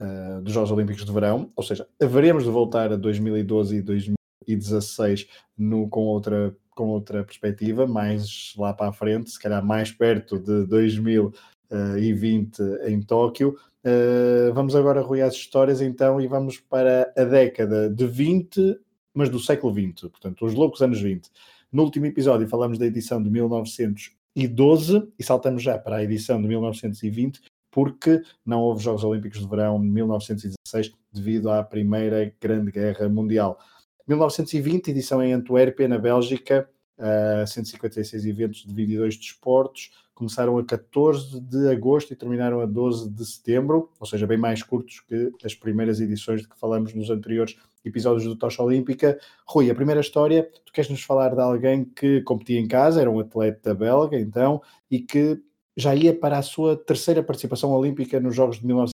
uh, 0.00 0.40
dos 0.42 0.52
Jogos 0.52 0.72
Olímpicos 0.72 1.04
de 1.04 1.12
Verão, 1.12 1.52
ou 1.54 1.62
seja, 1.62 1.86
haveremos 2.02 2.42
de 2.44 2.50
voltar 2.50 2.92
a 2.92 2.96
2012 2.96 3.76
e 3.76 3.82
2016 3.82 5.28
no, 5.56 5.88
com, 5.88 6.00
outra, 6.06 6.56
com 6.70 6.88
outra 6.88 7.22
perspectiva, 7.22 7.86
mais 7.86 8.52
lá 8.56 8.72
para 8.72 8.88
a 8.88 8.92
frente, 8.92 9.30
se 9.30 9.38
calhar 9.38 9.64
mais 9.64 9.92
perto 9.92 10.38
de 10.38 10.66
2020 10.66 12.58
em 12.86 13.00
Tóquio. 13.00 13.56
Uh, 13.84 14.52
vamos 14.52 14.74
agora, 14.74 15.02
Rui, 15.02 15.20
às 15.20 15.34
histórias 15.34 15.80
então 15.80 16.20
e 16.20 16.26
vamos 16.26 16.58
para 16.58 17.12
a 17.16 17.22
década 17.22 17.88
de 17.88 18.06
20, 18.06 18.80
mas 19.12 19.28
do 19.28 19.38
século 19.38 19.72
20, 19.72 20.08
portanto, 20.08 20.44
os 20.44 20.54
loucos 20.54 20.82
anos 20.82 21.00
20. 21.00 21.30
No 21.74 21.82
último 21.82 22.06
episódio 22.06 22.46
falamos 22.46 22.78
da 22.78 22.86
edição 22.86 23.20
de 23.20 23.28
1912 23.28 25.08
e 25.18 25.24
saltamos 25.24 25.60
já 25.60 25.76
para 25.76 25.96
a 25.96 26.04
edição 26.04 26.40
de 26.40 26.46
1920, 26.46 27.40
porque 27.68 28.22
não 28.46 28.60
houve 28.60 28.80
Jogos 28.80 29.02
Olímpicos 29.02 29.40
de 29.40 29.48
Verão 29.48 29.80
de 29.80 29.88
1916 29.88 30.92
devido 31.12 31.50
à 31.50 31.64
Primeira 31.64 32.32
Grande 32.40 32.70
Guerra 32.70 33.08
Mundial. 33.08 33.58
1920, 34.06 34.92
edição 34.92 35.20
em 35.20 35.32
Antuérpia, 35.32 35.88
na 35.88 35.98
Bélgica, 35.98 36.70
uh, 36.96 37.44
156 37.44 38.24
eventos 38.24 38.64
de 38.64 38.72
22 38.72 39.16
desportos, 39.16 39.90
começaram 40.14 40.56
a 40.56 40.64
14 40.64 41.40
de 41.40 41.68
agosto 41.70 42.12
e 42.12 42.16
terminaram 42.16 42.60
a 42.60 42.66
12 42.66 43.10
de 43.10 43.26
setembro, 43.26 43.90
ou 43.98 44.06
seja, 44.06 44.28
bem 44.28 44.38
mais 44.38 44.62
curtos 44.62 45.00
que 45.00 45.32
as 45.44 45.56
primeiras 45.56 46.00
edições 46.00 46.42
de 46.42 46.48
que 46.48 46.56
falamos 46.56 46.94
nos 46.94 47.10
anteriores 47.10 47.56
episódios 47.84 48.24
do 48.24 48.36
Tocha 48.36 48.62
Olímpica. 48.62 49.18
Rui, 49.46 49.70
a 49.70 49.74
primeira 49.74 50.00
história, 50.00 50.50
tu 50.64 50.72
queres 50.72 50.90
nos 50.90 51.02
falar 51.02 51.34
de 51.34 51.40
alguém 51.40 51.84
que 51.84 52.22
competia 52.22 52.58
em 52.58 52.66
casa, 52.66 53.00
era 53.00 53.10
um 53.10 53.20
atleta 53.20 53.74
belga, 53.74 54.18
então, 54.18 54.62
e 54.90 55.00
que 55.00 55.40
já 55.76 55.94
ia 55.94 56.16
para 56.16 56.38
a 56.38 56.42
sua 56.42 56.76
terceira 56.76 57.22
participação 57.22 57.70
olímpica 57.70 58.20
nos 58.20 58.34
Jogos 58.34 58.58
de 58.58 58.66
1900. 58.66 58.94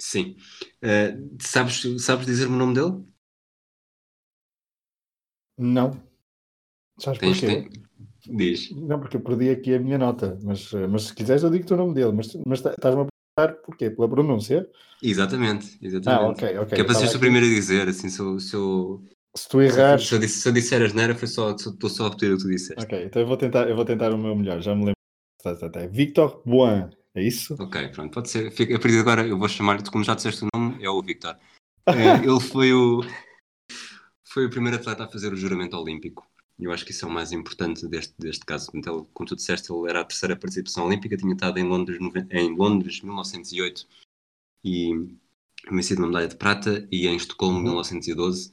Sim. 0.00 0.36
Uh, 0.82 1.36
sabes, 1.40 1.82
sabes 2.02 2.26
dizer-me 2.26 2.54
o 2.54 2.58
nome 2.58 2.74
dele? 2.74 3.04
Não. 5.56 5.90
Sabes 6.98 7.18
Tens, 7.18 7.40
porquê? 7.40 7.68
Tem... 7.68 7.88
Diz. 8.36 8.70
Não, 8.70 9.00
porque 9.00 9.16
eu 9.16 9.20
perdi 9.22 9.50
aqui 9.50 9.74
a 9.74 9.80
minha 9.80 9.96
nota, 9.96 10.38
mas, 10.42 10.72
mas 10.72 11.04
se 11.04 11.14
quiseres 11.14 11.42
eu 11.42 11.50
digo-te 11.50 11.72
o 11.72 11.76
nome 11.76 11.94
dele, 11.94 12.12
mas, 12.12 12.34
mas 12.46 12.58
estás-me 12.58 13.02
a 13.02 13.06
perguntar 13.06 13.17
porquê? 13.46 13.90
Pela 13.90 14.08
pronúncia? 14.08 14.68
Exatamente, 15.02 15.78
exatamente. 15.80 16.22
Ah, 16.22 16.28
ok, 16.28 16.58
ok. 16.58 16.76
Que 16.76 16.80
é 16.80 16.84
para 16.84 16.94
seres 16.94 17.14
o 17.14 17.20
primeiro 17.20 17.46
a 17.46 17.48
dizer, 17.48 17.88
assim, 17.88 18.08
se 18.08 18.20
eu, 18.20 18.40
se 18.40 18.54
eu, 18.54 19.04
se 19.36 19.48
tu 19.48 19.60
errares. 19.60 20.08
Se, 20.08 20.20
se, 20.20 20.28
se 20.28 20.48
eu 20.48 20.52
disser 20.52 20.82
asneira, 20.82 21.14
foi 21.14 21.28
só, 21.28 21.52
estou 21.52 21.88
só 21.88 22.06
a 22.06 22.08
repetir 22.08 22.32
o 22.32 22.36
que 22.36 22.42
tu 22.42 22.48
disseste. 22.48 22.84
Ok, 22.84 23.04
então 23.04 23.22
eu 23.22 23.28
vou 23.28 23.36
tentar, 23.36 23.68
eu 23.68 23.76
vou 23.76 23.84
tentar 23.84 24.12
o 24.12 24.18
meu 24.18 24.34
melhor, 24.34 24.60
já 24.60 24.74
me 24.74 24.86
lembro. 24.86 24.94
Victor 25.90 26.42
Boan, 26.44 26.90
é 27.14 27.22
isso? 27.22 27.54
Ok, 27.60 27.88
pronto, 27.88 28.12
pode 28.12 28.28
ser. 28.28 28.50
Fica, 28.50 28.74
a 28.74 28.78
partir 28.78 28.94
de 28.94 29.00
agora 29.00 29.26
eu 29.26 29.38
vou 29.38 29.48
chamar-te, 29.48 29.90
como 29.90 30.04
já 30.04 30.14
disseste 30.14 30.44
o 30.44 30.48
nome, 30.52 30.84
é 30.84 30.90
o 30.90 31.00
Victor. 31.00 31.36
É, 31.86 31.92
ele 32.26 32.40
foi 32.40 32.72
o, 32.72 33.00
foi 34.24 34.46
o 34.46 34.50
primeiro 34.50 34.76
atleta 34.76 35.04
a 35.04 35.08
fazer 35.08 35.32
o 35.32 35.36
juramento 35.36 35.76
olímpico. 35.76 36.26
Eu 36.58 36.72
acho 36.72 36.84
que 36.84 36.90
isso 36.90 37.04
é 37.04 37.08
o 37.08 37.10
mais 37.10 37.30
importante 37.32 37.86
deste, 37.86 38.14
deste 38.18 38.44
caso. 38.44 38.70
Então, 38.74 39.04
como 39.14 39.28
tu 39.28 39.36
disseste, 39.36 39.72
ele 39.72 39.88
era 39.88 40.00
a 40.00 40.04
terceira 40.04 40.36
participação 40.36 40.86
olímpica, 40.86 41.16
tinha 41.16 41.32
estado 41.32 41.58
em 41.58 41.64
Londres 41.64 41.98
em 42.30 42.54
Londres 42.54 43.00
1908 43.00 43.86
e 44.64 44.90
vencido 45.70 46.02
uma 46.02 46.08
medalha 46.08 46.28
de 46.28 46.36
prata 46.36 46.86
e 46.90 47.06
em 47.06 47.16
Estocolmo 47.16 47.60
1912 47.60 48.52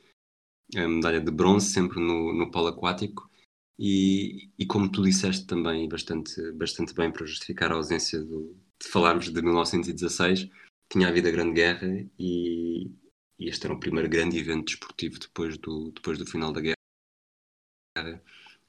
a 0.75 0.87
medalha 0.87 1.21
de 1.21 1.31
bronze, 1.31 1.67
sempre 1.71 1.99
no, 1.99 2.33
no 2.33 2.51
polo 2.51 2.67
aquático. 2.67 3.29
E, 3.77 4.49
e 4.57 4.65
como 4.65 4.89
tu 4.89 5.03
disseste 5.03 5.45
também, 5.45 5.87
bastante, 5.87 6.51
bastante 6.53 6.93
bem 6.93 7.11
para 7.11 7.25
justificar 7.25 7.71
a 7.71 7.75
ausência 7.75 8.21
do, 8.21 8.55
de 8.81 8.87
falarmos 8.87 9.31
de 9.31 9.41
1916, 9.41 10.49
tinha 10.89 11.09
havido 11.09 11.27
a 11.27 11.31
Grande 11.31 11.53
Guerra 11.53 11.87
e, 12.17 12.89
e 13.37 13.49
este 13.49 13.65
era 13.65 13.73
o 13.73 13.79
primeiro 13.79 14.09
grande 14.09 14.37
evento 14.37 14.67
desportivo 14.67 15.19
depois 15.19 15.57
do, 15.57 15.91
depois 15.91 16.17
do 16.17 16.25
final 16.25 16.53
da 16.53 16.61
guerra. 16.61 16.75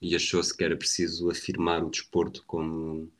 E 0.01 0.15
achou-se 0.15 0.55
que 0.57 0.63
era 0.63 0.77
preciso 0.77 1.31
afirmar 1.31 1.83
o 1.83 1.91
desporto 1.91 2.45
como, 2.47 3.11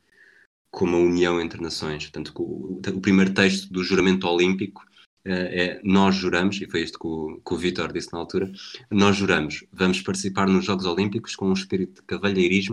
como 0.71 0.95
a 0.95 0.99
união 0.99 1.41
entre 1.41 1.61
nações. 1.61 2.03
Portanto, 2.03 2.33
o, 2.37 2.79
o 2.79 3.01
primeiro 3.01 3.33
texto 3.33 3.71
do 3.71 3.83
juramento 3.83 4.27
olímpico 4.27 4.85
eh, 5.25 5.65
é 5.65 5.81
nós 5.83 6.15
juramos, 6.15 6.61
e 6.61 6.69
foi 6.69 6.83
isto 6.83 6.97
que 6.97 7.07
o, 7.07 7.41
que 7.45 7.53
o 7.53 7.57
Vitor 7.57 7.91
disse 7.91 8.13
na 8.13 8.19
altura, 8.19 8.51
nós 8.89 9.17
juramos, 9.17 9.65
vamos 9.73 10.01
participar 10.01 10.47
nos 10.47 10.65
Jogos 10.65 10.85
Olímpicos 10.85 11.35
com 11.35 11.49
um 11.49 11.53
espírito 11.53 12.01
de 12.01 12.07
cavalheirismo 12.07 12.71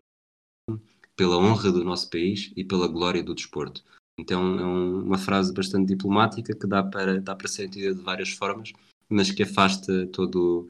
pela 1.17 1.37
honra 1.37 1.73
do 1.73 1.85
nosso 1.85 2.09
país 2.11 2.53
e 2.57 2.65
pela 2.65 2.89
glória 2.89 3.23
do 3.23 3.35
desporto. 3.35 3.83
Então 4.19 4.59
é 4.59 4.65
um, 4.65 5.05
uma 5.05 5.19
frase 5.19 5.53
bastante 5.53 5.89
diplomática 5.89 6.55
que 6.55 6.67
dá 6.67 6.83
para, 6.83 7.21
dá 7.21 7.35
para 7.35 7.49
ser 7.49 7.67
entendida 7.67 7.95
de 7.95 8.03
várias 8.03 8.31
formas, 8.31 8.73
mas 9.09 9.31
que 9.31 9.43
afasta 9.43 10.07
todo, 10.09 10.69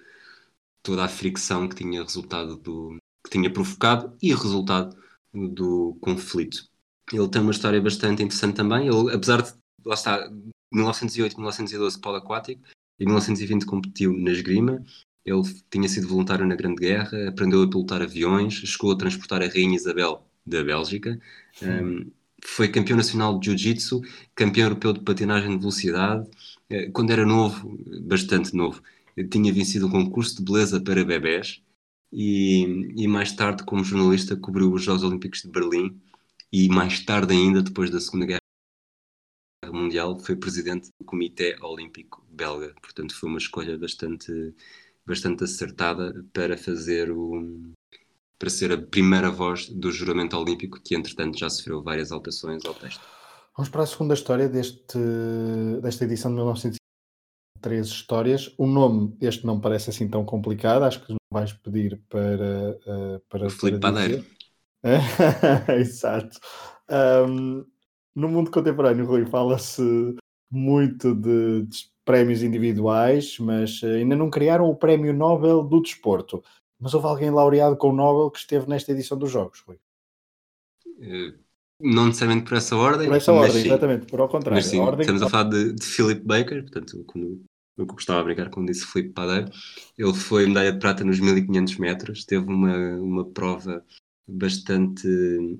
toda 0.82 1.05
a 1.05 1.09
fricção 1.09 1.68
que 1.68 1.76
tinha 1.76 2.03
resultado 2.03 2.57
do 2.57 2.97
tinha 3.35 3.51
provocado 3.51 4.16
e 4.22 4.32
resultado 4.32 4.97
do 5.32 5.97
conflito. 6.01 6.68
Ele 7.12 7.28
tem 7.28 7.43
uma 7.43 7.51
história 7.51 7.80
bastante 7.80 8.22
interessante 8.22 8.55
também. 8.55 8.87
Ele, 8.87 9.12
apesar 9.12 9.43
de 9.43 9.53
lá 9.85 9.95
está, 9.95 10.30
1908 10.72 11.37
1912 11.37 12.01
polo 12.01 12.16
aquático, 12.16 12.62
em 12.99 13.05
1920 13.05 13.66
competiu 13.66 14.12
na 14.12 14.30
esgrima, 14.30 14.82
ele 15.24 15.43
tinha 15.68 15.89
sido 15.89 16.07
voluntário 16.07 16.47
na 16.47 16.55
Grande 16.55 16.80
Guerra, 16.80 17.28
aprendeu 17.28 17.62
a 17.62 17.68
pilotar 17.68 18.03
aviões, 18.03 18.55
chegou 18.55 18.93
a 18.93 18.97
transportar 18.97 19.43
a 19.43 19.49
Rainha 19.49 19.74
Isabel 19.74 20.24
da 20.47 20.62
Bélgica, 20.62 21.18
um, 21.62 22.11
foi 22.45 22.68
campeão 22.68 22.97
nacional 22.97 23.39
de 23.39 23.47
Jiu-Jitsu, 23.47 24.03
campeão 24.35 24.66
europeu 24.66 24.93
de 24.93 25.01
patinagem 25.01 25.51
de 25.51 25.59
velocidade. 25.59 26.28
Eh, 26.68 26.91
quando 26.93 27.11
era 27.11 27.24
novo, 27.24 27.78
bastante 28.03 28.55
novo, 28.55 28.82
tinha 29.30 29.53
vencido 29.53 29.87
um 29.87 29.91
concurso 29.91 30.37
de 30.37 30.45
beleza 30.45 30.78
para 30.80 31.05
bebés 31.05 31.64
e, 32.15 32.62
e 32.97 33.09
mais 33.09 33.33
tarde, 33.33 33.65
como 33.65 33.83
jornalista, 33.83 34.37
cobriu 34.37 34.73
os 34.73 34.83
Jogos 34.85 35.03
Olímpicos 35.03 35.43
de 35.43 35.49
Berlim 35.49 36.01
e 36.53 36.69
mais 36.69 37.05
tarde 37.05 37.35
ainda, 37.35 37.61
depois 37.61 37.91
da 37.91 37.99
Segunda 37.99 38.27
Guerra 38.27 38.41
Mundial, 39.73 40.17
foi 40.21 40.37
presidente 40.37 40.89
do 41.01 41.05
Comitê 41.05 41.57
Olímpico 41.61 42.25
Belga. 42.31 42.73
Portanto, 42.81 43.19
foi 43.19 43.29
uma 43.29 43.39
escolha 43.39 43.77
bastante, 43.77 44.55
bastante 45.05 45.43
acertada 45.43 46.25
para 46.33 46.57
fazer 46.57 47.11
o 47.11 47.73
para 48.39 48.51
ser 48.51 48.73
a 48.73 48.79
primeira 48.79 49.31
voz 49.31 49.69
do 49.69 49.91
juramento 49.91 50.37
olímpico, 50.37 50.81
que 50.81 50.95
entretanto 50.95 51.39
já 51.39 51.49
sofreu 51.49 51.83
várias 51.83 52.12
alterações 52.12 52.65
ao 52.65 52.75
texto. 52.75 53.01
Vamos 53.57 53.71
para 53.71 53.85
a 53.85 53.87
segunda 53.87 54.15
história 54.15 54.49
deste, 54.49 54.99
desta 55.81 56.05
edição 56.05 56.31
de 56.31 56.37
1903 56.37 57.87
histórias. 57.87 58.55
O 58.59 58.67
nome, 58.67 59.17
este 59.21 59.47
não 59.47 59.61
parece 59.61 59.91
assim 59.91 60.09
tão 60.09 60.25
complicado, 60.25 60.83
acho 60.83 61.07
que 61.07 61.15
vais 61.35 61.53
pedir 61.53 62.01
para. 62.09 62.78
Uh, 62.87 63.20
para 63.28 63.47
o 63.47 63.51
Filipe 63.51 63.80
Padeiro. 63.80 64.24
Exato. 65.78 66.39
Um, 66.89 67.66
no 68.14 68.28
mundo 68.28 68.51
contemporâneo, 68.51 69.05
Rui, 69.05 69.26
fala-se 69.26 69.82
muito 70.51 71.14
de, 71.14 71.62
de, 71.62 71.78
prémios 72.05 72.43
individuais, 72.43 73.39
mas 73.39 73.80
eh, 73.82 73.97
ainda 73.97 74.14
não 74.14 74.30
criaram 74.30 74.68
o 74.68 74.76
Prémio 74.76 75.12
Nobel 75.12 75.64
do 75.64 75.82
Desporto. 75.82 76.45
Mas 76.78 76.95
houve 76.95 77.07
alguém 77.07 77.30
laureado 77.30 77.76
com 77.76 77.89
o 77.89 77.93
Nobel 77.95 78.30
que 78.30 78.39
esteve 78.39 78.68
nesta 78.68 78.93
edição 78.93 79.18
dos 79.18 79.30
Jogos, 79.30 79.64
Rui? 79.66 79.78
Uh, 80.87 81.35
não 81.80 82.07
necessariamente 82.07 82.47
por 82.47 82.57
essa 82.57 82.76
ordem. 82.76 83.09
Por 83.09 83.16
essa 83.16 83.32
ordem, 83.32 83.62
sim. 83.62 83.68
exatamente, 83.68 84.07
por 84.07 84.20
ao 84.20 84.28
contrário. 84.28 84.57
Mas 84.57 84.66
sim, 84.66 84.78
a 84.78 84.85
ordem... 84.85 85.01
estamos 85.01 85.22
a 85.22 85.28
falar 85.28 85.51
de, 85.51 85.72
de 85.72 85.85
Philip 85.85 86.20
Baker, 86.24 86.62
portanto, 86.62 87.05
quando 87.75 87.89
eu 87.89 87.95
gostava 87.95 88.20
de 88.20 88.25
brincar 88.27 88.51
quando 88.51 88.68
disse 88.68 88.87
Filipe 88.87 89.12
Padeiro. 89.12 89.51
Ele 89.99 90.14
foi 90.14 90.47
medalha 90.47 90.72
de 90.72 90.79
prata 90.79 91.05
nos 91.05 91.20
1500 91.20 91.77
metros, 91.79 92.25
teve 92.25 92.47
uma, 92.47 92.77
uma 92.97 93.25
prova 93.25 93.85
bastante 94.27 95.07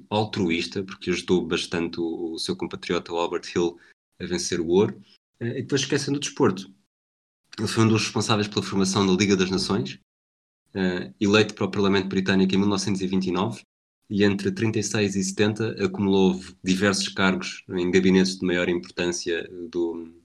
altruísta, 0.09 0.83
porque 0.83 1.11
ajudou 1.11 1.47
bastante 1.47 2.01
o, 2.01 2.33
o 2.33 2.39
seu 2.39 2.57
compatriota 2.57 3.12
Albert 3.12 3.53
Hill 3.55 3.77
a 4.21 4.27
vencer 4.27 4.61
o 4.61 4.69
ouro. 4.69 5.01
Eh, 5.41 5.59
e 5.59 5.62
depois 5.62 5.83
esquecendo 5.83 6.19
do 6.19 6.23
desporto. 6.23 6.73
Ele 7.59 7.69
foi 7.69 7.85
um 7.85 7.89
dos 7.89 8.03
responsáveis 8.05 8.49
pela 8.49 8.65
formação 8.65 9.07
da 9.07 9.12
Liga 9.12 9.37
das 9.37 9.51
Nações, 9.51 9.99
uh, 10.75 11.15
eleito 11.21 11.55
para 11.55 11.67
o 11.67 11.71
Parlamento 11.71 12.09
Britânico 12.09 12.55
em 12.55 12.59
1929, 12.59 13.62
e 14.11 14.25
entre 14.25 14.51
36 14.51 15.17
e 15.17 15.25
70 15.25 15.85
acumulou 15.85 16.41
diversos 16.62 17.09
cargos 17.09 17.65
em 17.71 17.91
gabinetes 17.91 18.39
de 18.39 18.47
maior 18.47 18.69
importância 18.69 19.49
do, 19.71 20.24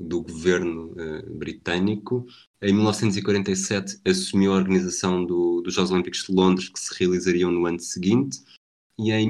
do 0.00 0.22
governo 0.22 0.92
uh, 0.92 1.34
britânico. 1.36 2.26
Em 2.62 2.72
1947 2.72 4.00
assumiu 4.06 4.52
a 4.52 4.56
organização 4.56 5.24
do, 5.24 5.60
dos 5.60 5.74
Jogos 5.74 5.90
Olímpicos 5.90 6.24
de 6.24 6.34
Londres, 6.34 6.68
que 6.70 6.80
se 6.80 6.98
realizariam 6.98 7.52
no 7.52 7.66
ano 7.66 7.78
seguinte, 7.78 8.42
e 8.98 9.12
em 9.12 9.28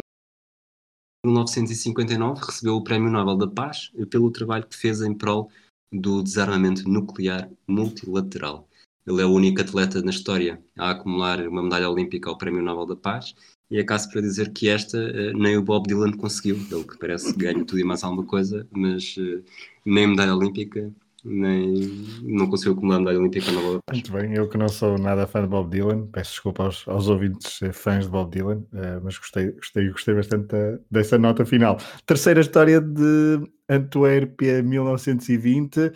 1959 1.26 2.40
recebeu 2.46 2.76
o 2.76 2.84
Prémio 2.84 3.10
Nobel 3.10 3.36
da 3.36 3.48
Paz 3.48 3.90
pelo 4.08 4.30
trabalho 4.30 4.66
que 4.66 4.76
fez 4.76 5.02
em 5.02 5.12
prol 5.12 5.50
do 5.92 6.22
desarmamento 6.22 6.88
nuclear 6.88 7.50
multilateral. 7.66 8.68
Ele 9.06 9.22
é 9.22 9.26
o 9.26 9.32
único 9.32 9.60
atleta 9.60 10.00
na 10.02 10.10
história 10.10 10.62
a 10.78 10.90
acumular 10.90 11.46
uma 11.48 11.62
medalha 11.62 11.90
olímpica 11.90 12.30
ao 12.30 12.38
Prémio 12.38 12.62
Nobel 12.62 12.86
da 12.86 12.96
Paz 12.96 13.34
e 13.70 13.78
é 13.78 13.84
caso 13.84 14.10
para 14.10 14.20
dizer 14.20 14.52
que 14.52 14.68
esta 14.68 14.98
uh, 14.98 15.38
nem 15.38 15.56
o 15.56 15.62
Bob 15.62 15.86
Dylan 15.86 16.12
conseguiu, 16.12 16.56
ele 16.70 16.84
que 16.84 16.98
parece 16.98 17.32
que 17.32 17.38
ganha 17.38 17.64
tudo 17.64 17.78
e 17.78 17.84
mais 17.84 18.02
alguma 18.02 18.26
coisa, 18.26 18.66
mas 18.72 19.16
uh, 19.16 19.42
nem 19.86 20.08
medalha 20.08 20.34
olímpica, 20.34 20.90
nem 21.24 21.74
não 22.22 22.48
conseguiu 22.48 22.72
acumular 22.72 22.98
medalha 22.98 23.20
olímpica 23.20 23.52
na 23.52 23.60
bola. 23.60 23.78
Muito 23.92 24.12
bem, 24.12 24.34
eu 24.34 24.48
que 24.48 24.58
não 24.58 24.68
sou 24.68 24.98
nada 24.98 25.26
fã 25.26 25.42
de 25.42 25.48
Bob 25.48 25.70
Dylan, 25.70 26.06
peço 26.06 26.32
desculpa 26.32 26.64
aos, 26.64 26.88
aos 26.88 27.08
ouvintes 27.08 27.62
eh, 27.62 27.72
fãs 27.72 28.06
de 28.06 28.10
Bob 28.10 28.30
Dylan, 28.30 28.64
mas 29.02 29.18
gostei, 29.18 29.52
gostei, 29.52 29.88
gostei 29.90 30.14
bastante 30.14 30.56
dessa 30.90 31.18
nota 31.18 31.44
final. 31.44 31.78
Terceira 32.06 32.40
história 32.40 32.80
de 32.80 33.40
Antuérpia 33.68 34.62
1920. 34.62 35.92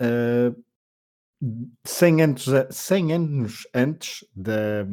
Uh, 0.00 0.54
100 1.86 2.22
anos, 2.22 2.46
100 2.70 3.12
anos 3.12 3.68
antes 3.72 4.24
da, 4.34 4.84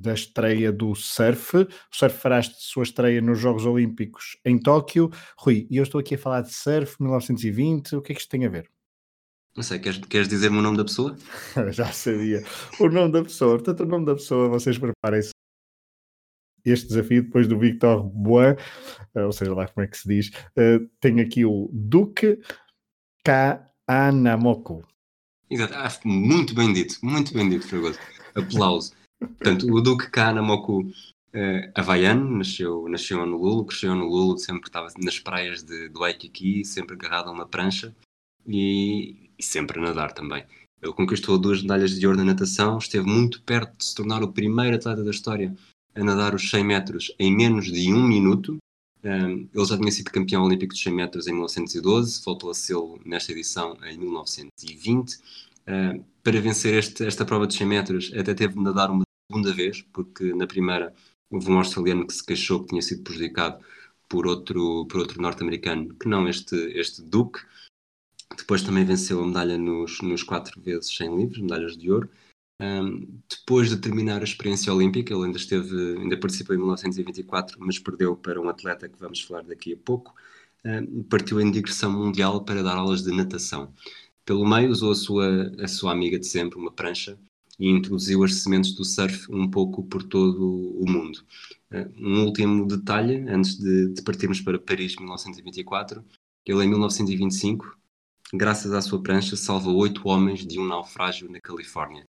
da 0.00 0.14
estreia 0.14 0.70
do 0.70 0.94
surf. 0.94 1.56
O 1.56 1.66
surf 1.90 2.16
fará 2.18 2.40
sua 2.42 2.84
estreia 2.84 3.20
nos 3.20 3.38
Jogos 3.38 3.66
Olímpicos 3.66 4.38
em 4.44 4.58
Tóquio. 4.58 5.10
Rui, 5.36 5.66
e 5.70 5.76
eu 5.76 5.82
estou 5.82 6.00
aqui 6.00 6.14
a 6.14 6.18
falar 6.18 6.42
de 6.42 6.54
surf 6.54 6.96
1920. 7.00 7.96
O 7.96 8.02
que 8.02 8.12
é 8.12 8.14
que 8.14 8.20
isto 8.20 8.30
tem 8.30 8.46
a 8.46 8.48
ver? 8.48 8.70
Não 9.56 9.62
sei, 9.64 9.80
queres, 9.80 9.98
queres 9.98 10.28
dizer-me 10.28 10.58
o 10.58 10.62
nome 10.62 10.76
da 10.76 10.84
pessoa? 10.84 11.16
Já 11.72 11.90
sabia. 11.90 12.44
O 12.78 12.88
nome 12.88 13.12
da 13.12 13.22
pessoa, 13.22 13.56
portanto, 13.56 13.80
o 13.80 13.86
nome 13.86 14.06
da 14.06 14.14
pessoa, 14.14 14.48
vocês 14.48 14.78
preparem-se. 14.78 15.32
Este 16.64 16.88
desafio, 16.88 17.22
depois 17.24 17.48
do 17.48 17.58
Victor 17.58 18.04
Bois, 18.04 18.56
eh, 19.14 19.24
ou 19.24 19.32
seja, 19.32 19.54
lá 19.54 19.66
como 19.66 19.84
é 19.84 19.88
que 19.88 19.96
se 19.96 20.06
diz, 20.06 20.28
uh, 20.28 20.86
tem 21.00 21.20
aqui 21.20 21.44
o 21.44 21.70
Duque 21.72 22.38
Kanamoku. 23.24 24.86
Exato, 25.50 25.74
ah, 25.74 25.88
muito 26.04 26.54
bem 26.54 26.72
dito, 26.72 26.96
muito 27.02 27.32
bem 27.32 27.48
dito, 27.48 27.66
Fragoso. 27.66 27.98
Aplauso. 28.34 28.92
Portanto, 29.18 29.66
o 29.72 29.80
Duque 29.80 30.10
Kanamoku 30.10 30.80
uh, 30.82 31.72
havaiano, 31.74 32.38
nasceu, 32.38 32.86
nasceu 32.88 33.24
no 33.24 33.36
Lulo, 33.36 33.64
cresceu 33.64 33.94
no 33.94 34.06
Lulo, 34.06 34.38
sempre 34.38 34.68
estava 34.68 34.88
nas 34.98 35.18
praias 35.18 35.62
de, 35.62 35.88
do 35.88 36.00
Waikiki, 36.00 36.64
sempre 36.64 36.94
agarrado 36.94 37.28
a 37.28 37.32
uma 37.32 37.46
prancha 37.46 37.94
e, 38.46 39.30
e 39.38 39.42
sempre 39.42 39.78
a 39.78 39.82
nadar 39.82 40.12
também. 40.12 40.44
Ele 40.80 40.92
conquistou 40.92 41.38
duas 41.38 41.62
medalhas 41.62 41.98
de 41.98 42.06
ouro 42.06 42.18
na 42.18 42.24
natação, 42.24 42.78
esteve 42.78 43.06
muito 43.06 43.42
perto 43.42 43.76
de 43.76 43.84
se 43.84 43.94
tornar 43.94 44.22
o 44.22 44.32
primeiro 44.32 44.76
atleta 44.76 45.02
da 45.02 45.10
história 45.10 45.54
a 45.94 46.04
nadar 46.04 46.34
os 46.34 46.48
100 46.50 46.64
metros 46.64 47.14
em 47.18 47.34
menos 47.34 47.66
de 47.66 47.92
um 47.92 48.06
minuto. 48.06 48.58
Ele 49.02 49.64
já 49.64 49.76
tinha 49.78 49.92
sido 49.92 50.10
campeão 50.10 50.44
olímpico 50.44 50.74
de 50.74 50.80
100 50.80 50.92
metros 50.92 51.26
em 51.26 51.32
1912, 51.32 52.22
voltou 52.24 52.50
a 52.50 52.54
ser 52.54 52.76
nesta 53.04 53.32
edição 53.32 53.76
em 53.84 53.96
1920. 53.98 55.16
Uh, 55.68 56.04
para 56.22 56.40
vencer 56.40 56.74
este, 56.74 57.04
esta 57.04 57.24
prova 57.24 57.46
de 57.46 57.54
100 57.54 57.66
metros, 57.66 58.12
até 58.14 58.34
teve 58.34 58.54
de 58.54 58.60
nadar 58.60 58.90
uma 58.90 59.04
segunda 59.30 59.52
vez, 59.52 59.82
porque 59.92 60.32
na 60.32 60.46
primeira 60.46 60.94
houve 61.30 61.50
um 61.50 61.58
australiano 61.58 62.06
que 62.06 62.14
se 62.14 62.24
queixou 62.24 62.60
que 62.60 62.68
tinha 62.68 62.82
sido 62.82 63.02
prejudicado 63.02 63.62
por 64.08 64.26
outro, 64.26 64.86
por 64.86 65.00
outro 65.00 65.20
norte-americano, 65.20 65.94
que 65.94 66.08
não 66.08 66.26
este, 66.26 66.56
este 66.78 67.02
Duque. 67.02 67.40
Depois 68.36 68.62
também 68.62 68.84
venceu 68.84 69.22
a 69.22 69.26
medalha 69.26 69.58
nos, 69.58 70.00
nos 70.00 70.22
4 70.22 70.60
vezes 70.60 70.96
100 70.96 71.16
livros, 71.16 71.38
medalhas 71.38 71.76
de 71.76 71.90
ouro. 71.90 72.08
Um, 72.60 73.20
depois 73.28 73.68
de 73.68 73.76
terminar 73.76 74.20
a 74.20 74.24
experiência 74.24 74.72
olímpica, 74.72 75.14
ele 75.14 75.26
ainda 75.26 75.36
esteve, 75.36 75.98
ainda 75.98 76.18
participou 76.18 76.54
em 76.54 76.58
1924, 76.58 77.56
mas 77.60 77.78
perdeu 77.78 78.16
para 78.16 78.40
um 78.40 78.48
atleta 78.48 78.88
que 78.88 78.98
vamos 78.98 79.20
falar 79.20 79.42
daqui 79.44 79.74
a 79.74 79.76
pouco. 79.76 80.14
Um, 80.64 81.02
partiu 81.04 81.40
em 81.40 81.50
digressão 81.50 81.92
mundial 81.92 82.44
para 82.44 82.62
dar 82.62 82.76
aulas 82.76 83.02
de 83.02 83.12
natação. 83.12 83.72
Pelo 84.24 84.46
meio 84.46 84.70
usou 84.70 84.90
a 84.92 84.94
sua, 84.94 85.52
a 85.62 85.68
sua 85.68 85.92
amiga 85.92 86.18
de 86.18 86.26
sempre, 86.26 86.58
uma 86.58 86.72
prancha, 86.72 87.18
e 87.58 87.68
introduziu 87.68 88.22
as 88.24 88.34
sementes 88.34 88.72
do 88.72 88.84
surf 88.84 89.30
um 89.32 89.48
pouco 89.50 89.82
por 89.84 90.02
todo 90.02 90.44
o 90.80 90.90
mundo. 90.90 91.24
Um 91.96 92.24
último 92.24 92.66
detalhe, 92.66 93.16
antes 93.28 93.56
de, 93.58 93.88
de 93.94 94.02
partirmos 94.02 94.40
para 94.40 94.58
Paris 94.58 94.96
1924, 94.96 96.04
ele 96.46 96.64
em 96.64 96.68
1925 96.68 97.78
graças 98.32 98.72
à 98.72 98.80
sua 98.80 99.02
prancha, 99.02 99.36
salva 99.36 99.70
oito 99.70 100.06
homens 100.06 100.46
de 100.46 100.58
um 100.58 100.66
naufrágio 100.66 101.30
na 101.30 101.40
Califórnia. 101.40 102.06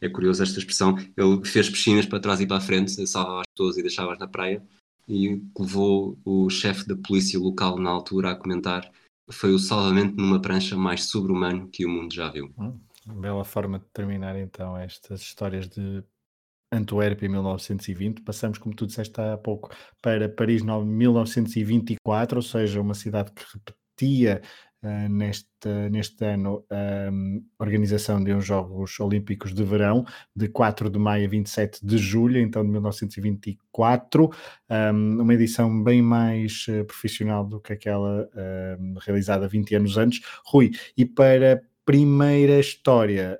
É 0.00 0.08
curioso 0.08 0.42
esta 0.42 0.58
expressão. 0.58 0.96
Ele 1.16 1.44
fez 1.44 1.68
piscinas 1.70 2.06
para 2.06 2.20
trás 2.20 2.40
e 2.40 2.46
para 2.46 2.58
a 2.58 2.60
frente, 2.60 3.06
salvava 3.06 3.40
as 3.40 3.46
pessoas 3.56 3.78
e 3.78 3.82
deixava-as 3.82 4.18
na 4.18 4.28
praia. 4.28 4.62
E 5.08 5.42
levou 5.58 6.18
o 6.24 6.48
chefe 6.50 6.86
da 6.86 6.96
polícia 6.96 7.38
local 7.38 7.78
na 7.78 7.90
altura 7.90 8.30
a 8.30 8.34
comentar 8.34 8.90
foi 9.30 9.52
o 9.52 9.58
salvamento 9.58 10.16
numa 10.16 10.40
prancha 10.40 10.76
mais 10.76 11.04
sobre-humano 11.04 11.68
que 11.68 11.84
o 11.86 11.88
mundo 11.88 12.12
já 12.12 12.30
viu. 12.30 12.52
Hum, 12.58 12.78
bela 13.06 13.44
forma 13.44 13.78
de 13.78 13.86
terminar 13.92 14.36
então 14.36 14.76
estas 14.76 15.20
histórias 15.22 15.68
de 15.68 16.02
Antuérpia 16.72 17.28
1920, 17.28 18.22
passamos, 18.22 18.58
como 18.58 18.74
tu 18.74 18.86
disseste 18.86 19.20
há 19.20 19.38
pouco, 19.38 19.70
para 20.02 20.28
Paris 20.28 20.62
1924, 20.62 22.36
ou 22.36 22.42
seja, 22.42 22.80
uma 22.80 22.94
cidade 22.94 23.30
que 23.32 23.44
repetia 23.54 24.42
uh, 24.84 25.08
neste, 25.08 25.48
neste 25.90 26.24
ano 26.24 26.64
a 26.70 27.10
um, 27.10 27.42
organização 27.58 28.22
de 28.22 28.32
uns 28.32 28.44
Jogos 28.44 29.00
Olímpicos 29.00 29.52
de 29.54 29.64
Verão, 29.64 30.04
de 30.36 30.48
4 30.48 30.90
de 30.90 30.98
maio 30.98 31.26
a 31.26 31.30
27 31.30 31.84
de 31.84 31.98
julho, 31.98 32.38
então 32.38 32.62
de 32.64 32.70
1924, 32.70 34.30
um, 34.70 35.22
uma 35.22 35.34
edição 35.34 35.82
bem 35.82 36.02
mais 36.02 36.66
uh, 36.68 36.84
profissional 36.84 37.44
do 37.44 37.60
que 37.60 37.72
aquela 37.72 38.22
uh, 38.22 38.98
realizada 39.00 39.48
20 39.48 39.74
anos 39.74 39.96
antes. 39.96 40.20
Rui, 40.44 40.70
e 40.96 41.04
para 41.04 41.62
primeira 41.84 42.58
história, 42.60 43.38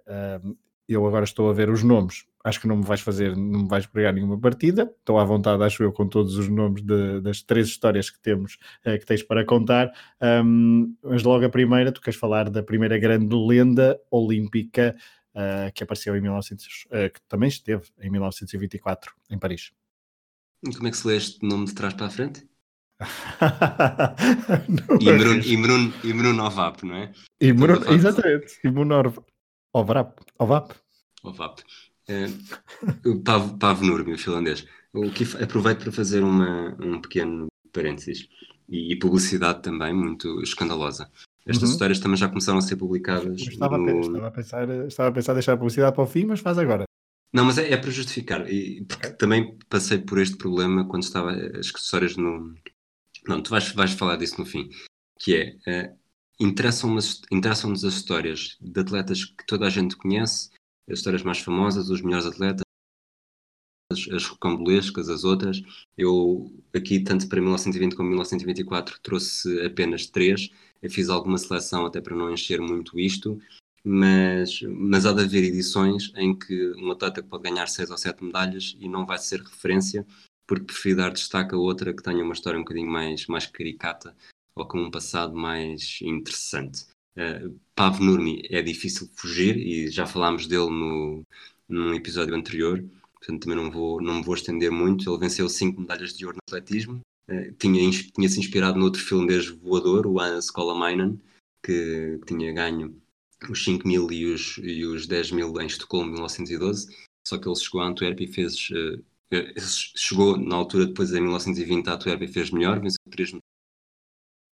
eu 0.86 1.06
agora 1.06 1.24
estou 1.24 1.48
a 1.48 1.54
ver 1.54 1.70
os 1.70 1.82
nomes, 1.82 2.26
acho 2.44 2.60
que 2.60 2.68
não 2.68 2.76
me 2.76 2.84
vais 2.84 3.00
fazer, 3.00 3.34
não 3.34 3.62
me 3.62 3.68
vais 3.68 3.86
pregar 3.86 4.12
nenhuma 4.12 4.38
partida. 4.38 4.94
Estou 4.98 5.18
à 5.18 5.24
vontade, 5.24 5.64
acho 5.64 5.82
eu, 5.82 5.90
com 5.90 6.06
todos 6.06 6.36
os 6.36 6.48
nomes 6.48 6.82
de, 6.82 7.22
das 7.22 7.42
três 7.42 7.68
histórias 7.68 8.10
que 8.10 8.20
temos, 8.20 8.58
uh, 8.86 8.98
que 8.98 9.06
tens 9.06 9.22
para 9.22 9.44
contar. 9.46 9.90
Um, 10.20 10.94
mas 11.02 11.22
logo 11.22 11.44
a 11.44 11.48
primeira, 11.48 11.90
tu 11.90 12.02
queres 12.02 12.20
falar 12.20 12.50
da 12.50 12.62
primeira 12.62 12.98
grande 12.98 13.34
lenda 13.34 13.98
olímpica 14.10 14.94
uh, 15.34 15.72
que 15.72 15.82
apareceu 15.82 16.14
em 16.14 16.20
1900, 16.20 16.66
uh, 16.66 16.68
eh, 16.90 17.08
que 17.08 17.20
também 17.22 17.48
esteve 17.48 17.84
em 17.98 18.10
1924 18.10 19.14
em 19.30 19.38
Paris. 19.38 19.72
Como 20.76 20.86
é 20.86 20.90
que 20.90 20.96
se 20.98 21.08
lê 21.08 21.16
este 21.16 21.44
nome 21.44 21.64
de 21.64 21.74
trás 21.74 21.94
para 21.94 22.06
a 22.06 22.10
frente? 22.10 22.46
Imrun, 25.00 25.40
Imrun, 25.44 25.92
Imrun 26.04 26.40
Ovap, 26.40 26.84
não 26.84 26.94
é? 26.94 27.12
Imrun, 27.40 27.82
exatamente, 27.90 28.60
Imrun 28.62 28.90
Ovap. 29.72 30.20
Ovap. 30.38 30.74
Ovap. 31.22 31.62
É, 32.08 32.26
Pav, 33.24 33.58
Pavnur, 33.58 34.04
meu 34.04 34.18
finlandês. 34.18 34.66
O 34.92 35.10
que 35.10 35.24
aproveito 35.42 35.82
para 35.82 35.92
fazer 35.92 36.22
uma, 36.22 36.76
um 36.80 37.00
pequeno 37.00 37.46
parênteses 37.72 38.28
e, 38.68 38.92
e, 38.92 38.98
publicidade 38.98 39.62
também 39.62 39.92
muito 39.92 40.40
escandalosa. 40.42 41.10
Estas 41.46 41.68
uhum. 41.68 41.72
histórias 41.72 41.98
também 41.98 42.16
já 42.16 42.28
começaram 42.28 42.58
a 42.58 42.62
ser 42.62 42.76
publicadas. 42.76 43.40
Estava, 43.40 43.76
no... 43.76 43.88
a, 43.88 44.00
estava, 44.00 44.26
a 44.28 44.30
pensar, 44.30 44.68
estava 44.86 45.08
a 45.08 45.12
pensar 45.12 45.32
deixar 45.34 45.52
a 45.54 45.56
publicidade 45.56 45.94
para 45.94 46.04
o 46.04 46.06
fim, 46.06 46.24
mas 46.24 46.40
faz 46.40 46.58
agora. 46.58 46.84
Não, 47.32 47.44
mas 47.44 47.58
é, 47.58 47.72
é 47.72 47.76
para 47.76 47.90
justificar, 47.90 48.48
e, 48.48 48.84
porque 48.84 49.08
okay. 49.08 49.18
também 49.18 49.58
passei 49.68 49.98
por 49.98 50.20
este 50.20 50.36
problema 50.36 50.86
quando 50.86 51.02
estava 51.02 51.32
as 51.32 51.66
histórias 51.66 52.16
no. 52.16 52.54
Não, 53.26 53.42
tu 53.42 53.50
vais, 53.50 53.72
vais 53.72 53.92
falar 53.92 54.16
disso 54.16 54.38
no 54.38 54.46
fim, 54.46 54.68
que 55.18 55.34
é 55.66 55.88
uh, 55.88 55.98
interessam-nos 56.38 57.22
interessam 57.32 57.72
as 57.72 57.82
histórias 57.82 58.56
de 58.60 58.80
atletas 58.80 59.24
que 59.24 59.44
toda 59.46 59.66
a 59.66 59.70
gente 59.70 59.96
conhece 59.96 60.50
as 60.88 60.98
histórias 60.98 61.22
mais 61.22 61.38
famosas, 61.38 61.90
os 61.90 62.02
melhores 62.02 62.26
atletas, 62.26 62.64
as 64.12 64.26
rocambolescas, 64.26 65.08
as 65.08 65.24
outras. 65.24 65.62
Eu 65.96 66.52
aqui, 66.74 67.00
tanto 67.00 67.28
para 67.28 67.40
1920 67.40 67.94
como 67.94 68.08
1924, 68.08 68.98
trouxe 69.00 69.64
apenas 69.64 70.06
três. 70.06 70.50
Eu 70.82 70.90
fiz 70.90 71.08
alguma 71.08 71.38
seleção 71.38 71.86
até 71.86 72.00
para 72.00 72.16
não 72.16 72.32
encher 72.32 72.60
muito 72.60 72.98
isto, 72.98 73.40
mas, 73.82 74.60
mas 74.62 75.06
há 75.06 75.12
de 75.12 75.22
haver 75.22 75.44
edições 75.44 76.12
em 76.16 76.36
que 76.36 76.72
um 76.76 76.90
atleta 76.90 77.22
pode 77.22 77.44
ganhar 77.44 77.66
seis 77.68 77.90
ou 77.90 77.98
sete 77.98 78.24
medalhas 78.24 78.76
e 78.78 78.88
não 78.88 79.06
vai 79.06 79.18
ser 79.18 79.40
referência, 79.40 80.06
porque 80.46 80.64
prefiro 80.64 80.96
dar 80.98 81.12
destaque 81.12 81.54
a 81.54 81.58
outra 81.58 81.94
que 81.94 82.02
tenha 82.02 82.24
uma 82.24 82.34
história 82.34 82.58
um 82.58 82.62
bocadinho 82.62 82.90
mais, 82.90 83.26
mais 83.26 83.46
caricata 83.46 84.14
ou 84.56 84.66
com 84.66 84.78
um 84.78 84.90
passado 84.90 85.34
mais 85.34 85.98
interessante. 86.02 86.86
Uh, 87.16 87.58
Pav 87.74 88.00
Nurmi 88.00 88.42
é 88.50 88.60
difícil 88.62 89.08
fugir 89.14 89.56
e 89.56 89.88
já 89.88 90.06
falámos 90.06 90.46
dele 90.46 90.70
no, 90.70 91.22
num 91.68 91.94
episódio 91.94 92.34
anterior, 92.34 92.84
portanto 93.14 93.42
também 93.42 93.56
não, 93.56 93.70
vou, 93.70 94.00
não 94.00 94.22
vou 94.22 94.34
estender 94.34 94.70
muito. 94.70 95.08
Ele 95.08 95.20
venceu 95.20 95.48
cinco 95.48 95.80
medalhas 95.80 96.12
de 96.12 96.26
ouro 96.26 96.36
no 96.36 96.42
atletismo, 96.48 97.00
uh, 97.30 97.52
tinha, 97.58 97.90
tinha 97.90 98.28
se 98.28 98.40
inspirado 98.40 98.78
no 98.78 98.84
outro 98.84 99.02
finlandês 99.02 99.48
voador, 99.48 100.06
o 100.06 100.20
Hans 100.20 100.50
Kolamainen, 100.50 101.20
que, 101.64 102.18
que 102.18 102.26
tinha 102.26 102.52
ganho 102.52 103.00
os 103.50 103.64
5 103.64 103.86
mil 103.86 104.10
e 104.10 104.26
os, 104.26 104.58
e 104.58 104.84
os 104.84 105.06
10 105.06 105.32
mil 105.32 105.60
em 105.60 105.66
Estocolmo 105.66 106.10
em 106.10 106.14
1912, 106.14 106.94
só 107.26 107.38
que 107.38 107.48
ele 107.48 107.56
chegou 107.56 107.80
a 107.80 107.88
Antuérpia 107.88 108.24
e 108.24 108.32
fez. 108.32 108.70
Uh, 108.70 109.02
chegou 109.96 110.36
na 110.36 110.54
altura, 110.54 110.86
depois 110.86 111.12
em 111.12 111.20
1920, 111.20 111.88
a 111.88 111.94
Antuérpia 111.94 112.26
e 112.26 112.32
fez 112.32 112.50
melhor, 112.50 112.80
venceu 112.80 112.98
três 113.10 113.32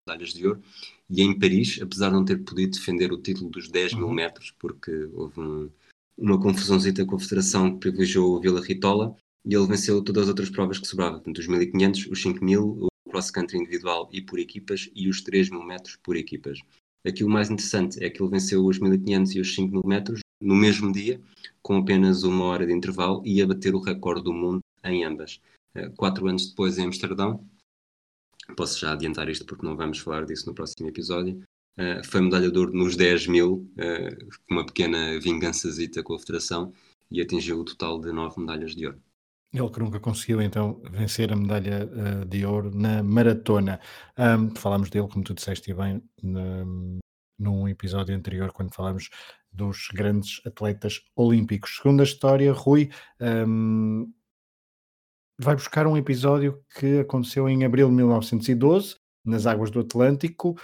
medalhas 0.10 0.34
de 0.34 0.48
ouro 0.48 0.62
e 1.10 1.22
em 1.22 1.38
Paris, 1.38 1.80
apesar 1.82 2.10
de 2.10 2.16
não 2.16 2.26
ter 2.26 2.44
podido 2.44 2.78
defender 2.78 3.12
o 3.12 3.22
título 3.22 3.50
dos 3.50 3.70
10 3.70 3.94
mil 3.94 4.08
uhum. 4.08 4.14
metros, 4.14 4.54
porque 4.60 4.92
houve 5.14 5.40
um, 5.40 5.70
uma 6.18 6.40
confusãozita 6.40 7.06
com 7.06 7.16
a 7.16 7.20
Federação 7.20 7.74
que 7.74 7.80
privilegiou 7.80 8.36
o 8.36 8.40
Vila 8.40 8.62
Ritola 8.62 9.16
e 9.46 9.56
ele 9.56 9.68
venceu 9.68 10.04
todas 10.04 10.24
as 10.24 10.30
outras 10.30 10.50
provas 10.50 10.80
que 10.80 10.88
sobravam, 10.88 11.20
portanto, 11.20 11.38
os 11.38 11.48
1500, 11.48 12.08
os 12.08 12.22
5000, 12.22 12.64
o 12.64 12.88
cross-country 13.10 13.58
individual 13.58 14.10
e 14.12 14.22
por 14.22 14.40
equipas 14.40 14.90
e 14.94 15.10
os 15.10 15.22
3000 15.22 15.64
metros 15.64 15.98
por 16.04 16.16
equipas. 16.16 16.60
Aqui 17.08 17.24
o 17.24 17.30
mais 17.30 17.50
interessante 17.50 18.04
é 18.04 18.10
que 18.10 18.22
ele 18.22 18.30
venceu 18.30 18.66
os 18.66 18.78
1500 18.78 19.36
e 19.36 19.40
os 19.40 19.56
5000 19.56 19.82
metros 19.86 20.20
no 20.42 20.56
mesmo 20.56 20.92
dia, 20.92 21.20
com 21.62 21.78
apenas 21.78 22.24
uma 22.24 22.46
hora 22.46 22.66
de 22.66 22.74
intervalo, 22.74 23.22
e 23.26 23.38
ia 23.38 23.48
bater 23.48 23.74
o 23.74 23.80
recorde 23.80 24.24
do 24.24 24.34
mundo 24.34 24.60
em 24.84 25.04
ambas. 25.04 25.42
Eh, 25.74 25.90
quatro 25.96 26.28
anos 26.28 26.50
depois, 26.50 26.78
em 26.78 26.86
Amsterdão, 26.86 27.44
posso 28.56 28.80
já 28.80 28.94
adiantar 28.94 29.30
isto 29.30 29.46
porque 29.46 29.66
não 29.66 29.76
vamos 29.76 30.00
falar 30.00 30.26
disso 30.26 30.48
no 30.48 30.54
próximo 30.54 30.88
episódio, 30.88 31.42
uh, 31.78 32.06
foi 32.06 32.22
medalha 32.22 32.52
de 32.52 32.58
ouro 32.58 32.74
nos 32.74 32.96
10 32.96 33.28
mil, 33.28 33.70
uh, 33.78 34.30
uma 34.50 34.66
pequena 34.66 35.20
vingançazita 35.20 36.04
com 36.04 36.14
a 36.14 36.20
federação, 36.20 36.74
e 37.12 37.22
atingiu 37.22 37.60
o 37.60 37.66
total 37.66 38.00
de 38.00 38.12
nove 38.12 38.40
medalhas 38.40 38.76
de 38.76 38.86
ouro. 38.86 39.02
Ele 39.52 39.70
que 39.70 39.80
nunca 39.80 40.00
conseguiu 40.00 40.42
então 40.42 40.80
vencer 40.92 41.34
a 41.34 41.36
medalha 41.36 41.90
uh, 41.92 42.26
de 42.26 42.46
ouro 42.46 42.70
na 42.74 43.02
maratona. 43.02 43.80
Um, 44.18 44.56
falámos 44.56 44.92
dele, 44.92 45.08
como 45.08 45.24
tu 45.24 45.34
disseste 45.34 45.74
bem, 45.74 46.04
no, 46.22 47.00
num 47.40 47.68
episódio 47.68 48.16
anterior, 48.16 48.52
quando 48.52 48.76
falámos 48.76 49.10
dos 49.52 49.88
grandes 49.92 50.40
atletas 50.46 51.02
olímpicos. 51.16 51.78
Segunda 51.78 52.04
história, 52.04 52.54
Rui 52.54 52.92
um, 53.20 54.12
vai 55.40 55.56
buscar 55.56 55.88
um 55.88 55.96
episódio 55.96 56.62
que 56.78 57.00
aconteceu 57.00 57.48
em 57.48 57.64
abril 57.64 57.88
de 57.88 57.96
1912, 57.96 58.98
nas 59.24 59.46
águas 59.46 59.72
do 59.72 59.80
Atlântico, 59.80 60.60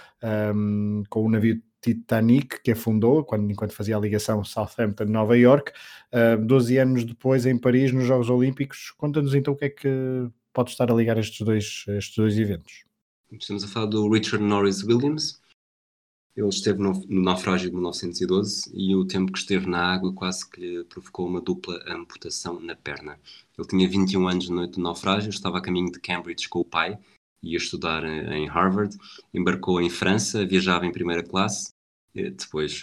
um, 0.54 1.02
com 1.08 1.24
o 1.24 1.30
navio 1.30 1.62
Titanic, 1.80 2.62
que 2.62 2.72
afundou 2.72 3.24
quando, 3.24 3.50
enquanto 3.50 3.72
fazia 3.72 3.96
a 3.96 4.00
ligação 4.00 4.44
Southampton-Nova 4.44 5.36
York, 5.36 5.72
uh, 6.12 6.44
12 6.44 6.76
anos 6.78 7.04
depois 7.04 7.46
em 7.46 7.56
Paris, 7.56 7.92
nos 7.92 8.04
Jogos 8.04 8.28
Olímpicos. 8.28 8.92
Conta-nos 8.98 9.34
então 9.34 9.54
o 9.54 9.56
que 9.56 9.64
é 9.64 9.70
que 9.70 10.28
pode 10.52 10.70
estar 10.70 10.90
a 10.90 10.94
ligar 10.94 11.16
estes 11.16 11.40
dois, 11.40 11.84
estes 11.88 12.16
dois 12.16 12.38
eventos. 12.38 12.84
Estamos 13.32 13.64
a 13.64 13.68
falar 13.68 13.86
do 13.86 14.08
Richard 14.10 14.44
Norris 14.44 14.82
Williams. 14.82 15.40
Ele 16.36 16.48
esteve 16.48 16.80
no, 16.82 16.92
no 17.08 17.22
naufrágio 17.22 17.70
de 17.70 17.74
1912 17.74 18.70
e 18.74 18.94
o 18.94 19.06
tempo 19.06 19.32
que 19.32 19.38
esteve 19.38 19.66
na 19.66 19.94
água 19.94 20.12
quase 20.12 20.48
que 20.48 20.60
lhe 20.60 20.84
provocou 20.84 21.26
uma 21.26 21.40
dupla 21.40 21.82
amputação 21.88 22.60
na 22.60 22.76
perna. 22.76 23.18
Ele 23.58 23.66
tinha 23.66 23.88
21 23.88 24.28
anos 24.28 24.48
na 24.50 24.56
noite 24.56 24.74
do 24.74 24.82
naufrágio, 24.82 25.30
estava 25.30 25.58
a 25.58 25.62
caminho 25.62 25.90
de 25.90 25.98
Cambridge 25.98 26.48
com 26.48 26.60
o 26.60 26.64
pai, 26.64 26.98
ia 27.42 27.56
estudar 27.56 28.04
em 28.04 28.46
Harvard, 28.46 28.96
embarcou 29.32 29.80
em 29.80 29.88
França, 29.88 30.44
viajava 30.44 30.84
em 30.84 30.92
primeira 30.92 31.22
classe 31.22 31.70
depois, 32.14 32.82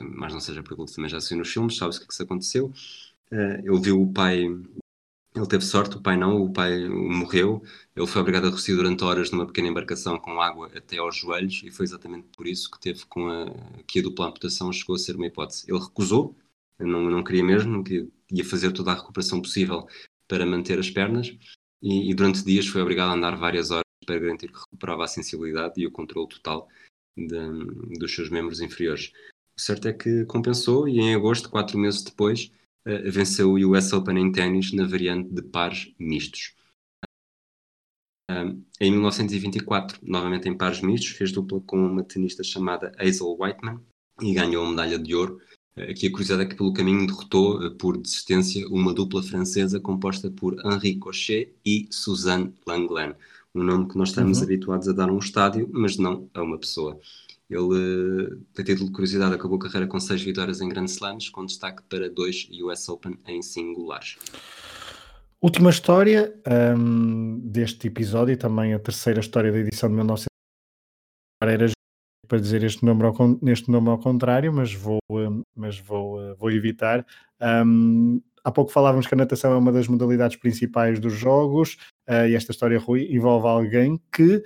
mais 0.00 0.32
não 0.32 0.40
seja 0.40 0.62
porque 0.62 0.92
também 0.92 1.08
já 1.08 1.20
saiu 1.20 1.38
nos 1.38 1.52
filmes, 1.52 1.76
sabe-se 1.76 1.98
o 1.98 2.00
que, 2.00 2.06
é 2.06 2.08
que 2.08 2.14
se 2.14 2.22
aconteceu. 2.22 2.66
Uh, 3.30 3.60
ele 3.62 3.80
viu 3.80 4.00
o 4.00 4.12
pai, 4.12 4.46
ele 5.38 5.48
teve 5.48 5.64
sorte, 5.64 5.96
o 5.96 6.02
pai 6.02 6.16
não, 6.16 6.40
o 6.42 6.52
pai 6.52 6.88
morreu. 6.88 7.62
Ele 7.96 8.06
foi 8.06 8.20
obrigado 8.20 8.46
a 8.46 8.50
resistir 8.50 8.74
durante 8.76 9.04
horas 9.04 9.30
numa 9.30 9.46
pequena 9.46 9.68
embarcação 9.68 10.18
com 10.18 10.40
água 10.40 10.70
até 10.76 10.98
aos 10.98 11.16
joelhos 11.16 11.62
e 11.64 11.70
foi 11.70 11.84
exatamente 11.84 12.28
por 12.36 12.46
isso 12.46 12.70
que 12.70 12.80
teve 12.80 13.04
com 13.06 13.28
a, 13.28 13.46
que 13.86 14.00
a 14.00 14.02
dupla 14.02 14.28
amputação 14.28 14.72
chegou 14.72 14.96
a 14.96 14.98
ser 14.98 15.16
uma 15.16 15.26
hipótese. 15.26 15.64
Ele 15.68 15.78
recusou, 15.78 16.36
não, 16.78 17.02
não 17.10 17.24
queria 17.24 17.44
mesmo, 17.44 17.82
que 17.84 18.08
ia 18.30 18.44
fazer 18.44 18.72
toda 18.72 18.92
a 18.92 18.94
recuperação 18.94 19.40
possível 19.40 19.86
para 20.26 20.44
manter 20.44 20.78
as 20.78 20.90
pernas 20.90 21.36
e, 21.82 22.10
e 22.10 22.14
durante 22.14 22.44
dias 22.44 22.66
foi 22.66 22.82
obrigado 22.82 23.10
a 23.10 23.14
andar 23.14 23.36
várias 23.36 23.70
horas 23.70 23.84
para 24.04 24.18
garantir 24.18 24.48
que 24.48 24.58
recuperava 24.58 25.04
a 25.04 25.08
sensibilidade 25.08 25.74
e 25.80 25.86
o 25.86 25.90
controle 25.90 26.28
total 26.28 26.68
de, 27.16 27.98
dos 27.98 28.14
seus 28.14 28.30
membros 28.30 28.60
inferiores. 28.60 29.12
O 29.56 29.60
certo 29.60 29.88
é 29.88 29.92
que 29.92 30.24
compensou 30.26 30.88
e 30.88 31.00
em 31.00 31.14
agosto, 31.14 31.50
quatro 31.50 31.78
meses 31.78 32.02
depois, 32.02 32.50
venceu 33.10 33.52
o 33.52 33.72
US 33.72 33.92
Open 33.92 34.18
em 34.18 34.32
ténis 34.32 34.72
na 34.72 34.86
variante 34.86 35.30
de 35.30 35.42
pares 35.42 35.92
mistos. 35.98 36.54
Uh, 38.30 38.62
em 38.80 38.90
1924, 38.90 39.98
novamente 40.02 40.48
em 40.48 40.56
pares 40.56 40.80
mistos, 40.80 41.10
fez 41.10 41.32
dupla 41.32 41.60
com 41.60 41.78
uma 41.78 42.04
tenista 42.04 42.42
chamada 42.42 42.92
Hazel 42.98 43.36
Whiteman 43.38 43.80
e 44.20 44.34
ganhou 44.34 44.64
a 44.64 44.70
medalha 44.70 44.98
de 44.98 45.14
ouro. 45.14 45.40
Aqui 45.76 46.08
a 46.08 46.10
curiosidade 46.10 46.42
é 46.42 46.46
que 46.46 46.56
pelo 46.56 46.72
caminho 46.72 47.06
derrotou, 47.06 47.64
uh, 47.64 47.74
por 47.76 47.96
desistência, 47.96 48.66
uma 48.68 48.92
dupla 48.92 49.22
francesa 49.22 49.80
composta 49.80 50.30
por 50.30 50.56
Henri 50.64 50.96
Cochet 50.96 51.54
e 51.64 51.88
Suzanne 51.90 52.54
Langlain 52.66 53.14
um 53.54 53.62
nome 53.62 53.88
que 53.88 53.96
nós 53.96 54.10
estamos 54.10 54.38
uhum. 54.38 54.44
habituados 54.44 54.88
a 54.88 54.92
dar 54.92 55.08
a 55.08 55.12
um 55.12 55.18
estádio, 55.18 55.68
mas 55.72 55.96
não 55.96 56.28
a 56.34 56.42
uma 56.42 56.58
pessoa. 56.58 56.98
Ele, 57.50 58.42
a 58.58 58.62
título 58.62 58.86
de 58.86 58.92
curiosidade, 58.92 59.34
acabou 59.34 59.56
a 59.56 59.60
carreira 59.62 59.86
com 59.86 59.98
seis 59.98 60.22
vitórias 60.22 60.60
em 60.60 60.68
Grand 60.68 60.84
Slams, 60.84 61.30
com 61.30 61.46
destaque 61.46 61.82
para 61.88 62.10
dois 62.10 62.48
US 62.62 62.88
Open 62.88 63.18
em 63.26 63.40
singulares. 63.40 64.16
Última 65.40 65.70
história 65.70 66.34
um, 66.76 67.38
deste 67.38 67.86
episódio, 67.86 68.32
e 68.32 68.36
também 68.36 68.74
a 68.74 68.78
terceira 68.78 69.20
história 69.20 69.50
da 69.50 69.58
edição 69.58 69.88
de 69.88 69.94
1900. 69.94 70.26
Era 71.40 71.70
para 72.26 72.38
dizer 72.38 72.62
este 72.62 72.84
nome 72.84 73.04
ao, 73.04 73.14
neste 73.40 73.70
nome 73.70 73.88
ao 73.88 73.98
contrário, 73.98 74.52
mas 74.52 74.74
vou, 74.74 74.98
hum, 75.10 75.42
mas 75.56 75.78
vou, 75.78 76.20
uh, 76.20 76.36
vou 76.36 76.50
evitar. 76.50 77.06
Um, 77.40 78.20
há 78.44 78.50
pouco 78.50 78.70
falávamos 78.70 79.06
que 79.06 79.14
a 79.14 79.16
natação 79.16 79.52
é 79.52 79.56
uma 79.56 79.72
das 79.72 79.88
modalidades 79.88 80.36
principais 80.36 81.00
dos 81.00 81.12
jogos, 81.12 81.76
uh, 82.08 82.26
e 82.28 82.34
esta 82.34 82.52
história, 82.52 82.78
Rui, 82.78 83.08
envolve 83.10 83.46
alguém 83.46 84.00
que 84.12 84.42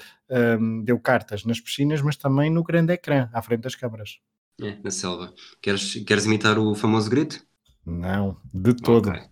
um, 0.61 0.83
deu 0.83 0.99
cartas 0.99 1.45
nas 1.45 1.61
piscinas, 1.61 2.01
mas 2.01 2.17
também 2.17 2.51
no 2.51 2.63
grande 2.63 2.93
ecrã, 2.93 3.29
à 3.33 3.43
frente 3.43 3.63
das 3.63 3.75
câmaras. 3.75 4.19
É, 4.61 4.77
na 4.83 4.91
selva. 4.91 5.33
Queres, 5.61 5.95
queres 6.05 6.25
imitar 6.25 6.59
o 6.59 6.75
famoso 6.75 7.11
grito? 7.11 7.45
Não, 7.85 8.37
de 8.53 8.75
todo. 8.75 9.11
Okay. 9.11 9.23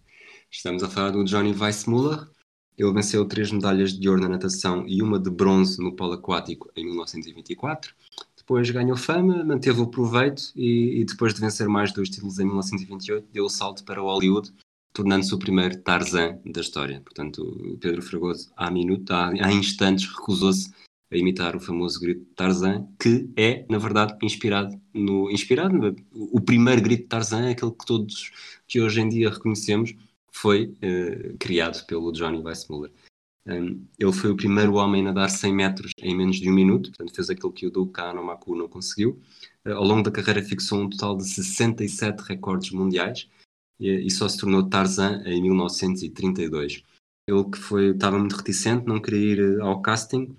Estamos 0.50 0.82
a 0.82 0.88
falar 0.88 1.10
do 1.10 1.24
Johnny 1.24 1.54
Weissmuller. 1.54 2.26
Ele 2.76 2.92
venceu 2.92 3.24
três 3.26 3.52
medalhas 3.52 3.92
de 3.92 4.08
ouro 4.08 4.22
na 4.22 4.28
natação 4.28 4.84
e 4.88 5.02
uma 5.02 5.18
de 5.18 5.30
bronze 5.30 5.82
no 5.82 5.94
polo 5.94 6.14
aquático 6.14 6.70
em 6.74 6.84
1924. 6.86 7.94
Depois 8.50 8.68
ganhou 8.68 8.96
fama, 8.96 9.44
manteve 9.44 9.80
o 9.80 9.86
proveito 9.86 10.50
e, 10.56 11.02
e 11.02 11.04
depois 11.04 11.32
de 11.32 11.40
vencer 11.40 11.68
mais 11.68 11.92
dois 11.92 12.10
títulos 12.10 12.40
em 12.40 12.44
1928, 12.46 13.28
deu 13.32 13.44
o 13.44 13.48
salto 13.48 13.84
para 13.84 14.00
Hollywood, 14.00 14.52
tornando-se 14.92 15.32
o 15.32 15.38
primeiro 15.38 15.78
Tarzan 15.78 16.36
da 16.44 16.60
história. 16.60 17.00
Portanto, 17.00 17.44
o 17.44 17.78
Pedro 17.78 18.02
Fragoso, 18.02 18.50
há, 18.56 18.68
minuto, 18.68 19.08
há, 19.12 19.28
há 19.28 19.52
instantes, 19.52 20.04
recusou-se 20.08 20.68
a 21.12 21.16
imitar 21.16 21.54
o 21.54 21.60
famoso 21.60 22.00
grito 22.00 22.24
de 22.24 22.34
Tarzan, 22.34 22.88
que 22.98 23.30
é, 23.36 23.64
na 23.70 23.78
verdade, 23.78 24.18
inspirado 24.20 24.76
no. 24.92 25.30
Inspirado, 25.30 25.94
o 26.12 26.40
primeiro 26.40 26.82
grito 26.82 27.02
de 27.02 27.08
Tarzan, 27.08 27.48
aquele 27.50 27.70
que 27.70 27.86
todos 27.86 28.32
que 28.66 28.80
hoje 28.80 29.00
em 29.00 29.08
dia 29.08 29.30
reconhecemos, 29.30 29.94
foi 30.32 30.74
uh, 30.82 31.36
criado 31.38 31.86
pelo 31.86 32.10
Johnny 32.10 32.42
Weissmuller. 32.42 32.90
Um, 33.50 33.84
ele 33.98 34.12
foi 34.12 34.30
o 34.30 34.36
primeiro 34.36 34.74
homem 34.74 35.02
a 35.02 35.04
nadar 35.06 35.28
100 35.28 35.52
metros 35.54 35.92
em 36.00 36.16
menos 36.16 36.36
de 36.36 36.48
um 36.48 36.54
minuto, 36.54 36.90
portanto 36.90 37.14
fez 37.14 37.30
aquilo 37.30 37.52
que 37.52 37.66
o 37.66 37.70
Duke 37.70 38.00
Anomaku 38.00 38.54
não 38.54 38.68
conseguiu. 38.68 39.20
Uh, 39.66 39.72
ao 39.72 39.84
longo 39.84 40.02
da 40.02 40.10
carreira 40.10 40.42
fixou 40.42 40.80
um 40.80 40.88
total 40.88 41.16
de 41.16 41.28
67 41.28 42.20
recordes 42.20 42.70
mundiais, 42.70 43.28
e, 43.80 44.10
só 44.10 44.28
se 44.28 44.38
tornou 44.38 44.68
Tarzan 44.68 45.22
em 45.24 45.40
1932. 45.42 46.82
Ele 47.26 47.44
que 47.44 47.58
foi, 47.58 47.90
estava 47.90 48.18
muito 48.18 48.36
reticente, 48.36 48.86
não 48.86 49.00
queria 49.00 49.32
ir 49.32 49.40
eh, 49.40 49.62
ao 49.62 49.80
casting, 49.80 50.36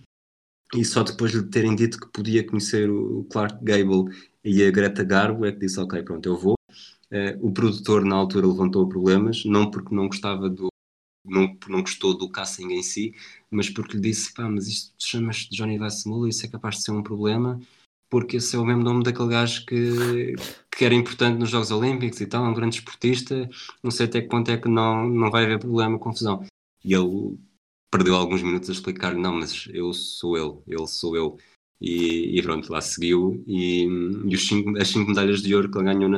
e 0.76 0.86
só 0.86 1.04
depois 1.04 1.32
de 1.32 1.40
lhe 1.40 1.48
terem 1.48 1.76
dito 1.76 2.00
que 2.00 2.12
podia 2.12 2.46
conhecer 2.46 2.90
o 2.90 3.26
Clark 3.32 3.64
Gable 3.64 4.14
e 4.44 4.64
a 4.64 4.72
Greta 4.72 5.04
Garbo 5.04 5.46
é 5.46 5.52
que 5.52 5.60
disse, 5.60 5.80
ok, 5.80 6.04
pronto, 6.04 6.28
eu 6.28 6.38
vou. 6.38 6.56
Uh, 7.12 7.48
o 7.48 7.52
produtor 7.52 8.06
na 8.06 8.16
altura 8.16 8.48
levantou 8.48 8.88
problemas, 8.88 9.44
não 9.44 9.70
porque 9.70 9.94
não 9.94 10.08
gostava 10.08 10.50
do 10.50 10.71
não, 11.24 11.56
não 11.68 11.82
gostou 11.82 12.18
do 12.18 12.30
casting 12.30 12.72
em 12.72 12.84
si, 12.84 13.14
mas 13.50 13.70
porque 13.70 13.96
lhe 13.96 14.02
disse, 14.02 14.34
pá, 14.34 14.50
mas 14.50 14.68
isto 14.68 14.94
chamas 15.00 15.38
de 15.38 15.56
Johnny 15.56 15.80
Weissmuller, 15.80 16.30
isso 16.30 16.46
é 16.46 16.50
capaz 16.50 16.78
de 16.78 16.84
ser 16.84 16.92
um 16.92 17.04
problema, 17.04 17.60
porque 18.10 18.38
esse 18.38 18.56
é 18.56 18.60
o 18.60 18.66
mesmo 18.66 18.84
nome 18.84 19.04
daquele 19.04 19.30
gajo 19.30 19.66
que, 19.66 20.36
que 20.76 20.86
era 20.86 20.94
importante 20.94 21.40
nos 21.40 21.50
Jogos 21.50 21.72
Olímpicos 21.72 22.20
e 22.22 22.26
tal, 22.26 22.46
é 22.46 22.50
um 22.50 22.54
grande 22.54 22.78
esportista, 22.78 23.50
não 23.82 23.92
sei 23.92 24.06
até 24.06 24.22
que 24.22 24.28
ponto 24.28 24.50
é 24.50 24.58
que 24.58 24.68
não, 24.68 25.08
não 25.08 25.32
vai 25.32 25.46
haver 25.46 25.60
problema, 25.60 26.00
confusão. 26.00 26.46
E 26.84 26.94
ele 26.94 27.38
perdeu 27.92 28.16
alguns 28.16 28.42
minutos 28.42 28.70
a 28.70 28.74
explicar, 28.74 29.16
não, 29.16 29.34
mas 29.34 29.68
eu 29.74 29.94
sou 29.94 30.38
ele, 30.38 30.58
ele 30.68 30.88
sou 30.88 31.16
eu. 31.16 31.38
E, 31.80 32.38
e 32.38 32.42
pronto, 32.44 32.72
lá 32.72 32.80
seguiu, 32.80 33.44
e, 33.48 33.84
e 33.84 34.36
os 34.36 34.48
cinco, 34.48 34.78
as 34.78 34.88
cinco 34.88 35.10
medalhas 35.10 35.42
de 35.42 35.56
ouro 35.56 35.70
que 35.70 35.78
ele 35.78 35.86
ganhou 35.86 36.10
na 36.10 36.18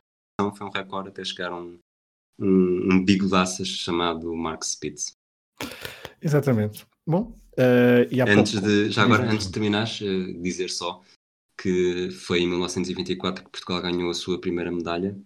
foi 0.52 0.68
um 0.68 0.72
recorde 0.72 1.10
até 1.10 1.24
chegar 1.24 1.52
a 1.52 1.56
um, 1.56 1.80
um, 2.40 2.94
um 2.94 3.06
bigodaças 3.06 3.68
chamado 3.68 4.34
Mark 4.36 4.64
Spitz. 4.64 5.18
Exatamente. 6.22 6.86
Bom, 7.06 7.38
uh, 7.58 8.08
e 8.10 8.22
antes 8.22 8.54
pouco... 8.54 8.68
de, 8.68 8.90
já 8.90 9.04
agora, 9.04 9.30
antes 9.30 9.48
de 9.48 9.54
terminares, 9.54 10.02
uh, 10.02 10.42
dizer 10.42 10.70
só 10.70 11.02
que 11.58 12.10
foi 12.12 12.42
em 12.42 12.48
1924 12.48 13.44
que 13.44 13.52
Portugal 13.52 13.82
ganhou 13.82 14.10
a 14.10 14.14
sua 14.14 14.40
primeira 14.40 14.72
medalha. 14.72 15.18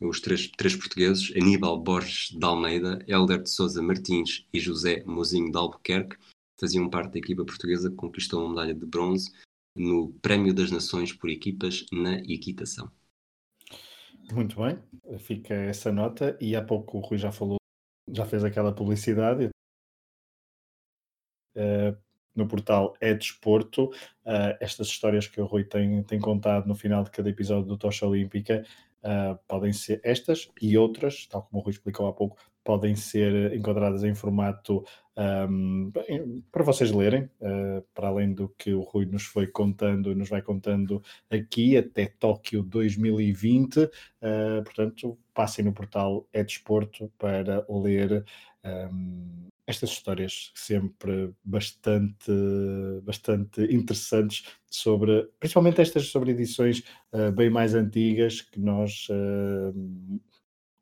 Os 0.00 0.20
três, 0.20 0.48
três 0.48 0.74
portugueses, 0.74 1.32
Aníbal 1.36 1.78
Borges 1.80 2.36
de 2.36 2.44
Almeida, 2.44 3.04
Helder 3.06 3.42
de 3.42 3.50
Souza 3.50 3.80
Martins 3.80 4.46
e 4.52 4.60
José 4.60 5.02
Mozinho 5.06 5.50
de 5.50 5.56
Albuquerque, 5.56 6.16
faziam 6.58 6.90
parte 6.90 7.12
da 7.12 7.18
equipa 7.18 7.44
portuguesa 7.44 7.90
que 7.90 7.96
conquistou 7.96 8.44
a 8.44 8.48
medalha 8.48 8.74
de 8.74 8.84
bronze 8.84 9.30
no 9.76 10.12
Prémio 10.20 10.54
das 10.54 10.70
Nações 10.70 11.12
por 11.12 11.30
equipas 11.30 11.86
na 11.92 12.18
equitação. 12.20 12.90
Muito 14.32 14.56
bem, 14.62 14.78
fica 15.18 15.54
essa 15.54 15.92
nota. 15.92 16.36
E 16.40 16.56
há 16.56 16.62
pouco 16.62 16.98
o 16.98 17.00
Rui 17.00 17.18
já 17.18 17.30
falou, 17.30 17.56
já 18.10 18.24
fez 18.24 18.44
aquela 18.44 18.74
publicidade. 18.74 19.50
Uh, 21.56 21.96
no 22.34 22.48
portal 22.48 22.96
É 23.00 23.14
Desporto, 23.14 23.84
uh, 24.24 24.56
estas 24.60 24.88
histórias 24.88 25.28
que 25.28 25.40
o 25.40 25.46
Rui 25.46 25.64
tem, 25.64 26.02
tem 26.02 26.18
contado 26.18 26.66
no 26.66 26.74
final 26.74 27.04
de 27.04 27.10
cada 27.10 27.30
episódio 27.30 27.66
do 27.66 27.78
Tocha 27.78 28.06
Olímpica 28.06 28.64
uh, 29.04 29.38
podem 29.46 29.72
ser 29.72 30.00
estas 30.02 30.50
e 30.60 30.76
outras, 30.76 31.26
tal 31.26 31.42
como 31.42 31.60
o 31.60 31.64
Rui 31.64 31.72
explicou 31.72 32.08
há 32.08 32.12
pouco, 32.12 32.36
podem 32.64 32.96
ser 32.96 33.54
encontradas 33.54 34.02
em 34.02 34.14
formato 34.14 34.84
um, 35.16 35.92
para 36.50 36.64
vocês 36.64 36.90
lerem, 36.90 37.30
uh, 37.40 37.84
para 37.94 38.08
além 38.08 38.34
do 38.34 38.48
que 38.48 38.72
o 38.72 38.80
Rui 38.80 39.06
nos 39.06 39.22
foi 39.24 39.46
contando, 39.46 40.14
nos 40.14 40.28
vai 40.28 40.42
contando 40.42 41.02
aqui 41.30 41.76
até 41.76 42.06
Tóquio 42.06 42.62
2020. 42.62 43.84
Uh, 43.84 43.90
portanto, 44.64 45.16
passem 45.32 45.64
no 45.64 45.72
portal 45.72 46.28
É 46.32 46.42
Desporto 46.42 47.12
para 47.18 47.64
ler 47.68 48.24
um, 48.64 49.48
estas 49.66 49.90
histórias 49.90 50.50
sempre 50.54 51.32
bastante, 51.44 52.32
bastante 53.02 53.62
interessantes 53.72 54.44
sobre, 54.70 55.28
principalmente 55.38 55.80
estas 55.80 56.08
sobre 56.08 56.32
edições 56.32 56.82
uh, 57.12 57.30
bem 57.32 57.50
mais 57.50 57.74
antigas 57.74 58.40
que 58.40 58.58
nós 58.58 59.08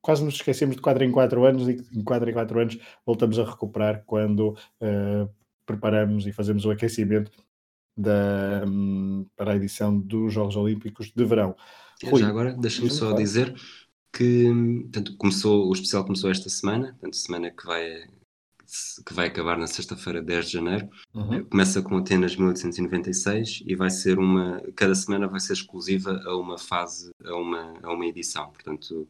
quase 0.03 0.24
nos 0.24 0.34
esquecemos 0.34 0.76
de 0.76 0.82
4 0.82 1.05
em 1.05 1.12
4 1.12 1.44
anos 1.44 1.68
e 1.68 1.82
em 1.96 2.03
4 2.03 2.28
em 2.28 2.32
4 2.32 2.61
anos 2.61 2.78
voltamos 3.07 3.38
a 3.38 3.44
recuperar 3.44 4.03
quando 4.05 4.50
uh, 4.50 5.30
preparamos 5.64 6.26
e 6.26 6.32
fazemos 6.32 6.64
o 6.66 6.70
aquecimento 6.70 7.30
da, 7.96 8.64
um, 8.66 9.24
para 9.36 9.53
a 9.53 9.57
edição 9.57 9.98
dos 9.98 10.32
Jogos 10.32 10.57
Olímpicos 10.57 11.12
de 11.14 11.24
Verão. 11.24 11.55
Rui, 12.05 12.20
Já 12.20 12.28
agora, 12.28 12.53
deixa-me 12.53 12.90
só 12.90 13.07
claro. 13.07 13.22
dizer 13.22 13.55
que 14.12 14.50
portanto, 14.82 15.16
começou, 15.16 15.68
o 15.68 15.72
especial 15.72 16.05
começou 16.05 16.30
esta 16.30 16.50
semana, 16.50 16.88
portanto, 16.88 17.16
semana 17.16 17.50
que 17.50 17.64
vai, 17.64 18.05
que 19.05 19.12
vai 19.12 19.27
acabar 19.27 19.59
na 19.59 19.66
sexta-feira, 19.66 20.23
10 20.23 20.47
de 20.47 20.53
janeiro. 20.53 20.89
Uhum. 21.14 21.45
Começa 21.45 21.83
com 21.83 21.97
Atenas 21.97 22.37
1896 22.37 23.62
e 23.66 23.75
vai 23.75 23.91
ser 23.91 24.18
uma. 24.18 24.62
Cada 24.75 24.95
semana 24.95 25.27
vai 25.27 25.41
ser 25.41 25.53
exclusiva 25.55 26.23
a 26.25 26.37
uma 26.37 26.59
fase, 26.59 27.12
a 27.25 27.35
uma, 27.35 27.75
a 27.83 27.93
uma 27.93 28.07
edição. 28.07 28.51
Portanto, 28.51 29.07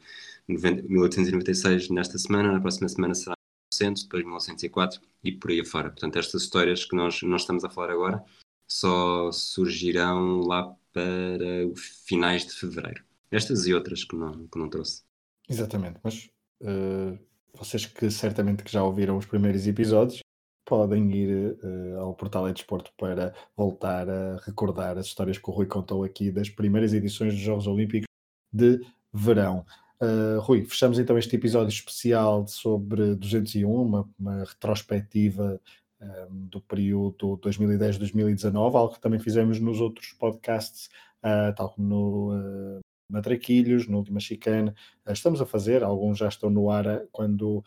1896 0.49 1.91
nesta 1.91 2.19
semana, 2.19 2.53
na 2.53 2.61
próxima 2.61 2.89
semana 2.89 3.15
será 3.15 3.35
1900, 3.73 4.05
depois 4.05 4.25
1904 4.25 5.01
e 5.25 5.33
por 5.33 5.51
aí 5.51 5.61
afora. 5.61 5.91
Portanto, 5.91 6.17
estas 6.19 6.43
histórias 6.43 6.85
que 6.85 6.97
nós, 6.97 7.23
nós 7.23 7.43
estamos 7.43 7.65
a 7.65 7.71
falar 7.71 7.91
agora 7.91 8.25
só 8.73 9.31
surgirão 9.31 10.41
lá 10.41 10.75
para 10.93 11.45
finais 11.77 12.47
de 12.47 12.53
fevereiro. 12.53 13.05
Estas 13.31 13.67
e 13.67 13.75
outras 13.75 14.05
que 14.05 14.17
não, 14.17 14.47
que 14.47 14.59
não 14.59 14.69
trouxe. 14.69 15.03
Exatamente, 15.49 16.01
mas 16.03 16.31
uh, 16.63 17.19
vocês 17.57 17.87
que 17.87 18.11
certamente 18.11 18.63
que 18.63 18.73
já 18.73 18.83
ouviram 18.83 19.17
os 19.17 19.27
primeiros 19.27 19.67
episódios 19.67 20.21
podem 20.65 21.11
ir 21.13 21.59
uh, 21.63 22.01
ao 22.01 22.15
portal 22.15 22.49
é 22.49 22.53
Desporto 22.53 22.93
para 22.97 23.35
voltar 23.57 24.09
a 24.09 24.37
recordar 24.39 24.97
as 24.97 25.07
histórias 25.07 25.39
que 25.39 25.51
o 25.51 25.53
Rui 25.53 25.67
contou 25.67 26.05
aqui 26.05 26.31
das 26.31 26.49
primeiras 26.49 26.95
edições 26.95 27.35
dos 27.35 27.43
Jogos 27.43 27.67
Olímpicos 27.67 28.07
de 28.53 28.81
verão. 29.13 29.67
Uh, 30.01 30.41
Rui, 30.41 30.65
fechamos 30.65 30.99
então 30.99 31.19
este 31.19 31.37
episódio 31.37 31.69
especial 31.69 32.47
sobre 32.47 33.15
201, 33.15 33.71
uma, 33.71 34.09
uma 34.19 34.45
retrospectiva 34.45 35.61
um, 36.01 36.05
ah, 36.05 36.27
do 36.31 36.61
período 36.61 37.39
2010-2019, 37.39 38.75
algo 38.75 38.95
que 38.95 39.01
também 39.01 39.21
fizemos 39.21 39.61
nos 39.61 39.81
outros 39.81 40.13
podcasts, 40.13 40.89
uh, 41.19 41.55
tal 41.55 41.71
como 41.71 41.87
no 41.89 42.82
Matraquilhos, 43.13 43.87
no 43.87 43.99
Última 43.99 44.19
Chicane. 44.19 44.73
estamos 45.09 45.41
a 45.41 45.47
fazer, 45.47 45.83
alguns 45.83 46.19
já 46.19 46.29
estão 46.29 46.49
no 46.51 46.71
ar 46.71 47.03
quando 47.13 47.63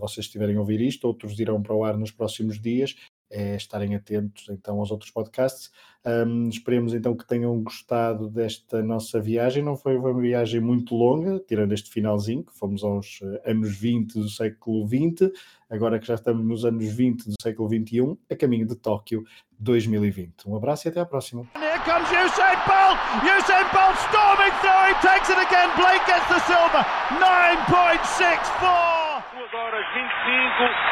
vocês 0.00 0.26
estiverem 0.26 0.56
a 0.56 0.60
ouvir 0.60 0.80
isto, 0.80 1.06
outros 1.06 1.38
irão 1.38 1.62
para 1.62 1.74
o 1.74 1.84
ar 1.84 1.96
nos 1.96 2.10
próximos 2.10 2.60
dias 2.60 2.96
é 3.32 3.56
estarem 3.56 3.94
atentos 3.94 4.46
então 4.50 4.78
aos 4.78 4.90
outros 4.90 5.10
podcasts. 5.10 5.70
Um, 6.04 6.48
esperemos 6.48 6.92
então 6.92 7.16
que 7.16 7.26
tenham 7.26 7.58
gostado 7.62 8.28
desta 8.28 8.82
nossa 8.82 9.18
viagem. 9.20 9.62
Não 9.62 9.76
foi 9.76 9.96
uma 9.96 10.12
viagem 10.12 10.60
muito 10.60 10.94
longa, 10.94 11.40
tirando 11.40 11.72
este 11.72 11.90
finalzinho, 11.90 12.44
que 12.44 12.52
fomos 12.52 12.84
aos 12.84 13.20
eh, 13.22 13.50
anos 13.50 13.74
20 13.76 14.14
do 14.14 14.28
século 14.28 14.84
20, 14.84 15.32
agora 15.70 16.00
que 16.00 16.06
já 16.06 16.14
estamos 16.14 16.44
nos 16.44 16.64
anos 16.64 16.84
20 16.84 17.28
do 17.28 17.34
século 17.40 17.68
21, 17.68 18.18
a 18.28 18.34
caminho 18.34 18.66
de 18.66 18.74
Tóquio 18.74 19.22
2020. 19.60 20.48
Um 20.48 20.56
abraço 20.56 20.86
e 20.86 20.90
até 20.90 21.00
à 21.00 21.06
próxima. 21.06 21.46
Comes 21.84 22.10
Usain 22.10 22.58
Bolt! 22.66 22.98
Usain 23.22 23.66
Bolt 23.74 23.96
storming 24.06 24.52
through, 24.60 24.86
he 24.86 24.94
takes 25.02 25.30
it 25.30 25.38
again, 25.38 25.70
Blake 25.76 26.04
gets 26.06 26.26
the 26.28 26.38
silver, 26.46 26.84
9.64! 27.18 29.02
2 29.34 29.54
horas 29.54 29.86
25 29.94 30.91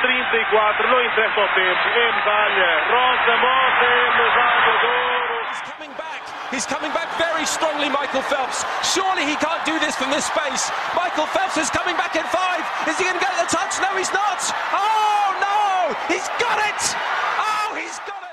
34, 0.00 0.88
não 0.88 1.04
interessa 1.04 1.40
o 1.40 1.48
tempo, 1.48 1.88
é 1.88 2.12
medalha, 2.12 2.70
Rosa. 2.90 3.18
He's 5.48 5.62
coming 5.72 5.92
back, 5.96 6.22
he's 6.52 6.66
coming 6.66 6.92
back 6.92 7.08
very 7.18 7.44
strongly, 7.46 7.88
Michael 7.88 8.22
Phelps. 8.22 8.64
Surely 8.82 9.24
he 9.24 9.36
can't 9.36 9.64
do 9.64 9.78
this 9.78 9.96
from 9.96 10.10
this 10.10 10.24
space. 10.24 10.70
Michael 10.94 11.26
Phelps 11.26 11.56
is 11.56 11.70
coming 11.70 11.96
back 11.96 12.14
in 12.16 12.24
five. 12.24 12.62
Is 12.86 12.98
he 12.98 13.04
going 13.04 13.18
to 13.18 13.24
get 13.24 13.34
the 13.38 13.46
touch? 13.50 13.80
No, 13.80 13.96
he's 13.96 14.12
not. 14.12 14.38
Oh 14.72 15.34
no, 15.40 15.94
he's 16.12 16.28
got 16.38 16.58
it. 16.62 16.80
Oh, 17.38 17.74
he's 17.74 17.98
got 18.06 18.22
it. 18.22 18.27